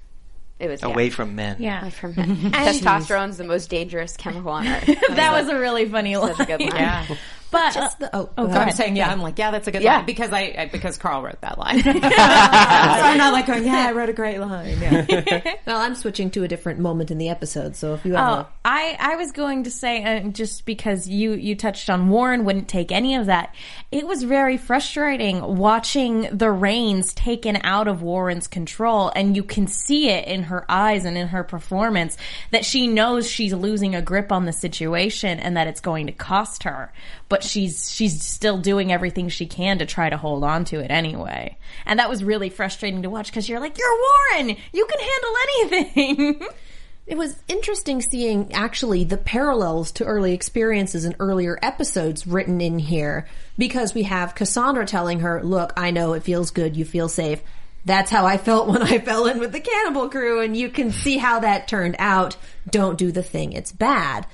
it 0.58 0.68
was 0.68 0.82
Away 0.82 1.06
yeah. 1.08 1.14
from 1.14 1.34
men. 1.34 1.56
Yeah. 1.58 1.82
Away 1.82 1.90
from 1.90 2.14
men. 2.16 2.36
Testosterone's 2.52 3.36
the 3.36 3.44
most 3.44 3.68
dangerous 3.68 4.16
chemical 4.16 4.50
on 4.52 4.66
earth. 4.66 4.86
that 5.10 5.32
was 5.32 5.48
a 5.48 5.58
really 5.58 5.88
funny 5.88 6.16
line. 6.16 6.34
such 6.34 6.48
a 6.48 6.56
good 6.56 6.60
line. 6.60 6.80
Yeah. 6.80 7.16
But 7.50 7.74
Just 7.74 7.98
the, 8.00 8.14
oh, 8.14 8.28
oh, 8.36 8.46
go 8.46 8.52
go 8.52 8.54
I'm 8.54 8.62
ahead. 8.62 8.74
saying, 8.74 8.96
yeah, 8.96 9.10
I'm 9.10 9.20
like, 9.22 9.38
yeah, 9.38 9.50
that's 9.52 9.68
a 9.68 9.72
good 9.72 9.82
Yeah. 9.82 9.98
line 9.98 10.06
because 10.06 10.32
I, 10.32 10.54
I 10.58 10.68
because 10.70 10.96
Karl 10.98 11.22
wrote 11.22 11.40
that 11.42 11.58
line. 11.58 11.80
so 11.82 11.90
I'm 11.92 13.18
not 13.18 13.32
like 13.32 13.46
going, 13.46 13.64
yeah, 13.64 13.86
I 13.88 13.92
wrote 13.92 14.08
a 14.08 14.12
great 14.12 14.38
line. 14.40 14.78
Yeah. 14.80 15.54
Well, 15.66 15.78
I'm 15.80 15.94
switching 15.96 16.30
to 16.32 16.44
a 16.44 16.48
different 16.48 16.78
moment 16.78 17.10
in 17.10 17.18
the 17.18 17.28
episode, 17.28 17.74
so 17.74 17.94
if 17.94 18.04
you 18.04 18.14
have 18.14 18.28
Oh, 18.28 18.32
a 18.42 18.48
I, 18.64 18.96
I 19.00 19.16
was 19.16 19.32
going 19.32 19.64
to 19.64 19.70
say 19.70 20.02
uh, 20.04 20.20
just 20.28 20.64
because 20.64 21.08
you 21.08 21.32
you 21.32 21.56
touched 21.56 21.90
on 21.90 22.08
Warren 22.08 22.44
wouldn't 22.44 22.68
take 22.68 22.92
any 22.92 23.16
of 23.16 23.26
that. 23.26 23.52
It 23.90 24.06
was 24.06 24.22
very 24.22 24.56
frustrating 24.58 25.56
watching 25.56 26.22
the 26.36 26.50
reins 26.52 27.12
taken 27.14 27.56
out 27.62 27.88
of 27.88 28.00
Warren's 28.02 28.46
control, 28.46 29.10
and 29.16 29.34
you 29.34 29.42
can 29.42 29.66
see 29.66 30.08
it 30.08 30.28
in 30.28 30.44
her 30.44 30.64
eyes 30.68 31.04
and 31.04 31.16
in 31.18 31.28
her 31.28 31.42
performance 31.42 32.16
that 32.52 32.64
she 32.64 32.86
knows 32.86 33.28
she's 33.28 33.52
losing 33.52 33.94
a 33.96 34.02
grip 34.02 34.30
on 34.30 34.44
the 34.44 34.52
situation 34.52 35.40
and 35.40 35.56
that 35.56 35.66
it's 35.66 35.80
going 35.80 36.06
to 36.06 36.12
cost 36.12 36.62
her. 36.62 36.92
But 37.28 37.35
she's 37.42 37.90
she's 37.90 38.22
still 38.22 38.58
doing 38.58 38.92
everything 38.92 39.28
she 39.28 39.46
can 39.46 39.78
to 39.78 39.86
try 39.86 40.08
to 40.08 40.16
hold 40.16 40.44
on 40.44 40.64
to 40.66 40.80
it 40.80 40.90
anyway, 40.90 41.56
and 41.84 41.98
that 41.98 42.08
was 42.08 42.24
really 42.24 42.48
frustrating 42.48 43.02
to 43.02 43.10
watch 43.10 43.26
because 43.26 43.48
you're 43.48 43.60
like, 43.60 43.76
you're 43.78 43.98
Warren, 44.32 44.56
you 44.72 44.86
can 44.86 45.00
handle 45.00 45.80
anything. 45.82 46.48
It 47.06 47.16
was 47.16 47.40
interesting 47.46 48.02
seeing 48.02 48.52
actually 48.52 49.04
the 49.04 49.16
parallels 49.16 49.92
to 49.92 50.04
early 50.04 50.32
experiences 50.32 51.04
and 51.04 51.14
earlier 51.20 51.56
episodes 51.62 52.26
written 52.26 52.60
in 52.60 52.80
here 52.80 53.28
because 53.56 53.94
we 53.94 54.02
have 54.02 54.34
Cassandra 54.34 54.84
telling 54.86 55.20
her, 55.20 55.40
Look, 55.40 55.72
I 55.76 55.92
know 55.92 56.14
it 56.14 56.24
feels 56.24 56.50
good, 56.50 56.76
you 56.76 56.84
feel 56.84 57.08
safe. 57.08 57.40
That's 57.84 58.10
how 58.10 58.26
I 58.26 58.38
felt 58.38 58.66
when 58.72 58.82
I 58.82 58.98
fell 58.98 59.26
in 59.28 59.38
with 59.38 59.52
the 59.52 59.60
cannibal 59.60 60.08
crew, 60.08 60.40
and 60.40 60.56
you 60.56 60.68
can 60.68 60.90
see 60.90 61.16
how 61.16 61.40
that 61.40 61.68
turned 61.68 61.94
out. 62.00 62.36
Don't 62.68 62.98
do 62.98 63.12
the 63.12 63.22
thing, 63.22 63.52
it's 63.52 63.70
bad. 63.70 64.26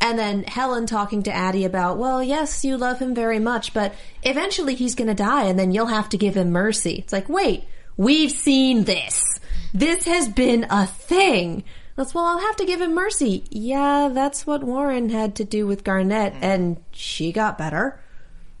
And 0.00 0.18
then 0.18 0.44
Helen 0.44 0.86
talking 0.86 1.24
to 1.24 1.32
Addie 1.34 1.64
about, 1.64 1.98
well, 1.98 2.22
yes, 2.22 2.64
you 2.64 2.76
love 2.76 3.00
him 3.00 3.14
very 3.14 3.40
much, 3.40 3.74
but 3.74 3.94
eventually 4.22 4.74
he's 4.74 4.94
gonna 4.94 5.14
die 5.14 5.44
and 5.44 5.58
then 5.58 5.72
you'll 5.72 5.86
have 5.86 6.08
to 6.10 6.16
give 6.16 6.36
him 6.36 6.50
mercy. 6.50 6.96
It's 6.98 7.12
like, 7.12 7.28
wait, 7.28 7.64
we've 7.96 8.30
seen 8.30 8.84
this. 8.84 9.40
This 9.74 10.04
has 10.04 10.28
been 10.28 10.66
a 10.70 10.86
thing. 10.86 11.64
That's, 11.96 12.14
well, 12.14 12.26
I'll 12.26 12.38
have 12.38 12.56
to 12.56 12.64
give 12.64 12.80
him 12.80 12.94
mercy. 12.94 13.42
Yeah, 13.50 14.10
that's 14.12 14.46
what 14.46 14.62
Warren 14.62 15.08
had 15.08 15.36
to 15.36 15.44
do 15.44 15.66
with 15.66 15.82
Garnett 15.82 16.34
mm-hmm. 16.34 16.44
and 16.44 16.84
she 16.92 17.32
got 17.32 17.58
better. 17.58 18.00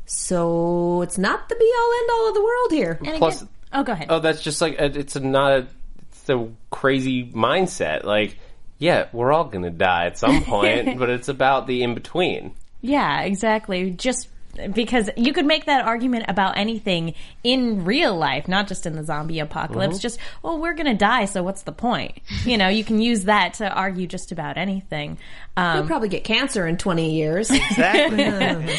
So 0.06 1.02
it's 1.02 1.18
not 1.18 1.48
the 1.48 1.54
be 1.54 1.72
all 1.78 1.92
end 2.00 2.10
all 2.12 2.28
of 2.28 2.34
the 2.34 2.42
world 2.42 2.72
here. 2.72 2.98
And 3.04 3.18
Plus- 3.18 3.42
again- 3.42 3.48
oh, 3.74 3.82
go 3.84 3.92
ahead. 3.92 4.06
Oh, 4.10 4.18
that's 4.18 4.42
just 4.42 4.60
like 4.60 4.80
uh, 4.80 4.90
it's 4.92 5.14
not 5.14 5.52
a 5.52 5.66
it's 6.10 6.28
a 6.28 6.48
crazy 6.70 7.26
mindset. 7.26 8.04
Like, 8.04 8.38
yeah, 8.78 9.06
we're 9.12 9.32
all 9.32 9.44
gonna 9.44 9.70
die 9.70 10.06
at 10.06 10.18
some 10.18 10.42
point, 10.44 10.98
but 10.98 11.10
it's 11.10 11.28
about 11.28 11.66
the 11.66 11.82
in 11.82 11.94
between. 11.94 12.52
Yeah, 12.80 13.22
exactly. 13.22 13.90
Just 13.90 14.28
because 14.74 15.08
you 15.16 15.32
could 15.32 15.46
make 15.46 15.66
that 15.66 15.84
argument 15.84 16.24
about 16.26 16.56
anything 16.58 17.14
in 17.44 17.84
real 17.84 18.16
life, 18.16 18.48
not 18.48 18.66
just 18.66 18.86
in 18.86 18.94
the 18.96 19.04
zombie 19.04 19.38
apocalypse. 19.38 19.98
Just, 20.00 20.18
well, 20.42 20.58
we're 20.58 20.74
going 20.74 20.86
to 20.86 20.94
die, 20.94 21.26
so 21.26 21.44
what's 21.44 21.62
the 21.62 21.70
point? 21.72 22.18
You 22.44 22.58
know, 22.58 22.66
you 22.68 22.82
can 22.82 23.00
use 23.00 23.24
that 23.24 23.54
to 23.54 23.70
argue 23.72 24.08
just 24.08 24.32
about 24.32 24.56
anything. 24.56 25.18
You'll 25.56 25.66
Um, 25.66 25.86
probably 25.86 26.08
get 26.08 26.24
cancer 26.24 26.66
in 26.66 26.76
20 26.76 27.14
years. 27.14 27.50
Exactly. 27.50 28.76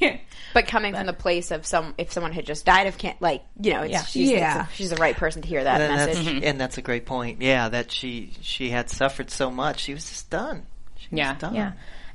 But 0.54 0.66
coming 0.66 0.94
from 0.94 1.06
the 1.06 1.12
place 1.12 1.50
of 1.50 1.64
some, 1.66 1.94
if 1.98 2.12
someone 2.12 2.32
had 2.32 2.44
just 2.46 2.64
died 2.64 2.86
of 2.88 2.98
can, 2.98 3.14
like 3.20 3.42
you 3.60 3.72
know, 3.72 3.82
it's, 3.82 3.92
Yeah. 3.92 4.02
she's, 4.04 4.30
Yeah. 4.30 4.60
it's 4.62 4.70
a- 4.72 4.74
she's 4.76 4.90
the 4.90 4.96
right 4.96 5.16
person 5.16 5.42
to 5.42 5.48
hear 5.48 5.62
that 5.64 5.80
and, 5.80 5.94
message. 5.94 6.24
that's, 6.24 6.44
and 6.46 6.60
that's 6.60 6.78
a 6.78 6.82
great 6.82 7.06
point. 7.06 7.40
Yeah, 7.42 7.68
that 7.68 7.92
she 7.92 8.32
she 8.40 8.70
had 8.70 8.90
suffered 8.90 9.30
so 9.30 9.50
much, 9.50 9.80
she 9.80 9.94
was 9.94 10.08
just 10.08 10.28
done. 10.30 10.66
She 10.98 11.08
was 11.10 11.18
Yeah. 11.18 11.34
done. 11.38 11.54
yeah. 11.54 11.72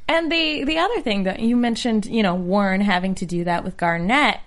And 0.08 0.32
the 0.32 0.64
the 0.66 0.78
other 0.78 1.02
thing 1.02 1.24
that 1.24 1.40
you 1.40 1.56
mentioned, 1.56 2.06
you 2.06 2.22
know, 2.24 2.36
Warren 2.36 2.82
having 2.82 3.16
to 3.16 3.26
do 3.26 3.46
that 3.46 3.64
with 3.64 3.78
Garnett. 3.78 4.40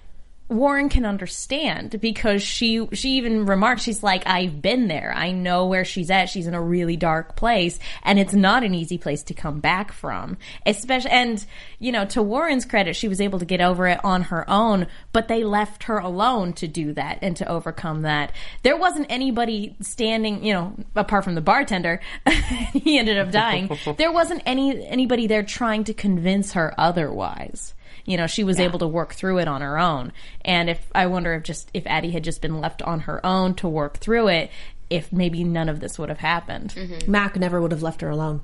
Warren 0.48 0.88
can 0.88 1.04
understand 1.04 2.00
because 2.00 2.42
she 2.42 2.88
she 2.94 3.10
even 3.16 3.44
remarked 3.44 3.82
she's 3.82 4.02
like 4.02 4.26
I've 4.26 4.62
been 4.62 4.88
there. 4.88 5.12
I 5.14 5.30
know 5.30 5.66
where 5.66 5.84
she's 5.84 6.10
at. 6.10 6.30
She's 6.30 6.46
in 6.46 6.54
a 6.54 6.62
really 6.62 6.96
dark 6.96 7.36
place 7.36 7.78
and 8.02 8.18
it's 8.18 8.32
not 8.32 8.64
an 8.64 8.74
easy 8.74 8.96
place 8.96 9.22
to 9.24 9.34
come 9.34 9.60
back 9.60 9.92
from. 9.92 10.38
Especially 10.64 11.10
and 11.10 11.44
you 11.78 11.92
know 11.92 12.06
to 12.06 12.22
Warren's 12.22 12.64
credit 12.64 12.96
she 12.96 13.08
was 13.08 13.20
able 13.20 13.38
to 13.38 13.44
get 13.44 13.60
over 13.60 13.86
it 13.86 14.02
on 14.02 14.22
her 14.22 14.48
own, 14.48 14.86
but 15.12 15.28
they 15.28 15.44
left 15.44 15.84
her 15.84 15.98
alone 15.98 16.54
to 16.54 16.66
do 16.66 16.94
that 16.94 17.18
and 17.20 17.36
to 17.36 17.48
overcome 17.48 18.02
that. 18.02 18.32
There 18.62 18.76
wasn't 18.76 19.06
anybody 19.10 19.76
standing, 19.82 20.42
you 20.42 20.54
know, 20.54 20.74
apart 20.96 21.24
from 21.24 21.34
the 21.34 21.42
bartender. 21.42 22.00
he 22.72 22.98
ended 22.98 23.18
up 23.18 23.30
dying. 23.30 23.68
There 23.98 24.12
wasn't 24.12 24.42
any 24.46 24.86
anybody 24.86 25.26
there 25.26 25.42
trying 25.42 25.84
to 25.84 25.94
convince 25.94 26.52
her 26.52 26.72
otherwise 26.78 27.74
you 28.08 28.16
know 28.16 28.26
she 28.26 28.42
was 28.44 28.58
able 28.58 28.78
to 28.78 28.86
work 28.86 29.12
through 29.14 29.38
it 29.38 29.46
on 29.46 29.60
her 29.60 29.78
own 29.78 30.12
and 30.44 30.70
if 30.70 30.86
i 30.94 31.06
wonder 31.06 31.34
if 31.34 31.42
just 31.42 31.70
if 31.74 31.86
addie 31.86 32.10
had 32.10 32.24
just 32.24 32.40
been 32.40 32.60
left 32.60 32.82
on 32.82 33.00
her 33.00 33.24
own 33.24 33.54
to 33.54 33.68
work 33.68 33.98
through 33.98 34.28
it 34.28 34.50
if 34.90 35.12
maybe 35.12 35.44
none 35.44 35.68
of 35.68 35.80
this 35.80 35.98
would 35.98 36.08
have 36.08 36.18
happened 36.18 36.74
Mac 37.06 37.36
never 37.36 37.60
would 37.60 37.72
have 37.72 37.82
left 37.82 38.00
her 38.00 38.08
alone. 38.08 38.40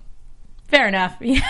fair 0.68 0.86
enough 0.86 1.16
yeah 1.20 1.40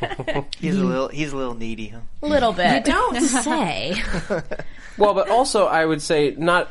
He's 0.58 0.76
a 0.76 0.84
little 0.84 1.08
he's 1.08 1.32
a 1.32 1.36
little 1.36 1.54
needy, 1.54 1.88
huh? 1.88 2.00
a 2.22 2.26
little 2.26 2.52
bit 2.52 2.84
Don't 2.84 3.20
say. 3.44 3.94
Well, 4.98 5.14
but 5.14 5.28
also 5.30 5.66
I 5.66 5.84
would 5.84 6.02
say 6.02 6.34
not. 6.36 6.68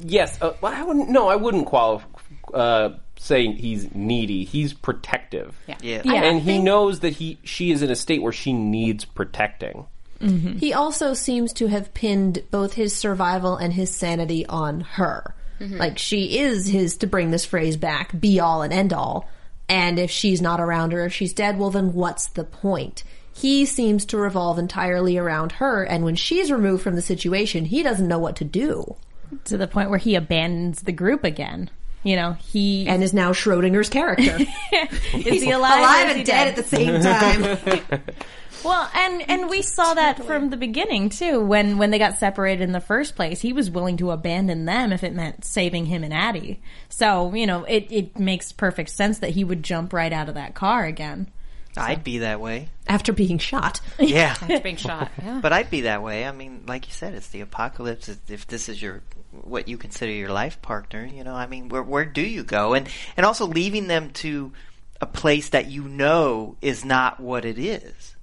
Yes, 0.00 0.40
uh, 0.40 0.52
I 0.62 0.82
wouldn't. 0.84 1.08
No, 1.08 1.28
I 1.28 1.36
wouldn't 1.36 1.66
qualify. 1.66 2.06
Uh, 2.52 2.90
say 3.18 3.52
he's 3.52 3.92
needy. 3.94 4.44
He's 4.44 4.72
protective. 4.72 5.56
Yeah. 5.66 5.76
Yeah. 5.80 6.02
Yeah. 6.04 6.24
and 6.24 6.40
he 6.40 6.58
knows 6.58 7.00
that 7.00 7.14
he 7.14 7.38
she 7.44 7.70
is 7.72 7.82
in 7.82 7.90
a 7.90 7.96
state 7.96 8.22
where 8.22 8.32
she 8.32 8.52
needs 8.52 9.04
protecting. 9.04 9.86
Mm-hmm. 10.22 10.58
He 10.58 10.72
also 10.72 11.14
seems 11.14 11.52
to 11.54 11.66
have 11.66 11.92
pinned 11.94 12.42
both 12.50 12.74
his 12.74 12.94
survival 12.94 13.56
and 13.56 13.72
his 13.72 13.94
sanity 13.94 14.46
on 14.46 14.80
her. 14.80 15.34
Mm-hmm. 15.60 15.76
Like 15.76 15.98
she 15.98 16.38
is 16.38 16.66
his, 16.66 16.96
to 16.98 17.06
bring 17.06 17.30
this 17.30 17.44
phrase 17.44 17.76
back, 17.76 18.18
be 18.18 18.40
all 18.40 18.62
and 18.62 18.72
end 18.72 18.92
all. 18.92 19.28
And 19.68 19.98
if 19.98 20.10
she's 20.10 20.40
not 20.40 20.60
around 20.60 20.94
or 20.94 21.04
if 21.04 21.12
she's 21.12 21.32
dead, 21.32 21.58
well 21.58 21.70
then 21.70 21.92
what's 21.92 22.28
the 22.28 22.44
point? 22.44 23.04
He 23.34 23.64
seems 23.64 24.04
to 24.06 24.18
revolve 24.18 24.58
entirely 24.58 25.16
around 25.16 25.52
her, 25.52 25.82
and 25.84 26.04
when 26.04 26.16
she's 26.16 26.52
removed 26.52 26.82
from 26.82 26.96
the 26.96 27.02
situation, 27.02 27.64
he 27.64 27.82
doesn't 27.82 28.06
know 28.06 28.18
what 28.18 28.36
to 28.36 28.44
do. 28.44 28.96
to 29.44 29.56
the 29.56 29.66
point 29.66 29.88
where 29.88 29.98
he 29.98 30.14
abandons 30.14 30.82
the 30.82 30.92
group 30.92 31.24
again 31.24 31.70
you 32.02 32.16
know 32.16 32.32
he 32.32 32.86
And 32.88 33.02
is 33.02 33.14
now 33.14 33.32
Schrodinger's 33.32 33.88
character. 33.88 34.38
is 35.14 35.42
he 35.42 35.50
alive, 35.50 35.78
Alive 35.78 36.06
is 36.06 36.10
and 36.10 36.18
he 36.18 36.24
dead 36.24 36.48
at 36.48 36.56
the 36.56 36.62
same 36.64 37.00
time. 37.00 38.02
Well, 38.64 38.88
and 38.94 39.28
and 39.28 39.50
we 39.50 39.62
saw 39.62 39.94
that 39.94 40.24
from 40.24 40.50
the 40.50 40.56
beginning 40.56 41.08
too. 41.08 41.40
When 41.40 41.78
when 41.78 41.90
they 41.90 41.98
got 41.98 42.18
separated 42.18 42.62
in 42.62 42.72
the 42.72 42.80
first 42.80 43.16
place, 43.16 43.40
he 43.40 43.52
was 43.52 43.70
willing 43.70 43.96
to 43.98 44.10
abandon 44.12 44.64
them 44.66 44.92
if 44.92 45.02
it 45.02 45.14
meant 45.14 45.44
saving 45.44 45.86
him 45.86 46.04
and 46.04 46.12
Addie. 46.14 46.60
So 46.88 47.34
you 47.34 47.46
know, 47.46 47.64
it 47.64 47.86
it 47.90 48.18
makes 48.18 48.52
perfect 48.52 48.90
sense 48.90 49.18
that 49.18 49.30
he 49.30 49.44
would 49.44 49.62
jump 49.62 49.92
right 49.92 50.12
out 50.12 50.28
of 50.28 50.34
that 50.36 50.54
car 50.54 50.84
again. 50.84 51.28
I'd 51.76 52.04
be 52.04 52.18
that 52.18 52.38
way. 52.38 52.68
After 52.86 53.12
being 53.14 53.38
shot. 53.38 53.80
Yeah. 53.98 54.36
It's 54.48 54.62
being 54.62 54.76
shot. 54.76 55.10
Yeah. 55.22 55.40
But 55.40 55.54
I'd 55.54 55.70
be 55.70 55.82
that 55.82 56.02
way. 56.02 56.26
I 56.26 56.32
mean, 56.32 56.64
like 56.66 56.86
you 56.86 56.92
said, 56.92 57.14
it's 57.14 57.28
the 57.28 57.40
apocalypse. 57.40 58.10
If- 58.10 58.30
If 58.30 58.46
this 58.46 58.68
is 58.68 58.80
your 58.82 59.02
what 59.30 59.66
you 59.68 59.78
consider 59.78 60.12
your 60.12 60.28
life 60.30 60.60
partner, 60.60 61.06
you 61.06 61.24
know, 61.24 61.34
I 61.34 61.46
mean, 61.46 61.68
where 61.70 61.82
where 61.82 62.04
do 62.04 62.20
you 62.20 62.42
go? 62.44 62.74
And 62.74 62.88
and 63.16 63.24
also 63.24 63.46
leaving 63.46 63.86
them 63.88 64.10
to 64.22 64.52
a 65.00 65.06
place 65.06 65.48
that 65.48 65.70
you 65.70 65.84
know 65.88 66.56
is 66.60 66.84
not 66.84 67.18
what 67.18 67.44
it 67.46 67.58
is. 67.58 68.14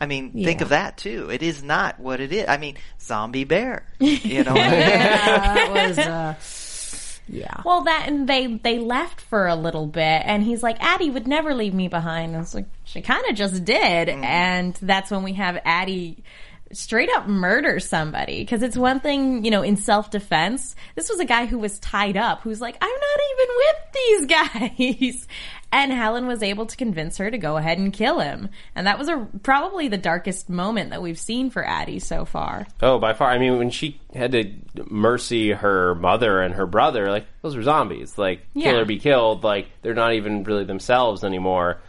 I 0.00 0.06
mean, 0.06 0.32
think 0.32 0.60
of 0.60 0.68
that 0.68 0.96
too. 0.96 1.28
It 1.30 1.42
is 1.42 1.62
not 1.62 1.98
what 1.98 2.20
it 2.20 2.32
is. 2.32 2.48
I 2.48 2.56
mean, 2.56 2.76
zombie 3.00 3.44
bear. 3.44 3.86
You 4.00 4.44
know, 4.44 4.54
that 4.54 5.70
was, 5.72 5.98
uh, 5.98 6.34
yeah. 7.28 7.62
Well, 7.64 7.82
that 7.82 8.04
and 8.08 8.28
they 8.28 8.46
they 8.46 8.78
left 8.78 9.20
for 9.20 9.46
a 9.46 9.54
little 9.54 9.86
bit, 9.86 10.22
and 10.24 10.42
he's 10.42 10.62
like, 10.62 10.76
Addie 10.80 11.10
would 11.10 11.26
never 11.26 11.54
leave 11.54 11.74
me 11.74 11.88
behind. 11.88 12.34
And 12.34 12.42
it's 12.42 12.54
like 12.54 12.66
she 12.84 13.02
kind 13.02 13.24
of 13.28 13.36
just 13.36 13.64
did, 13.64 14.08
and 14.08 14.74
that's 14.80 15.10
when 15.10 15.22
we 15.22 15.34
have 15.34 15.60
Addie 15.64 16.22
straight 16.72 17.08
up 17.16 17.26
murder 17.26 17.80
somebody 17.80 18.40
because 18.40 18.62
it's 18.62 18.76
one 18.76 19.00
thing 19.00 19.42
you 19.44 19.50
know 19.50 19.62
in 19.62 19.76
self-defense 19.76 20.76
this 20.96 21.08
was 21.08 21.18
a 21.18 21.24
guy 21.24 21.46
who 21.46 21.58
was 21.58 21.78
tied 21.78 22.16
up 22.16 22.42
who's 22.42 22.60
like 22.60 22.76
i'm 22.80 22.90
not 22.90 23.20
even 23.32 23.56
with 23.56 23.92
these 23.94 24.26
guys 25.16 25.26
and 25.70 25.92
Helen 25.92 26.26
was 26.26 26.42
able 26.42 26.66
to 26.66 26.76
convince 26.76 27.18
her 27.18 27.30
to 27.30 27.38
go 27.38 27.56
ahead 27.56 27.78
and 27.78 27.92
kill 27.92 28.20
him. 28.20 28.48
And 28.74 28.86
that 28.86 28.98
was 28.98 29.08
a 29.08 29.28
probably 29.42 29.88
the 29.88 29.98
darkest 29.98 30.48
moment 30.48 30.90
that 30.90 31.02
we've 31.02 31.18
seen 31.18 31.50
for 31.50 31.64
Addie 31.64 31.98
so 31.98 32.24
far. 32.24 32.66
Oh, 32.80 32.98
by 32.98 33.12
far. 33.12 33.30
I 33.30 33.38
mean, 33.38 33.58
when 33.58 33.70
she 33.70 34.00
had 34.14 34.32
to 34.32 34.52
mercy 34.88 35.52
her 35.52 35.94
mother 35.94 36.40
and 36.40 36.54
her 36.54 36.66
brother, 36.66 37.10
like 37.10 37.26
those 37.42 37.56
were 37.56 37.62
zombies. 37.62 38.16
Like 38.16 38.40
kill 38.54 38.78
or 38.78 38.84
be 38.84 38.98
killed. 38.98 39.44
Like 39.44 39.68
they're 39.82 39.94
not 39.94 40.14
even 40.14 40.44
really 40.44 40.64
themselves 40.64 41.22
anymore. 41.22 41.80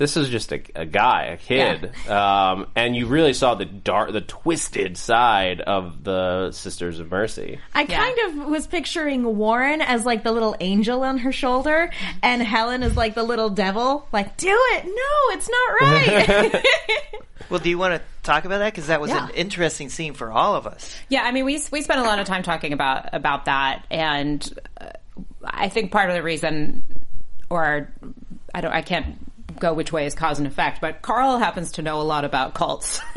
This 0.00 0.16
is 0.16 0.30
just 0.30 0.50
a, 0.50 0.62
a 0.74 0.86
guy, 0.86 1.24
a 1.26 1.36
kid, 1.36 1.92
um, 2.08 2.68
and 2.74 2.96
you 2.96 3.04
really 3.06 3.34
saw 3.34 3.54
the 3.54 3.66
dark, 3.66 4.12
the 4.12 4.22
twisted 4.22 4.96
side 4.96 5.60
of 5.60 6.02
the 6.04 6.52
Sisters 6.52 7.00
of 7.00 7.10
Mercy. 7.10 7.60
I 7.74 7.84
kind 7.84 8.18
of 8.24 8.48
was 8.48 8.66
picturing 8.66 9.36
Warren 9.36 9.82
as 9.82 10.06
like 10.06 10.24
the 10.24 10.32
little 10.32 10.56
angel 10.58 11.02
on 11.02 11.18
her 11.18 11.32
shoulder, 11.32 11.90
and 12.22 12.40
Helen 12.40 12.82
is 12.82 12.96
like 12.96 13.14
the 13.14 13.22
little 13.22 13.50
devil. 13.50 14.08
Like, 14.10 14.38
do 14.38 14.48
it! 14.72 14.86
No, 14.86 15.36
it's 15.36 15.50
not 15.50 15.80
right. 15.82 16.64
Well, 17.50 17.58
do 17.58 17.68
you 17.68 17.78
want 17.78 17.94
to 17.94 18.02
talk 18.22 18.44
about 18.44 18.58
that? 18.58 18.72
Because 18.72 18.86
that 18.86 19.00
was 19.00 19.10
Yeah. 19.10 19.24
an 19.26 19.34
interesting 19.34 19.88
scene 19.88 20.14
for 20.14 20.30
all 20.30 20.54
of 20.54 20.68
us. 20.68 20.96
Yeah, 21.08 21.22
I 21.24 21.32
mean, 21.32 21.44
we 21.44 21.60
we 21.72 21.82
spent 21.82 22.00
a 22.00 22.04
lot 22.04 22.20
of 22.20 22.26
time 22.26 22.42
talking 22.44 22.72
about 22.72 23.08
about 23.12 23.46
that, 23.46 23.84
and 23.90 24.48
uh, 24.80 24.90
I 25.44 25.68
think 25.68 25.90
part 25.90 26.08
of 26.10 26.14
the 26.14 26.22
reason, 26.22 26.84
or 27.50 27.92
I 28.54 28.60
don't, 28.60 28.72
I 28.72 28.82
can't 28.82 29.29
go 29.58 29.72
which 29.74 29.92
way 29.92 30.06
is 30.06 30.14
cause 30.14 30.38
and 30.38 30.46
effect, 30.46 30.80
but 30.80 31.02
Karl 31.02 31.38
happens 31.38 31.72
to 31.72 31.82
know 31.82 32.00
a 32.00 32.02
lot 32.04 32.24
about 32.24 32.54
cults. 32.54 33.00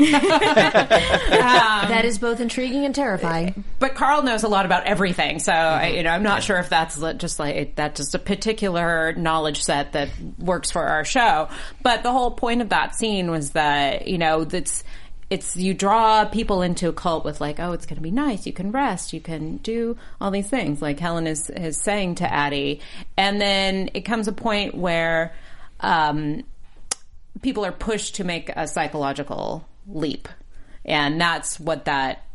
Um, 1.34 1.90
that 1.90 2.06
is 2.06 2.20
both 2.20 2.40
intriguing 2.40 2.86
and 2.86 2.96
terrifying. 2.96 3.64
but 3.80 3.96
Karl 3.96 4.24
knows 4.24 4.44
a 4.44 4.48
lot 4.48 4.66
about 4.66 4.86
everything, 4.86 5.40
so 5.40 5.52
I, 5.52 5.56
mm-hmm. 5.56 5.98
you 5.98 6.04
know, 6.04 6.10
I'm 6.10 6.24
not 6.24 6.44
sure 6.44 6.58
if 6.58 6.70
that's 6.70 7.00
just 7.18 7.40
like 7.40 7.76
that's 7.76 8.00
just 8.00 8.16
a 8.16 8.20
particular 8.20 9.14
knowledge 9.14 9.64
set 9.64 9.94
that 9.94 10.10
works 10.38 10.72
for 10.72 10.84
our 10.84 11.04
show. 11.04 11.50
But 11.82 12.04
the 12.04 12.12
whole 12.12 12.32
point 12.32 12.62
of 12.62 12.70
that 12.70 12.96
scene 12.96 13.32
was 13.32 13.52
that 13.52 14.08
you 14.08 14.18
know 14.18 14.44
that's 14.44 14.84
it's 15.34 15.58
you 15.58 15.74
draw 15.74 16.26
people 16.26 16.62
into 16.62 16.90
a 16.90 16.94
cult 16.94 17.26
with 17.26 17.42
like, 17.42 17.60
oh, 17.60 17.72
it's 17.72 17.88
going 17.88 17.96
to 17.96 18.02
be 18.02 18.12
nice. 18.12 18.46
You 18.46 18.54
can 18.54 18.72
rest. 18.72 19.14
You 19.14 19.20
can 19.20 19.58
do 19.58 19.98
all 20.22 20.30
these 20.30 20.48
things, 20.48 20.82
like 20.82 21.00
Helen 21.00 21.26
is 21.26 21.50
is 21.50 21.76
saying 21.78 22.16
to 22.16 22.32
Addie, 22.32 22.82
and 23.18 23.42
then 23.42 23.90
it 23.94 24.02
comes 24.02 24.28
a 24.28 24.34
point 24.34 24.76
where. 24.76 25.34
Um, 25.84 26.44
people 27.42 27.66
are 27.66 27.72
pushed 27.72 28.16
to 28.16 28.24
make 28.24 28.50
a 28.50 28.68
psychological 28.68 29.68
leap. 29.88 30.28
And 30.86 31.20
that's 31.20 31.60
what 31.60 31.86
that 31.86 32.26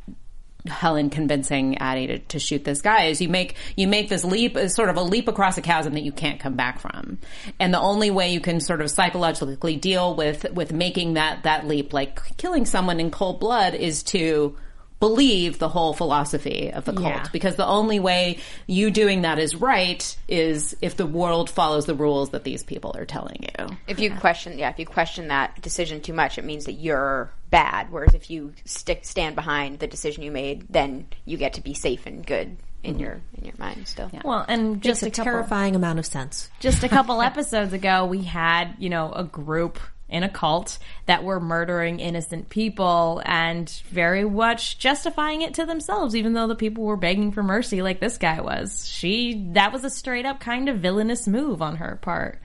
Helen 0.67 1.11
convincing 1.11 1.79
Addie 1.79 2.07
to, 2.09 2.19
to 2.19 2.39
shoot 2.39 2.65
this 2.65 2.83
guy 2.83 3.05
is 3.05 3.21
you 3.21 3.29
make 3.29 3.55
you 3.77 3.87
make 3.87 4.09
this 4.09 4.25
leap 4.25 4.57
is 4.57 4.75
sort 4.75 4.89
of 4.89 4.97
a 4.97 5.03
leap 5.03 5.29
across 5.29 5.57
a 5.57 5.63
chasm 5.63 5.95
that 5.95 6.03
you 6.03 6.13
can't 6.13 6.41
come 6.41 6.55
back 6.55 6.81
from. 6.81 7.19
And 7.59 7.73
the 7.73 7.81
only 7.81 8.11
way 8.11 8.33
you 8.33 8.41
can 8.41 8.61
sort 8.61 8.81
of 8.81 8.91
psychologically 8.91 9.77
deal 9.77 10.15
with 10.15 10.51
with 10.53 10.73
making 10.73 11.15
that 11.15 11.45
that 11.45 11.67
leap 11.67 11.93
like 11.93 12.37
killing 12.37 12.67
someone 12.67 13.01
in 13.01 13.11
cold 13.11 13.41
blood 13.41 13.75
is 13.75 14.03
to 14.05 14.57
believe 15.01 15.59
the 15.59 15.69
whole 15.69 15.93
philosophy 15.93 16.73
of 16.73 16.85
the 16.85 16.93
cult 16.93 17.07
Yeah. 17.07 17.27
because 17.33 17.57
the 17.57 17.67
only 17.67 18.01
way 18.01 18.39
you 18.67 18.91
doing 18.91 19.23
that 19.23 19.39
is 19.39 19.55
right 19.55 20.17
is 20.27 20.77
if 20.81 20.97
the 20.97 21.07
world 21.07 21.49
follows 21.49 21.87
the 21.87 21.95
rules 21.95 22.31
that 22.31 22.45
these 22.45 22.65
people 22.65 22.93
are 22.97 23.05
telling 23.05 23.43
you. 23.43 23.77
If 23.87 24.01
you 24.01 24.13
question, 24.15 24.59
yeah, 24.59 24.71
if 24.71 24.79
you 24.79 24.87
question 24.87 25.29
that 25.29 25.61
decision 25.63 26.01
too 26.01 26.13
much, 26.13 26.39
it 26.39 26.45
means 26.45 26.65
that 26.65 26.73
you're 26.73 27.31
bad. 27.51 27.93
Whereas 27.93 28.15
if 28.15 28.31
you 28.31 28.53
stick 28.65 29.05
stand 29.05 29.37
behind 29.37 29.79
the 29.79 29.87
decision 29.87 30.23
you 30.23 30.33
made, 30.33 30.67
then 30.69 31.07
you 31.25 31.37
get 31.37 31.55
to 31.55 31.61
be 31.61 31.75
safe 31.75 32.07
and 32.07 32.27
good 32.27 32.57
in 32.83 32.95
mm-hmm. 32.95 33.01
your 33.01 33.21
in 33.37 33.45
your 33.45 33.55
mind 33.59 33.87
still. 33.87 34.11
Yeah. 34.13 34.23
well, 34.25 34.45
and 34.49 34.83
just 34.83 35.03
Makes 35.03 35.19
a 35.19 35.23
a 35.23 35.25
couple, 35.25 35.33
terrifying 35.33 35.77
amount 35.77 35.99
of 35.99 36.07
sense. 36.07 36.49
just 36.61 36.83
a 36.85 36.89
couple 36.89 37.23
episodes 37.31 37.73
ago, 37.73 38.05
we 38.05 38.23
had, 38.23 38.75
you 38.79 38.89
know, 38.89 39.13
a 39.13 39.25
group 39.25 39.79
in 40.09 40.23
a 40.23 40.29
cult 40.29 40.79
that 41.07 41.25
were 41.25 41.41
murdering 41.41 42.01
innocent 42.01 42.49
people 42.49 43.23
and 43.25 43.69
very 43.91 44.25
much 44.25 44.79
justifying 44.79 45.43
it 45.43 45.55
to 45.55 45.67
themselves, 45.67 46.17
even 46.17 46.33
though 46.33 46.47
the 46.47 46.55
people 46.55 46.85
were 46.85 46.97
begging 46.97 47.33
for 47.33 47.43
mercy 47.43 47.83
like 47.83 48.01
this 48.01 48.19
guy 48.19 48.41
was. 48.41 48.87
She, 48.89 49.49
that 49.53 49.73
was 49.73 49.85
a 49.85 49.91
straight 49.91 50.27
up 50.27 50.41
kind 50.41 50.69
of 50.69 50.79
villainous 50.79 51.27
move 51.27 51.61
on 51.61 51.77
her 51.77 51.99
part. 52.01 52.39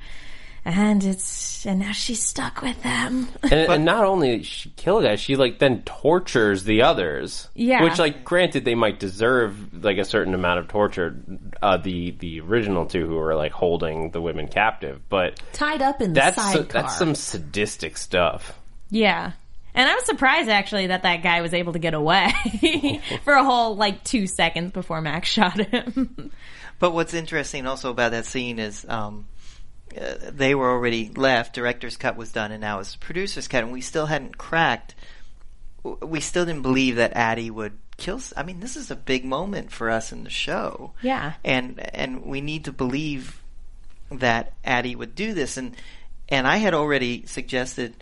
And 0.66 1.04
it's, 1.04 1.66
and 1.66 1.80
now 1.80 1.92
she's 1.92 2.24
stuck 2.24 2.62
with 2.62 2.82
them. 2.84 3.28
And, 3.44 3.54
and 3.54 3.86
not 3.86 4.06
only 4.06 4.38
did 4.38 4.46
she 4.46 4.70
kill 4.78 5.02
that, 5.02 5.20
she 5.20 5.36
like 5.36 5.60
then 5.60 5.82
tortures 5.84 6.64
the 6.64 6.84
others. 6.84 7.50
Yeah. 7.54 7.84
Which, 7.84 8.00
like, 8.00 8.24
granted, 8.24 8.64
they 8.64 8.76
might 8.76 8.98
deserve 9.00 9.84
like 9.84 9.98
a 9.98 10.06
certain 10.06 10.34
amount 10.34 10.60
of 10.60 10.70
torture. 10.70 11.16
Uh, 11.62 11.78
the 11.78 12.12
the 12.12 12.40
original 12.40 12.86
two 12.86 13.06
who 13.06 13.16
were 13.16 13.36
like 13.36 13.52
holding 13.52 14.12
the 14.12 14.22
women 14.22 14.48
captive, 14.48 15.02
but 15.10 15.42
Tied 15.52 15.82
up 15.82 16.02
in 16.02 16.14
the 16.14 16.20
that's 16.22 16.38
sidecar. 16.38 16.82
that's 16.84 16.98
some 16.98 17.16
sadistic 17.16 17.98
stuff. 17.98 18.58
Yeah. 18.90 19.34
And 19.76 19.90
I 19.90 19.96
was 19.96 20.06
surprised 20.06 20.50
actually 20.50 20.88
that 20.88 21.04
that 21.04 21.24
guy 21.24 21.42
was 21.42 21.54
able 21.54 21.74
to 21.74 21.80
get 21.80 21.94
away 21.94 22.32
for 23.24 23.34
a 23.34 23.44
whole 23.44 23.76
like 23.76 24.04
two 24.04 24.28
seconds 24.28 24.72
before 24.72 25.02
Max 25.02 25.28
shot 25.30 25.60
him. 25.60 26.32
But 26.80 26.92
what's 26.92 27.14
interesting 27.14 27.66
also 27.66 27.90
about 27.92 28.12
that 28.12 28.26
scene 28.26 28.60
is 28.60 28.86
um, 28.88 29.26
uh, 30.00 30.16
they 30.32 30.56
were 30.56 30.70
already 30.70 31.10
left. 31.10 31.54
Director's 31.54 31.98
cut 31.98 32.16
was 32.16 32.32
done, 32.32 32.52
and 32.52 32.62
now 32.62 32.80
it's 32.80 32.96
producer's 32.96 33.48
cut, 33.48 33.64
and 33.64 33.74
we 33.74 33.82
still 33.82 34.08
hadn't 34.08 34.38
cracked. 34.38 34.96
We 35.84 36.20
still 36.20 36.46
didn't 36.46 36.62
believe 36.62 36.96
that 36.96 37.14
Addie 37.16 37.52
would 37.52 37.78
kill. 37.98 38.22
I 38.36 38.44
mean, 38.44 38.60
this 38.60 38.76
is 38.76 38.90
a 38.90 38.96
big 38.96 39.26
moment 39.26 39.72
for 39.72 39.90
us 39.90 40.12
in 40.12 40.24
the 40.24 40.30
show. 40.30 40.94
Yeah. 41.02 41.34
and 41.44 41.80
and 41.94 42.26
we 42.26 42.42
need 42.42 42.66
to 42.66 42.72
believe 42.72 43.42
that 44.12 44.54
Addie 44.64 44.96
would 44.96 45.16
do 45.16 45.34
this, 45.34 45.58
and 45.58 45.76
and 46.30 46.48
I 46.48 46.58
had 46.58 46.74
already 46.74 47.26
suggested 47.26 47.96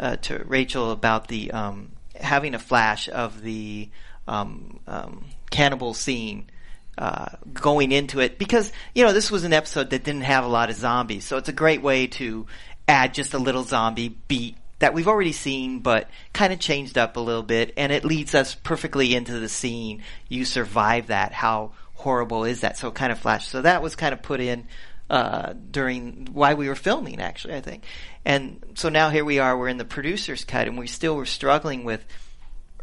uh, 0.00 0.16
to 0.16 0.42
Rachel 0.44 0.90
about 0.90 1.28
the 1.28 1.50
um, 1.52 1.92
having 2.18 2.54
a 2.54 2.58
flash 2.58 3.08
of 3.08 3.42
the 3.42 3.88
um, 4.26 4.80
um, 4.86 5.26
cannibal 5.50 5.94
scene 5.94 6.50
uh, 6.98 7.28
going 7.52 7.92
into 7.92 8.20
it 8.20 8.38
because 8.38 8.72
you 8.94 9.04
know 9.04 9.12
this 9.12 9.30
was 9.30 9.44
an 9.44 9.52
episode 9.52 9.90
that 9.90 10.04
didn't 10.04 10.22
have 10.22 10.44
a 10.44 10.48
lot 10.48 10.70
of 10.70 10.76
zombies, 10.76 11.24
so 11.24 11.36
it's 11.36 11.48
a 11.48 11.52
great 11.52 11.82
way 11.82 12.06
to 12.06 12.46
add 12.88 13.14
just 13.14 13.34
a 13.34 13.38
little 13.38 13.64
zombie 13.64 14.16
beat 14.28 14.56
that 14.78 14.92
we've 14.92 15.08
already 15.08 15.32
seen, 15.32 15.80
but 15.80 16.08
kind 16.32 16.52
of 16.52 16.58
changed 16.58 16.98
up 16.98 17.16
a 17.16 17.20
little 17.20 17.42
bit, 17.42 17.72
and 17.76 17.92
it 17.92 18.04
leads 18.04 18.34
us 18.34 18.54
perfectly 18.54 19.14
into 19.14 19.38
the 19.38 19.48
scene. 19.48 20.02
You 20.28 20.44
survive 20.44 21.06
that. 21.06 21.32
How 21.32 21.72
horrible 21.94 22.44
is 22.44 22.60
that? 22.60 22.76
So 22.76 22.90
kind 22.90 23.10
of 23.10 23.18
flashed. 23.18 23.48
So 23.48 23.62
that 23.62 23.82
was 23.82 23.96
kind 23.96 24.12
of 24.12 24.22
put 24.22 24.40
in 24.40 24.66
uh, 25.08 25.54
during 25.70 26.28
why 26.32 26.54
we 26.54 26.68
were 26.68 26.74
filming, 26.74 27.20
actually, 27.20 27.54
I 27.54 27.60
think. 27.62 27.84
And 28.24 28.62
so 28.74 28.88
now 28.88 29.08
here 29.08 29.24
we 29.24 29.38
are. 29.38 29.56
We're 29.56 29.68
in 29.68 29.78
the 29.78 29.84
producer's 29.84 30.44
cut, 30.44 30.68
and 30.68 30.76
we 30.78 30.86
still 30.88 31.16
were 31.16 31.26
struggling 31.26 31.84
with 31.84 32.04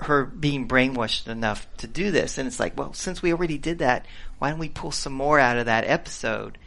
her 0.03 0.25
being 0.25 0.67
brainwashed 0.67 1.27
enough 1.27 1.67
to 1.77 1.87
do 1.87 2.11
this. 2.11 2.37
And 2.37 2.47
it's 2.47 2.59
like, 2.59 2.77
well, 2.77 2.93
since 2.93 3.21
we 3.21 3.31
already 3.31 3.57
did 3.57 3.79
that, 3.79 4.05
why 4.39 4.49
don't 4.49 4.59
we 4.59 4.69
pull 4.69 4.91
some 4.91 5.13
more 5.13 5.39
out 5.39 5.57
of 5.57 5.65
that 5.65 5.85
episode 5.85 6.57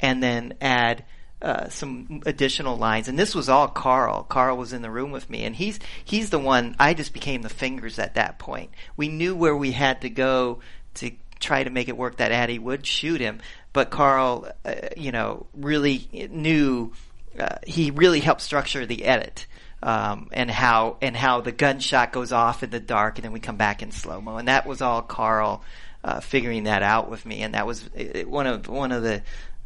and 0.00 0.22
then 0.22 0.54
add 0.60 1.04
uh, 1.40 1.68
some 1.68 2.22
additional 2.26 2.76
lines? 2.76 3.08
And 3.08 3.18
this 3.18 3.34
was 3.34 3.48
all 3.48 3.68
Karl. 3.68 4.24
Karl 4.24 4.56
was 4.56 4.72
in 4.72 4.82
the 4.82 4.90
room 4.90 5.10
with 5.10 5.28
me, 5.28 5.44
and 5.44 5.54
he's 5.54 5.78
he's 6.04 6.30
the 6.30 6.38
one. 6.38 6.76
I 6.78 6.94
just 6.94 7.12
became 7.12 7.42
the 7.42 7.48
fingers 7.48 7.98
at 7.98 8.14
that 8.14 8.38
point. 8.38 8.70
We 8.96 9.08
knew 9.08 9.34
where 9.34 9.56
we 9.56 9.72
had 9.72 10.02
to 10.02 10.10
go 10.10 10.60
to 10.94 11.10
try 11.40 11.64
to 11.64 11.70
make 11.70 11.88
it 11.88 11.96
work 11.96 12.18
that 12.18 12.32
Addie 12.32 12.58
would 12.58 12.86
shoot 12.86 13.20
him, 13.20 13.40
but 13.72 13.90
Karl, 13.90 14.48
uh, 14.64 14.74
you 14.96 15.12
know, 15.12 15.46
really 15.54 16.28
knew. 16.30 16.92
Uh, 17.38 17.56
he 17.66 17.90
really 17.90 18.20
helped 18.20 18.42
structure 18.42 18.84
the 18.84 19.06
edit 19.06 19.46
um, 19.82 20.28
and 20.32 20.50
how 20.50 20.96
and 21.02 21.16
how 21.16 21.40
the 21.40 21.52
gunshot 21.52 22.12
goes 22.12 22.32
off 22.32 22.62
in 22.62 22.70
the 22.70 22.80
dark, 22.80 23.18
and 23.18 23.24
then 23.24 23.32
we 23.32 23.40
come 23.40 23.56
back 23.56 23.82
in 23.82 23.90
slow 23.90 24.20
mo, 24.20 24.36
and 24.36 24.48
that 24.48 24.66
was 24.66 24.80
all 24.80 25.02
Karl 25.02 25.64
uh, 26.04 26.20
figuring 26.20 26.64
that 26.64 26.82
out 26.82 27.10
with 27.10 27.26
me, 27.26 27.42
and 27.42 27.54
that 27.54 27.66
was 27.66 27.88
one 28.26 28.46
of 28.46 28.68
one 28.68 28.92
of 28.92 29.02
the 29.02 29.22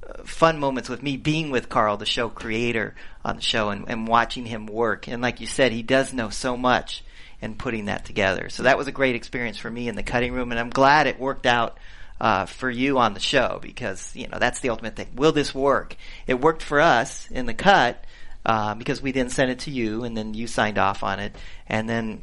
uh, 0.09 0.23
fun 0.25 0.59
moments 0.59 0.89
with 0.89 1.03
me 1.03 1.17
being 1.17 1.51
with 1.51 1.69
Karl, 1.69 1.99
the 1.99 2.07
show 2.07 2.29
creator 2.31 2.95
on 3.25 3.37
the 3.37 3.43
show, 3.43 3.69
and, 3.69 3.85
and 3.89 4.09
watching 4.09 4.47
him 4.47 4.67
work. 4.67 5.07
And 5.07 5.23
like 5.23 5.41
you 5.41 5.47
said, 5.47 5.73
he 5.73 5.83
does 5.83 6.15
know 6.15 6.31
so 6.31 6.57
much, 6.57 7.05
and 7.43 7.59
putting 7.59 7.87
that 7.87 8.07
together. 8.07 8.49
So 8.49 8.63
that 8.63 8.79
was 8.79 8.87
a 8.87 8.93
great 8.93 9.17
experience 9.17 9.59
for 9.59 9.71
me 9.71 9.87
in 9.87 9.97
the 9.97 10.03
cutting 10.03 10.33
room, 10.33 10.51
and 10.51 10.59
I'm 10.59 10.71
glad 10.71 11.07
it 11.07 11.21
worked 11.21 11.47
out. 11.47 11.79
Uh, 12.19 12.47
for 12.47 12.71
you 12.71 12.97
on 12.97 13.13
the 13.13 13.21
show 13.21 13.59
because 13.61 14.17
you 14.17 14.27
know 14.27 14.39
that's 14.39 14.61
the 14.61 14.71
ultimate 14.71 14.97
thing. 14.97 15.09
Will 15.17 15.33
this 15.33 15.55
work? 15.55 15.95
It 16.27 16.41
worked 16.41 16.63
for 16.63 16.81
us 16.81 17.31
in 17.31 17.45
the 17.45 17.53
cut, 17.53 18.03
uh, 18.47 18.75
because 18.75 19.03
we 19.03 19.13
then 19.13 19.29
sent 19.29 19.51
it 19.51 19.59
to 19.61 19.71
you 19.71 20.05
and 20.05 20.17
then 20.17 20.33
you 20.33 20.47
signed 20.47 20.79
off 20.79 21.03
on 21.03 21.19
it 21.21 21.37
and 21.67 21.87
then 21.89 22.23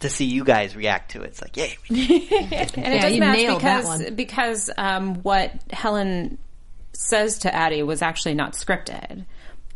to 0.00 0.08
see 0.10 0.26
you 0.26 0.44
guys 0.44 0.76
react 0.76 1.12
to 1.12 1.22
it 1.22 1.28
it's 1.28 1.40
like 1.40 1.56
yay 1.56 1.76
we 1.88 2.06
did 2.06 2.52
it. 2.52 2.76
And 2.78 2.94
it 2.94 3.00
Yeah, 3.02 3.08
does 3.08 3.18
match 3.18 3.36
nailed 3.38 3.60
that 3.62 3.78
because 3.80 3.86
one. 4.04 4.14
because 4.14 4.70
um, 4.76 5.14
what 5.22 5.52
Helen 5.72 6.38
says 6.92 7.38
to 7.40 7.54
Addie 7.54 7.82
was 7.82 8.02
actually 8.02 8.34
not 8.34 8.52
scripted. 8.52 9.24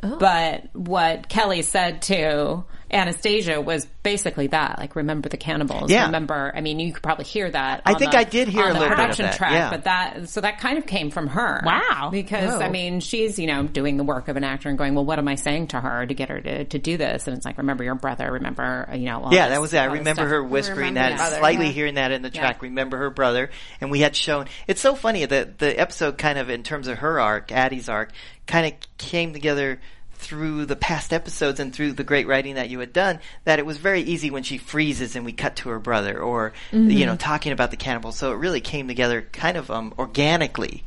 Oh. 0.03 0.17
But 0.19 0.69
what 0.75 1.29
Kelly 1.29 1.61
said 1.63 2.01
to 2.03 2.65
Anastasia 2.93 3.61
was 3.61 3.87
basically 4.03 4.49
that. 4.49 4.79
Like, 4.79 4.97
remember 4.97 5.29
the 5.29 5.37
cannibals. 5.37 5.91
Yeah. 5.91 6.07
Remember, 6.07 6.53
I 6.55 6.61
mean, 6.61 6.81
you 6.81 6.93
could 6.93 7.03
probably 7.03 7.25
hear 7.25 7.51
that. 7.51 7.83
I 7.85 7.95
think 7.95 8.13
the- 8.13 8.19
I 8.19 8.25
did 8.25 8.49
hear 8.49 8.65
on 8.65 8.71
a 8.71 8.75
the 8.75 8.81
little 8.81 8.89
bit 8.89 8.93
of 8.93 8.97
production 8.99 9.27
that, 9.27 9.37
track, 9.37 9.53
yeah. 9.53 9.71
but 9.71 9.85
that, 9.85 10.29
so 10.29 10.41
that 10.41 10.59
kind 10.59 10.79
of 10.79 10.87
came 10.87 11.11
from 11.11 11.29
her. 11.29 11.63
Wow. 11.65 12.09
Because, 12.11 12.51
Oh. 12.55 12.61
I 12.61 12.69
mean, 12.71 13.01
she's, 13.01 13.39
you 13.39 13.47
know, 13.47 13.63
doing 13.65 13.97
the 13.97 14.05
work 14.05 14.29
of 14.29 14.37
an 14.37 14.45
actor 14.45 14.69
and 14.69 14.77
going, 14.79 14.95
well, 14.95 15.05
what 15.05 15.19
am 15.19 15.29
I 15.29 15.35
saying 15.37 15.69
to 15.69 15.81
her 15.81 16.05
to 16.07 16.15
get 16.15 16.29
her 16.29 16.41
to, 16.41 16.65
to 16.65 16.79
do 16.79 16.97
this? 16.97 17.27
And 17.27 17.37
it's 17.37 17.47
like, 17.47 17.59
remember 17.59 17.85
your 17.85 17.95
brother, 17.95 18.31
remember, 18.33 18.89
you 18.93 19.07
know, 19.07 19.25
all 19.25 19.33
Yeah, 19.35 19.49
this- 19.49 19.57
that 19.57 19.61
was 19.61 19.75
it. 19.75 19.79
I 19.79 19.85
remember 19.85 20.27
her 20.27 20.43
whispering 20.43 20.79
Remember 20.95 21.01
that, 21.11 21.17
brother, 21.17 21.37
slightly 21.39 21.67
yeah. 21.67 21.73
hearing 21.73 21.95
that 21.95 22.13
in 22.13 22.23
the 22.23 22.31
track. 22.31 22.57
Yeah. 22.63 22.69
Remember 22.69 22.97
her 22.99 23.11
brother, 23.11 23.51
and 23.81 23.91
we 23.91 24.01
had 24.01 24.17
shown. 24.17 24.47
It's 24.67 24.81
so 24.81 24.95
funny 24.95 25.25
that 25.25 25.59
the 25.59 25.79
episode, 25.79 26.19
kind 26.19 26.39
of 26.39 26.51
in 26.51 26.63
terms 26.63 26.87
of 26.89 26.99
her 26.99 27.21
arc, 27.21 27.53
Addie's 27.53 27.89
arc, 27.89 28.11
kind 28.47 28.67
of 28.67 28.73
came 28.99 29.33
together 29.33 29.81
through 30.21 30.67
the 30.67 30.77
past 30.77 31.13
episodes 31.13 31.59
and 31.61 31.75
through 31.75 31.93
the 31.93 32.05
great 32.05 32.27
writing 32.27 32.55
that 32.55 32.69
you 32.71 32.79
had 32.79 32.93
done. 32.93 33.19
That 33.45 33.59
it 33.59 33.67
was 33.67 33.79
very 33.79 34.03
easy 34.03 34.31
when 34.31 34.43
she 34.45 34.59
freezes 34.59 35.17
and 35.17 35.25
we 35.25 35.33
cut 35.33 35.57
to 35.57 35.71
her 35.71 35.79
brother, 35.81 36.19
or 36.21 36.53
you 36.73 37.07
know, 37.07 37.17
talking 37.17 37.53
about 37.53 37.71
the 37.71 37.77
cannibal. 37.77 38.13
So 38.13 38.33
it 38.33 38.37
really 38.37 38.61
came 38.61 38.87
together 38.89 39.23
kind 39.33 39.57
of 39.57 39.71
um, 39.71 39.93
organically 39.99 40.85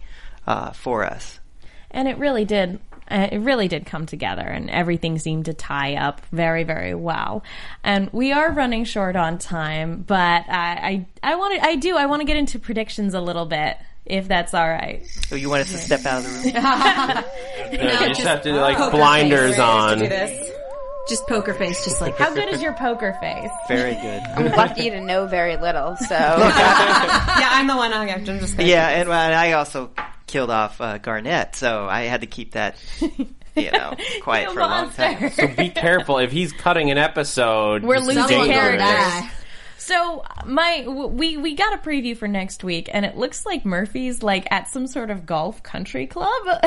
uh, 0.47 0.71
for 0.71 1.03
us. 1.03 1.39
and 1.91 2.07
it 2.07 2.17
really 2.17 2.45
did 2.45 2.79
uh, 3.11 3.27
it 3.31 3.39
really 3.39 3.67
did 3.67 3.85
come 3.85 4.05
together 4.05 4.41
and 4.41 4.69
everything 4.69 5.19
seemed 5.19 5.45
to 5.45 5.53
tie 5.53 5.95
up 5.95 6.21
very 6.31 6.63
very 6.63 6.95
well 6.95 7.43
and 7.83 8.09
we 8.13 8.31
are 8.31 8.51
running 8.51 8.85
short 8.85 9.15
on 9.15 9.37
time 9.37 10.01
but 10.07 10.43
i 10.49 11.05
i, 11.23 11.31
I 11.31 11.35
want 11.35 11.59
to 11.59 11.65
i 11.67 11.75
do 11.75 11.97
i 11.97 12.05
want 12.05 12.21
to 12.21 12.25
get 12.25 12.37
into 12.37 12.59
predictions 12.59 13.13
a 13.13 13.21
little 13.21 13.45
bit 13.45 13.77
if 14.05 14.27
that's 14.27 14.53
all 14.53 14.67
right 14.67 15.05
So 15.29 15.35
you 15.35 15.49
want 15.49 15.61
us 15.61 15.71
to 15.71 15.77
step 15.77 16.05
out 16.05 16.23
of 16.23 16.31
the 16.43 16.51
room? 16.51 16.53
Yeah, 17.73 18.01
you 18.01 18.07
just 18.09 18.21
have 18.21 18.41
to 18.43 18.53
like 18.53 18.77
poker 18.77 18.97
blinders 18.97 19.51
face. 19.51 19.59
on. 19.59 19.97
Do 19.99 20.07
this. 20.07 20.51
Just 21.09 21.27
poker 21.27 21.53
face, 21.53 21.83
just 21.83 21.99
like 22.01 22.15
how 22.17 22.33
good 22.33 22.47
is 22.49 22.61
your 22.61 22.73
poker 22.73 23.13
face 23.19 23.49
Very 23.67 23.95
good. 23.95 24.21
I'm 24.35 24.51
lucky 24.51 24.89
to 24.89 25.01
know 25.01 25.25
very 25.27 25.57
little, 25.57 25.95
so 25.97 26.15
yeah, 26.15 27.49
I'm 27.51 27.67
the 27.67 27.75
one. 27.75 27.91
I'm 27.93 28.23
just 28.23 28.55
gonna 28.57 28.69
Yeah, 28.69 28.87
and, 28.89 29.09
and 29.09 29.33
I 29.35 29.53
also 29.53 29.91
killed 30.27 30.49
off 30.49 30.79
uh, 30.79 30.99
Garnett, 30.99 31.55
so 31.55 31.85
I 31.87 32.03
had 32.03 32.21
to 32.21 32.27
keep 32.27 32.51
that, 32.53 32.77
you 33.55 33.71
know, 33.71 33.95
quiet 34.21 34.47
You 34.49 34.53
for 34.53 34.59
a 34.61 34.67
long 34.67 34.91
time. 34.91 35.29
So 35.31 35.47
Be 35.47 35.69
careful 35.69 36.19
if 36.19 36.31
he's 36.31 36.53
cutting 36.53 36.89
an 36.89 36.97
episode. 36.97 37.83
We're 37.83 37.97
losing 37.99 38.23
Someone 38.23 38.39
will 38.39 38.47
dangerous. 38.47 38.79
die. 38.79 39.29
So 39.77 40.23
my 40.45 40.85
we 40.87 41.37
we 41.37 41.55
got 41.55 41.73
a 41.73 41.77
preview 41.77 42.15
for 42.15 42.27
next 42.27 42.63
week, 42.63 42.89
and 42.91 43.05
it 43.05 43.17
looks 43.17 43.45
like 43.45 43.65
Murphy's 43.65 44.23
like 44.23 44.47
at 44.51 44.67
some 44.67 44.87
sort 44.87 45.09
of 45.09 45.25
golf 45.25 45.61
country 45.63 46.07
club. 46.07 46.43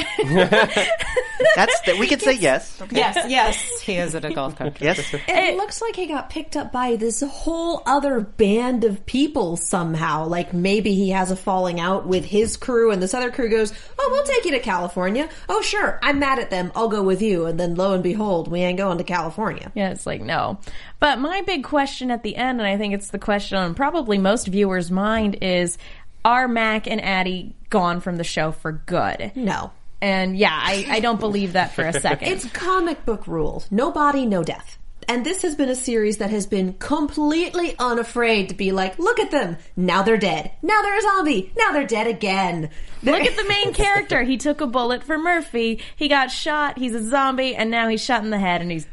That's 1.57 1.81
the, 1.83 1.97
we 1.99 2.07
can 2.07 2.21
say 2.21 2.35
yes. 2.35 2.81
Okay. 2.81 2.97
Yes, 2.97 3.31
yes, 3.31 3.81
he 3.81 3.97
is 3.97 4.15
at 4.15 4.25
a 4.25 4.33
golf 4.33 4.57
country. 4.57 4.87
Yes. 4.87 5.15
It 5.29 5.57
looks 5.57 5.81
like 5.81 5.97
he 5.97 6.07
got 6.07 6.31
picked 6.31 6.57
up 6.57 6.73
by 6.73 6.97
this 6.97 7.23
whole 7.23 7.83
other 7.87 8.21
band 8.21 8.85
of 8.85 9.05
people 9.07 9.57
somehow. 9.57 10.27
Like 10.27 10.53
maybe 10.53 10.95
he 10.95 11.11
has 11.11 11.31
a 11.31 11.37
falling 11.37 11.81
out 11.81 12.07
with 12.07 12.25
his 12.25 12.57
crew, 12.57 12.91
and 12.91 13.03
this 13.03 13.15
other 13.15 13.31
crew 13.31 13.49
goes, 13.49 13.73
"Oh, 13.99 14.09
we'll 14.13 14.25
take 14.25 14.45
you 14.45 14.53
to 14.53 14.61
California." 14.61 15.29
Oh, 15.49 15.63
sure. 15.63 15.99
I'm 16.03 16.19
mad 16.19 16.39
at 16.39 16.51
them. 16.51 16.73
I'll 16.75 16.89
go 16.89 17.03
with 17.03 17.23
you. 17.23 17.47
And 17.47 17.59
then 17.59 17.75
lo 17.75 17.95
and 17.95 18.03
behold, 18.03 18.49
we 18.49 18.61
ain't 18.61 18.79
going 18.79 18.99
to 18.99 19.05
California. 19.05 19.73
Yeah, 19.75 19.91
it's 19.91 20.07
like 20.07 20.21
no. 20.21 20.59
But 20.99 21.19
my 21.19 21.43
big 21.43 21.63
question 21.63 22.11
at 22.11 22.23
the 22.23 22.37
end, 22.37 22.61
and 22.61 22.67
I 22.67 22.79
think 22.79 22.95
it's 22.97 23.11
the 23.11 23.19
question 23.19 23.59
on 23.59 23.75
probably 23.75 24.19
most 24.19 24.49
viewers' 24.49 24.91
mind, 24.91 25.39
is: 25.43 25.79
Are 26.25 26.49
Mac 26.49 26.87
and 26.87 27.01
Addie 27.01 27.55
gone 27.71 28.01
from 28.01 28.17
the 28.17 28.25
show 28.25 28.53
for 28.53 28.73
good? 28.73 29.33
No. 29.35 29.71
And 30.01 30.37
yeah, 30.37 30.53
I, 30.53 30.87
I 30.89 31.01
don't 31.01 31.21
believe 31.21 31.55
that 31.55 31.73
for 31.73 31.83
a 31.83 31.93
second. 32.01 32.29
It's 32.29 32.47
comic 32.51 33.05
book 33.05 33.27
rules. 33.27 33.71
No 33.71 33.91
body, 33.93 34.27
no 34.27 34.43
death. 34.43 34.79
And 35.09 35.25
this 35.25 35.43
has 35.43 35.55
been 35.55 35.69
a 35.69 35.77
series 35.77 36.19
that 36.19 36.31
has 36.31 36.47
been 36.47 36.73
completely 36.75 37.77
unafraid 37.79 38.49
to 38.49 38.57
be 38.57 38.73
like, 38.73 38.99
look 38.99 39.21
at 39.21 39.31
them. 39.31 39.57
Now 39.77 40.03
they're 40.03 40.17
dead. 40.17 40.51
Now 40.63 40.83
they're 40.83 40.99
a 40.99 41.03
zombie. 41.03 41.53
Now 41.57 41.71
they're 41.71 41.87
dead 41.87 42.09
again. 42.09 42.71
Look 43.05 43.23
at 43.23 43.37
the 43.37 43.45
main 43.49 43.73
character. 43.73 44.25
He 44.25 44.37
took 44.37 44.61
a 44.61 44.67
bullet 44.67 45.05
for 45.05 45.17
Murphy. 45.17 45.81
He 45.95 46.09
got 46.09 46.33
shot. 46.33 46.77
He's 46.77 46.95
a 46.95 47.09
zombie, 47.09 47.55
and 47.55 47.71
now 47.71 47.87
he's 47.87 48.03
shot 48.03 48.25
in 48.25 48.31
the 48.31 48.39
head, 48.39 48.63
and 48.63 48.71
he's 48.71 48.87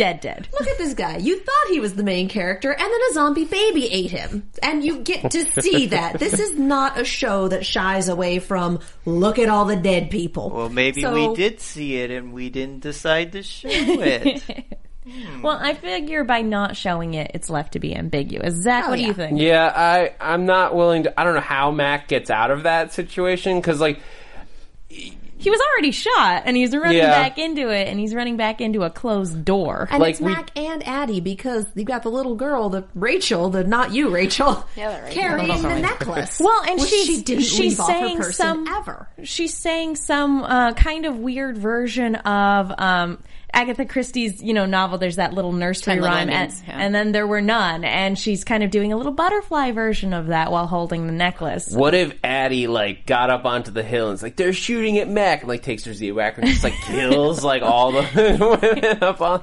dead, 0.00 0.20
dead. 0.20 0.48
Look 0.58 0.66
at 0.66 0.78
this 0.78 0.94
guy. 0.94 1.18
You 1.18 1.38
thought 1.38 1.68
he 1.70 1.78
was 1.78 1.94
the 1.94 2.02
main 2.02 2.28
character, 2.28 2.70
and 2.72 2.80
then 2.80 3.00
a 3.10 3.12
zombie 3.12 3.44
baby 3.44 3.86
ate 3.92 4.10
him. 4.10 4.48
And 4.62 4.82
you 4.82 5.00
get 5.00 5.30
to 5.32 5.44
see 5.62 5.86
that. 5.88 6.18
This 6.18 6.40
is 6.40 6.58
not 6.58 6.98
a 6.98 7.04
show 7.04 7.48
that 7.48 7.66
shies 7.66 8.08
away 8.08 8.38
from, 8.38 8.78
look 9.04 9.38
at 9.38 9.48
all 9.50 9.66
the 9.66 9.76
dead 9.76 10.10
people. 10.10 10.48
Well, 10.50 10.68
maybe 10.70 11.02
So- 11.02 11.12
we 11.12 11.36
did 11.36 11.60
see 11.60 11.96
it 11.96 12.10
and 12.10 12.32
we 12.32 12.48
didn't 12.48 12.80
decide 12.80 13.32
to 13.32 13.42
show 13.42 13.68
it. 13.72 14.42
Hmm. 15.06 15.42
Well, 15.42 15.58
I 15.60 15.74
figure 15.74 16.24
by 16.24 16.42
not 16.42 16.76
showing 16.76 17.14
it, 17.14 17.30
it's 17.34 17.50
left 17.50 17.72
to 17.72 17.80
be 17.80 17.94
ambiguous. 17.96 18.54
Zach, 18.54 18.84
Oh, 18.86 18.90
what 18.90 18.96
do 18.96 19.02
you 19.02 19.14
think? 19.14 19.40
Yeah, 19.40 19.72
I 19.74 20.14
I'm 20.20 20.44
not 20.46 20.74
willing 20.74 21.04
to. 21.04 21.20
I 21.20 21.24
don't 21.24 21.34
know 21.34 21.40
how 21.40 21.70
Mac 21.70 22.06
gets 22.08 22.28
out 22.30 22.50
of 22.50 22.64
that 22.64 22.92
situation 22.92 23.58
because 23.60 23.80
like 23.80 23.98
He 25.40 25.50
was 25.50 25.60
already 25.72 25.90
shot, 25.90 26.42
and 26.44 26.56
he's 26.56 26.74
running 26.76 26.98
Yeah. 26.98 27.10
back 27.10 27.38
into 27.38 27.70
it, 27.70 27.88
and 27.88 27.98
he's 27.98 28.14
running 28.14 28.36
back 28.36 28.60
into 28.60 28.82
a 28.82 28.90
closed 28.90 29.44
door. 29.44 29.88
And 29.90 30.00
Like 30.00 30.12
it's 30.12 30.20
we- 30.20 30.30
Mac 30.32 30.50
and 30.56 30.86
Addie 30.86 31.20
because 31.20 31.66
you 31.74 31.84
got 31.84 32.02
the 32.02 32.10
little 32.10 32.34
girl, 32.34 32.68
the 32.68 32.84
Rachel, 32.94 33.48
the 33.50 33.64
not 33.64 33.92
you, 33.92 34.10
Rachel, 34.10 34.64
Yeah, 34.76 34.96
the 34.98 35.02
Rachel. 35.04 35.22
carrying 35.22 35.62
the 35.62 35.78
necklace. 35.80 36.40
Well, 36.44 36.62
and 36.68 36.78
which 36.80 36.90
she's 36.90 37.06
she 37.06 37.22
didn't 37.22 37.44
she's 37.44 37.78
leave 37.78 37.80
off 37.80 37.88
her 37.90 37.92
saying 37.94 38.16
person 38.18 38.32
some 38.34 38.68
ever. 38.68 39.08
She's 39.24 39.54
saying 39.56 39.96
some 39.96 40.42
uh, 40.42 40.72
kind 40.74 41.06
of 41.06 41.16
weird 41.18 41.56
version 41.58 42.14
of 42.16 42.72
um, 42.78 43.18
Agatha 43.52 43.84
Christie's, 43.84 44.42
you 44.42 44.54
know, 44.54 44.66
novel. 44.66 44.98
There's 44.98 45.16
that 45.16 45.32
little 45.32 45.52
nursery 45.52 45.94
Ten 45.94 46.02
Little 46.02 46.16
rhyme, 46.16 46.30
and, 46.30 46.52
yeah. 46.66 46.78
and 46.78 46.94
then 46.94 47.12
there 47.12 47.26
were 47.26 47.40
none. 47.40 47.84
And 47.84 48.18
she's 48.18 48.44
kind 48.44 48.62
of 48.62 48.70
doing 48.70 48.92
a 48.92 48.96
little 48.96 49.12
butterfly 49.12 49.72
version 49.72 50.12
of 50.12 50.28
that 50.28 50.50
while 50.50 50.66
holding 50.66 51.06
the 51.06 51.12
necklace. 51.12 51.70
What 51.70 51.94
if 51.94 52.14
Addie 52.22 52.66
like 52.66 53.06
got 53.06 53.30
up 53.30 53.44
onto 53.44 53.70
the 53.70 53.82
hill 53.82 54.08
and 54.08 54.14
it's 54.14 54.22
like 54.22 54.36
they're 54.36 54.52
shooting 54.52 54.98
at 54.98 55.08
Mac 55.08 55.40
and 55.40 55.48
like 55.48 55.62
takes 55.62 55.84
her 55.84 55.92
Zewak 55.92 56.38
and 56.38 56.46
just 56.46 56.64
like 56.64 56.74
kills 56.86 57.44
like 57.44 57.62
all 57.62 57.92
the 57.92 58.60
women 58.62 59.02
up 59.02 59.20
on, 59.20 59.42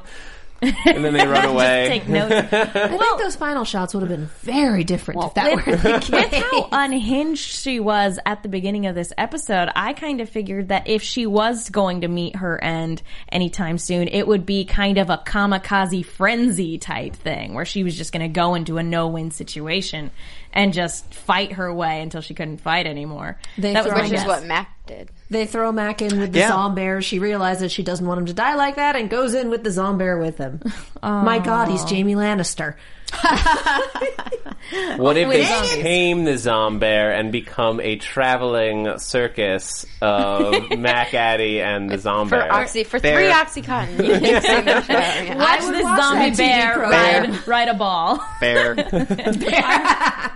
and 0.62 1.03
then 1.05 1.14
they 1.14 1.26
run 1.28 1.45
away. 1.53 1.88
Take 1.88 2.08
notes. 2.08 2.34
I 2.53 2.88
think 2.88 3.20
those 3.20 3.36
final 3.36 3.64
shots 3.64 3.93
would 3.93 4.01
have 4.01 4.10
been 4.10 4.28
very 4.41 4.84
different 4.84 5.24
if 5.24 5.34
that 5.36 5.55
were 5.55 5.76
the 5.76 5.93
with 5.93 6.32
case. 6.32 6.43
how 6.43 6.70
unhinged 6.72 7.60
she 7.60 7.80
was 7.80 8.20
at 8.26 8.43
the 8.43 8.49
beginning 8.49 8.86
of 8.86 8.95
this 8.95 9.14
episode, 9.18 9.70
I 9.76 9.93
kind 9.93 10.22
of 10.22 10.30
figured 10.30 10.70
that 10.70 10.88
if 10.88 11.01
she 11.03 11.26
was 11.26 11.70
going 11.70 12.01
to 12.01 12.08
meet 12.08 12.38
her 12.38 12.62
end 12.64 13.01
anytime 13.32 13.78
soon, 13.78 14.08
it 14.08 14.28
would 14.28 14.45
be 14.45 14.66
kind 14.66 14.97
of 14.97 15.10
a 15.10 15.18
kamikaze 15.18 16.05
frenzy 16.05 16.78
type 16.78 17.16
thing 17.16 17.53
where 17.53 17.66
she 17.66 17.84
was 17.84 17.95
just 17.95 18.12
going 18.12 18.24
to 18.24 18.28
go 18.34 18.55
into 18.55 18.78
a 18.78 18.84
no-win 18.84 19.32
situation 19.32 20.12
and 20.54 20.74
just 20.74 21.14
fight 21.14 21.54
her 21.54 21.74
way 21.74 22.02
until 22.02 22.22
she 22.22 22.34
couldn't 22.34 22.58
fight 22.62 22.86
anymore. 22.88 23.38
They 23.58 23.74
that 23.74 23.84
was 23.84 23.93
throw 23.93 24.02
my 24.02 24.10
which 24.10 24.20
is 24.20 24.26
what 24.26 24.45
Mac 24.45 24.86
did. 24.86 25.10
They 25.30 25.45
throw 25.45 25.72
Mac 25.72 26.02
in 26.02 26.20
with 26.20 26.32
the 26.34 26.39
Yeah. 26.39 26.48
zombie. 26.50 27.02
She 27.02 27.20
realizes 27.20 27.72
she 27.72 27.84
doesn't 27.84 28.06
want 28.06 28.20
him 28.20 28.26
to 28.28 28.34
die 28.34 28.56
like 28.56 28.76
that 28.78 28.95
and 28.95 29.10
goes 29.10 29.34
in 29.34 29.50
with 29.50 29.64
the 29.64 29.72
zombie 29.72 30.14
with 30.16 30.38
him. 30.38 30.62
Oh. 31.04 31.22
My 31.24 31.39
God, 31.39 31.68
he's 31.68 31.84
Jaime 31.84 32.16
Lannister. 32.16 32.76
What 34.97 35.16
if 35.16 35.30
they 35.30 35.45
zombies. 35.45 35.74
tame 35.76 36.24
the 36.26 36.32
Zombear 36.34 37.18
and 37.18 37.32
become 37.32 37.80
a 37.80 37.95
traveling 37.95 38.97
circus 38.97 39.86
of 40.01 40.53
Mac 40.78 41.14
Addie 41.14 41.62
and 41.62 41.89
the 41.89 41.97
For 41.97 42.10
Zombear? 42.10 42.49
oxy 42.51 42.84
for 42.84 42.99
Bear. 42.99 43.16
three 43.16 43.30
oxycontin. 43.64 44.05
You 44.05 44.20
can 44.20 44.41
sing 44.41 44.66
the 44.66 44.82
show. 44.82 44.93
Yeah. 44.93 45.36
Watch 45.38 45.64
would 45.64 45.74
this 45.76 45.84
zombie 45.84 46.30
that 46.32 46.38
bear 46.38 46.74
program. 46.74 47.32
ride, 47.32 47.47
ride 47.47 47.68
a 47.70 47.74
ball. 47.76 48.20
Bear. 48.41 48.72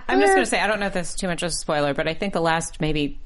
I'm 0.08 0.20
just 0.20 0.32
going 0.32 0.44
to 0.44 0.46
say, 0.46 0.60
I 0.60 0.66
don't 0.66 0.80
know 0.80 0.86
if 0.86 0.94
this 0.94 1.10
is 1.10 1.14
too 1.16 1.26
much 1.26 1.42
of 1.42 1.48
a 1.48 1.52
spoiler, 1.52 1.92
but 1.92 2.08
I 2.08 2.14
think 2.14 2.32
the 2.32 2.40
last 2.40 2.80
maybe 2.80 3.20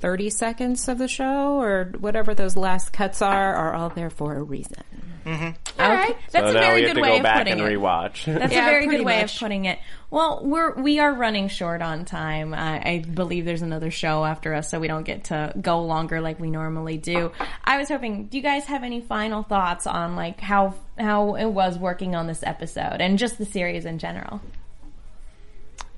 30 0.00 0.30
seconds 0.30 0.88
of 0.88 0.98
the 0.98 1.08
show 1.08 1.60
or 1.60 1.92
whatever 1.98 2.34
those 2.34 2.56
last 2.56 2.92
cuts 2.92 3.20
are 3.22 3.54
are 3.54 3.74
all 3.74 3.90
there 3.90 4.10
for 4.10 4.34
a 4.36 4.42
reason. 4.42 4.82
Mm-hmm. 5.24 5.80
All 5.82 5.92
right, 5.92 6.16
that's 6.32 6.50
so 6.52 6.56
a 6.56 6.60
very 6.60 6.80
good 6.82 6.96
way 6.96 7.08
go 7.10 7.16
of 7.18 7.22
back 7.22 7.38
putting 7.38 7.60
and 7.60 7.60
it. 7.70 7.78
rewatch. 7.78 8.24
That's 8.24 8.50
Yeah, 8.50 8.66
a 8.66 8.70
very 8.70 8.86
good 8.86 9.04
way 9.04 9.20
much. 9.20 9.34
of 9.34 9.40
putting 9.40 9.66
it. 9.66 9.78
Well, 10.10 10.40
we're 10.42 10.74
we 10.80 11.00
are 11.00 11.12
running 11.12 11.48
short 11.48 11.82
on 11.82 12.06
time. 12.06 12.54
I, 12.54 12.80
I 12.82 12.98
believe 13.00 13.44
there's 13.44 13.60
another 13.60 13.90
show 13.90 14.24
after 14.24 14.54
us, 14.54 14.70
so 14.70 14.80
we 14.80 14.88
don't 14.88 15.02
get 15.02 15.24
to 15.24 15.52
go 15.60 15.82
longer 15.82 16.22
like 16.22 16.40
we 16.40 16.50
normally 16.50 16.96
do. 16.96 17.30
I 17.62 17.76
was 17.76 17.88
hoping. 17.88 18.28
Do 18.28 18.38
you 18.38 18.42
guys 18.42 18.64
have 18.66 18.84
any 18.84 19.02
final 19.02 19.42
thoughts 19.42 19.86
on 19.86 20.16
like 20.16 20.40
how 20.40 20.74
how 20.98 21.34
it 21.34 21.46
was 21.46 21.76
working 21.78 22.14
on 22.14 22.26
this 22.26 22.42
episode 22.42 22.96
and 23.00 23.18
just 23.18 23.36
the 23.36 23.44
series 23.44 23.84
in 23.84 23.98
general? 23.98 24.40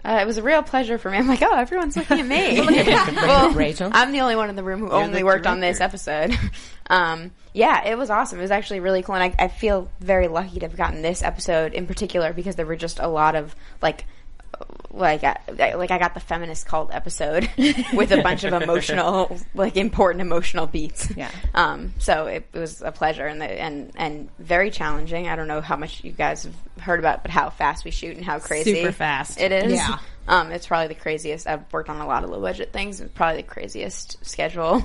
Uh, 0.05 0.18
it 0.20 0.26
was 0.26 0.38
a 0.38 0.42
real 0.42 0.62
pleasure 0.62 0.98
for 0.98 1.11
me. 1.11 1.18
I'm 1.18 1.28
like, 1.28 1.42
oh, 1.42 1.55
everyone's 1.55 1.96
looking 1.96 2.20
at 2.20 2.26
me. 2.26 2.61
well, 3.16 3.53
Rachel. 3.53 3.90
I'm 3.92 4.12
the 4.12 4.20
only 4.20 4.36
one 4.36 4.48
in 4.48 4.57
the 4.57 4.62
room 4.62 4.80
who 4.80 4.90
only 4.90 5.18
the 5.18 5.24
worked 5.24 5.46
on 5.46 5.61
this 5.61 5.80
episode. 5.80 6.36
um, 6.90 7.30
yeah, 7.53 7.86
it 7.86 7.98
was 7.98 8.11
awesome. 8.11 8.38
It 8.38 8.42
was 8.42 8.51
actually 8.51 8.80
really 8.80 9.03
cool, 9.03 9.14
and 9.14 9.34
I, 9.38 9.44
I 9.44 9.48
feel 9.48 9.90
very 10.01 10.28
lucky 10.28 10.61
to 10.61 10.66
have 10.66 10.76
gotten 10.76 11.03
this 11.03 11.22
episode 11.22 11.74
in 11.74 11.86
particular 11.86 12.32
because 12.32 12.57
there 12.57 12.66
were 12.66 12.76
just 12.76 12.98
a 12.98 13.09
lot 13.09 13.34
of 13.34 13.55
like 13.82 14.07
like 14.92 15.22
I, 15.24 15.38
like 15.74 15.90
I 15.90 15.98
got 15.98 16.14
the 16.14 16.20
feminist 16.20 16.66
cult 16.66 16.90
episode 16.92 17.48
with 17.92 18.11
a 18.12 18.22
bunch 18.22 18.44
of 18.44 18.53
emotional 18.53 19.38
like 19.55 19.76
important 19.76 20.20
emotional 20.20 20.66
beats. 20.66 21.11
Yeah. 21.16 21.30
Um. 21.55 21.94
So 21.98 22.26
it, 22.26 22.48
it 22.53 22.59
was 22.59 22.82
a 22.82 22.92
pleasure 22.92 23.26
and 23.26 23.40
the, 23.40 23.46
and 23.46 23.92
and 23.96 24.28
very 24.38 24.70
challenging. 24.70 25.28
I 25.28 25.36
don't 25.36 25.48
know 25.48 25.61
how 25.61 25.76
much 25.76 26.03
you 26.05 26.12
guys 26.12 26.44
have 26.44 26.55
heard 26.80 26.98
about, 26.98 27.22
but 27.22 27.30
how 27.30 27.51
fast 27.51 27.84
we 27.84 27.90
shoot 27.90 28.16
and 28.16 28.24
how 28.24 28.38
crazy 28.38 28.74
Super 28.74 28.92
fast. 28.92 29.40
it 29.40 29.53
is. 29.53 29.74
Yeah. 29.74 29.98
Um. 30.26 30.51
It's 30.51 30.66
probably 30.66 30.88
the 30.88 31.01
craziest. 31.01 31.46
I've 31.46 31.72
worked 31.72 31.88
on 31.88 32.01
a 32.01 32.07
lot 32.07 32.24
of 32.24 32.30
low 32.30 32.40
budget 32.40 32.72
things. 32.72 33.01
It's 33.01 33.12
probably 33.12 33.42
the 33.42 33.48
craziest 33.48 34.24
schedule. 34.24 34.82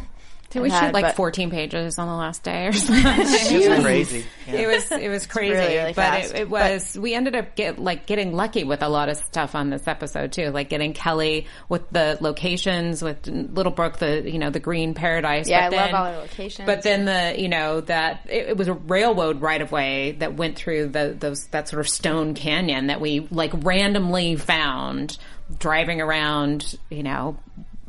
Did 0.52 0.62
we 0.62 0.70
I've 0.70 0.80
had, 0.80 0.86
shoot 0.88 0.94
like 0.94 1.06
but- 1.06 1.16
14 1.16 1.50
pages 1.50 2.00
on 2.00 2.08
the 2.08 2.14
last 2.14 2.44
day 2.44 2.68
or 2.68 2.74
something? 2.74 3.04
It 3.06 3.70
was 3.70 3.80
crazy. 3.84 4.26
Yeah. 4.48 4.54
It 4.56 4.68
was 4.68 4.92
it 4.92 5.10
was 5.10 5.28
crazy, 5.28 5.54
really, 5.54 5.76
really 5.76 5.94
but 5.94 6.20
it, 6.26 6.36
it 6.36 6.50
was. 6.50 6.98
we 6.98 7.14
ended 7.14 7.36
up 7.36 7.56
get 7.56 7.78
like 7.80 8.06
getting 8.06 8.32
lucky 8.34 8.64
with 8.64 8.82
a 8.82 8.88
lot 8.88 9.10
of 9.10 9.18
stuff 9.18 9.56
on 9.56 9.70
this 9.70 9.88
episode 9.88 10.32
too, 10.32 10.52
like 10.52 10.70
getting 10.70 10.94
Kelly 10.94 11.48
with 11.68 11.90
the 11.90 12.18
locations 12.22 13.02
with 13.02 13.28
Little 13.28 13.72
Brook, 13.72 13.98
the 13.98 14.30
you 14.30 14.40
know 14.40 14.50
the 14.50 14.60
green 14.60 14.94
paradise. 14.94 15.50
Yeah, 15.50 15.70
but 15.70 15.78
I 15.78 15.82
love 15.82 15.88
then- 15.88 15.96
all 15.96 16.12
the 16.14 16.18
locations. 16.20 16.66
But 16.66 16.84
then 16.84 17.06
the 17.06 17.42
you 17.42 17.50
know 17.50 17.82
that 17.82 18.22
it, 18.30 18.50
it 18.50 18.58
was 18.58 18.68
a 18.68 18.74
railroad 18.74 19.42
right 19.42 19.62
of 19.62 19.72
way 19.72 20.14
that 20.20 20.36
went 20.36 20.56
through 20.58 20.90
the 20.90 21.16
those 21.20 21.48
that 21.48 21.68
sort 21.68 21.80
of 21.82 21.90
stone 21.90 22.34
canyon 22.34 22.88
that 22.88 23.02
we 23.02 23.28
like 23.32 23.52
randomly 23.64 24.36
found 24.36 25.18
driving 25.60 26.02
around, 26.02 26.76
you 26.90 27.04
know. 27.04 27.38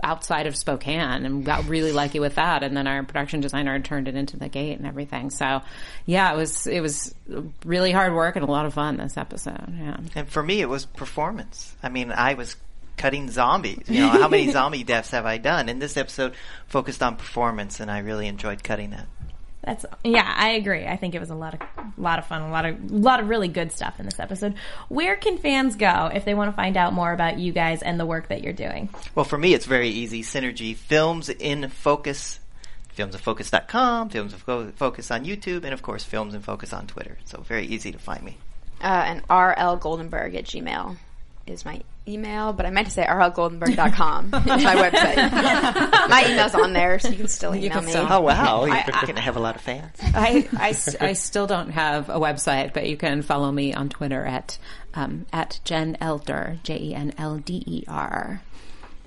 Outside 0.03 0.47
of 0.47 0.57
Spokane, 0.57 1.25
and 1.25 1.45
got 1.45 1.69
really 1.69 1.93
lucky 1.93 2.21
with 2.21 2.35
that. 2.35 2.63
And 2.63 2.77
then 2.77 2.87
our 2.87 3.03
production 3.03 3.41
designer 3.41 3.79
turned 3.81 4.09
it 4.09 4.15
into 4.15 4.37
the 4.37 4.49
gate 4.49 4.79
and 4.79 4.87
everything. 4.87 5.31
So, 5.31 5.63
yeah, 6.05 6.33
it 6.33 6.37
was 6.37 6.67
it 6.67 6.81
was 6.81 7.15
really 7.65 7.93
hard 7.93 8.15
work 8.15 8.37
and 8.37 8.47
a 8.47 8.51
lot 8.51 8.67
of 8.67 8.75
fun 8.75 8.97
this 8.99 9.17
episode. 9.17 9.73
Yeah. 9.79 9.97
And 10.15 10.29
for 10.29 10.43
me, 10.43 10.61
it 10.61 10.69
was 10.69 10.87
performance. 10.87 11.75
I 11.83 11.89
mean, 11.89 12.13
I 12.13 12.35
was 12.35 12.57
cutting 12.97 13.31
zombies. 13.31 13.85
You 13.89 14.01
know, 14.01 14.09
how 14.09 14.29
many 14.29 14.51
zombie 14.53 14.85
deaths 14.85 15.11
have 15.11 15.27
I 15.27 15.39
done? 15.39 15.69
And 15.69 15.81
this 15.81 15.97
episode 15.97 16.35
focused 16.67 17.03
on 17.03 17.17
performance, 17.17 17.81
and 17.81 17.91
I 17.91 17.99
really 18.01 18.27
enjoyed 18.27 18.65
cutting 18.65 18.91
that. 18.91 19.07
That's 19.67 19.85
yeah, 20.05 20.33
I 20.35 20.51
agree. 20.53 20.87
I 20.87 20.97
think 20.97 21.14
it 21.14 21.19
was 21.19 21.29
a 21.31 21.35
lot 21.35 21.55
of 21.55 21.61
lot 21.99 22.19
of 22.21 22.27
fun, 22.27 22.41
a 22.43 22.51
lot 22.51 22.64
of 22.64 22.91
lot 22.91 23.21
of 23.21 23.29
really 23.29 23.49
good 23.49 23.73
stuff 23.73 23.99
in 24.01 24.07
this 24.07 24.19
episode. 24.21 24.55
Where 24.89 25.17
can 25.17 25.37
fans 25.39 25.75
go 25.77 26.09
if 26.14 26.25
they 26.25 26.35
want 26.35 26.51
to 26.53 26.57
find 26.57 26.77
out 26.77 26.93
more 26.93 27.12
about 27.12 27.39
you 27.39 27.53
guys 27.53 27.83
and 27.83 27.99
the 28.01 28.07
work 28.07 28.29
that 28.29 28.43
you're 28.45 28.53
doing? 28.53 28.89
Well, 29.17 29.25
for 29.25 29.37
me, 29.37 29.53
it's 29.55 29.67
very 29.67 29.89
easy. 29.89 30.23
Synergy 30.23 30.75
Films 30.77 31.29
in 31.29 31.69
Focus, 31.69 32.39
filmsinfocus.com, 32.97 34.09
Films 34.11 34.33
in 34.33 34.39
Fo- 34.39 34.71
Focus 34.73 35.11
on 35.11 35.25
YouTube, 35.25 35.64
and 35.64 35.73
of 35.73 35.83
course, 35.83 36.05
Films 36.05 36.35
in 36.35 36.43
Focus 36.43 36.73
on 36.73 36.87
Twitter. 36.87 37.19
So 37.25 37.41
very 37.43 37.67
easy 37.67 37.93
to 37.93 37.99
find 37.99 38.23
me. 38.23 38.37
uh, 38.81 38.87
and 39.07 39.27
rlgoldenberg 39.29 40.35
at 40.37 40.45
gmail 40.45 40.97
is 41.47 41.64
my 41.64 41.81
email, 42.09 42.53
but 42.53 42.67
I 42.67 42.71
meant 42.71 42.87
to 42.87 42.93
say 42.93 43.05
rlgoldenberg.com 43.05 44.27
is 44.27 44.33
my 44.65 44.75
website. 44.77 45.17
my 46.09 46.27
email's 46.31 46.55
on 46.55 46.73
there, 46.73 46.99
so 46.99 47.09
you 47.09 47.17
can 47.17 47.29
still 47.29 47.55
email 47.55 47.71
can 47.71 47.85
me. 47.85 47.91
still- 47.93 48.07
Oh 48.09 48.21
wow, 48.21 48.65
you're 48.65 48.75
I- 48.75 48.85
I- 48.93 49.03
going 49.03 49.15
to 49.17 49.21
have 49.21 49.37
a 49.37 49.41
lot 49.41 49.55
of 49.57 49.61
fans. 49.63 49.97
I, 50.03 50.49
I, 50.53 50.69
I 51.01 51.13
still 51.15 51.47
don't 51.47 51.71
have 51.71 52.09
a 52.09 52.19
website, 52.21 52.73
but 52.73 52.87
you 52.89 52.97
can 52.97 53.23
follow 53.23 53.51
me 53.51 53.75
on 53.75 53.89
Twitter 53.89 54.25
at 54.25 54.59
um, 54.95 55.27
at 55.33 55.61
Jen 55.65 55.97
Elder, 56.01 56.59
J 56.63 56.79
E 56.79 56.95
N 56.95 57.13
L 57.19 57.37
D 57.39 57.63
E 57.67 57.85
R. 57.89 58.41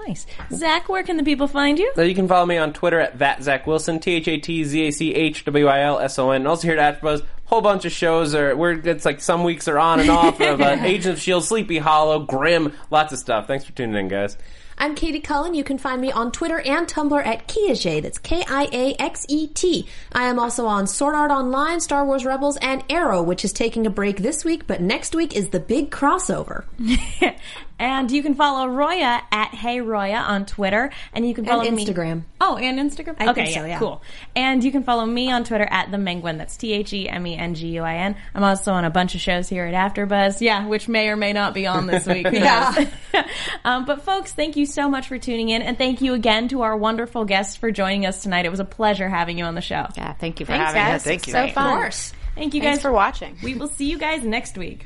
Nice, 0.08 0.26
Zach. 0.52 0.88
Where 0.89 1.04
can 1.04 1.18
the 1.18 1.24
people 1.24 1.47
find 1.47 1.78
you? 1.78 1.91
So 1.95 2.02
you 2.04 2.16
can 2.16 2.28
follow 2.28 2.45
me 2.45 2.58
on 2.58 2.74
Twitter 2.74 3.00
at 3.00 3.20
that 3.20 3.43
Zach 3.43 3.68
Wilson, 3.68 4.00
T 4.00 4.14
H 4.14 4.28
A 4.28 4.38
T 4.38 4.64
Z 4.64 4.88
A 4.88 4.91
C 4.91 5.14
H 5.14 5.45
W 5.45 5.68
I 5.68 5.82
L 5.82 6.00
S 6.00 6.18
O 6.18 6.32
N. 6.32 6.47
Also 6.47 6.68
here 6.68 6.78
at 6.78 7.02
AfterBuzz, 7.02 7.24
whole 7.45 7.62
bunch 7.62 7.84
of 7.84 7.91
shows 7.91 8.36
are 8.36 8.56
we're 8.56 8.74
it's 8.74 9.06
like 9.06 9.20
some 9.20 9.43
weeks 9.43 9.68
are 9.68 9.80
on 9.80 10.00
and 10.00 10.10
off 10.10 10.39
of 10.39 10.62
uh, 10.62 10.78
Agents 10.82 11.08
of 11.08 11.20
Shield, 11.20 11.43
Sleepy 11.43 11.80
Hollow, 11.80 12.20
Grimm, 12.20 12.74
lots 12.91 13.12
of 13.12 13.20
stuff. 13.20 13.47
Thanks 13.47 13.66
for 13.66 13.72
tuning 13.74 13.95
in, 13.95 14.08
guys. 14.08 14.38
I'm 14.82 14.95
Katie 14.95 15.20
Cullen. 15.20 15.56
You 15.56 15.66
can 15.66 15.78
find 15.78 16.00
me 16.00 16.10
on 16.10 16.32
Twitter 16.32 16.62
and 16.62 16.88
Tumblr 16.88 17.26
at 17.26 17.50
Kiaxet. 17.50 18.04
That's 18.04 18.18
K-I-A-X-E-T. 18.18 19.86
I 20.14 20.24
am 20.24 20.39
also 20.39 20.68
on 20.68 20.88
Sword 20.88 21.16
Art 21.16 21.32
Online, 21.32 21.82
Star 21.82 22.06
Wars 22.06 22.24
Rebels, 22.24 22.56
and 22.62 22.82
Arrow, 22.89 23.22
which 23.22 23.43
is 23.43 23.52
taking 23.52 23.86
a 23.86 23.89
break 23.89 24.20
this 24.20 24.45
week, 24.45 24.68
but 24.68 24.80
next 24.80 25.14
week 25.14 25.36
is 25.36 25.50
the 25.50 25.60
big 25.60 25.91
crossover. 25.91 26.64
and 27.80 28.11
you 28.11 28.21
can 28.21 28.36
follow 28.36 28.67
Roya 28.67 29.21
at 29.32 29.49
Hey 29.53 29.82
Roya 29.82 30.17
on 30.17 30.45
Twitter, 30.45 30.91
and 31.13 31.27
you 31.27 31.34
can 31.34 31.45
follow 31.45 31.63
me- 31.71 31.86
Instagram. 31.86 32.23
Oh, 32.41 32.57
and 32.57 32.77
Instagram. 32.80 33.15
I 33.19 33.30
okay, 33.32 33.45
think 33.45 33.55
so, 33.55 33.65
yeah. 33.65 33.80
cool. 33.80 34.01
And 34.36 34.63
you 34.63 34.71
can 34.71 34.84
follow 34.84 35.05
me 35.05 35.32
on 35.32 35.43
Twitter 35.43 35.67
at 35.69 35.89
the 35.91 35.97
Menguin. 35.97 36.38
That's 36.38 36.55
T 36.57 36.73
H 36.73 36.93
E 36.93 37.09
M 37.09 37.25
E 37.25 37.36
N 37.36 37.55
G 37.55 37.67
U 37.69 37.82
I 37.84 37.95
N. 37.95 38.15
I'm 38.36 38.43
also 38.43 38.73
on 38.73 38.86
a 38.86 38.89
bunch 38.89 39.15
of 39.15 39.21
shows 39.21 39.49
here 39.49 39.65
at 39.65 39.73
AfterBuzz. 39.73 40.41
Yeah, 40.41 40.67
which 40.67 40.88
may 40.88 41.09
or 41.09 41.15
may 41.15 41.34
not 41.34 41.53
be 41.53 41.65
on 41.67 41.88
this 41.88 42.05
week. 42.05 42.27
yeah. 42.32 42.89
um, 43.65 43.86
but 43.86 44.03
folks, 44.03 44.32
thank 44.34 44.55
you 44.55 44.65
so 44.65 44.89
much 44.89 45.07
for 45.07 45.17
tuning 45.17 45.49
in, 45.49 45.61
and 45.61 45.77
thank 45.77 46.01
you 46.01 46.13
again 46.13 46.47
to 46.49 46.61
our 46.61 46.75
wonderful 46.77 47.25
guests 47.25 47.55
for 47.55 47.71
joining 47.71 48.05
us 48.05 48.23
tonight. 48.23 48.45
It 48.45 48.51
was 48.51 48.59
a 48.59 48.65
pleasure 48.65 49.09
having 49.09 49.38
you 49.38 49.45
on 49.45 49.55
the 49.55 49.61
show. 49.61 49.88
Yeah, 49.95 50.13
thank 50.13 50.39
you 50.39 50.45
for 50.45 50.51
Thanks, 50.51 50.67
having 50.73 50.82
guys. 50.84 50.95
us. 51.01 51.03
thank 51.03 51.27
you. 51.27 51.34
So 51.34 51.43
Of 51.45 51.53
fun. 51.53 51.77
course. 51.77 52.13
Thank 52.36 52.53
you 52.53 52.61
Thanks 52.61 52.77
guys 52.77 52.82
for 52.84 52.91
watching. 52.91 53.38
We 53.43 53.55
will 53.55 53.67
see 53.67 53.89
you 53.89 53.97
guys 53.97 54.23
next 54.23 54.57
week. 54.57 54.86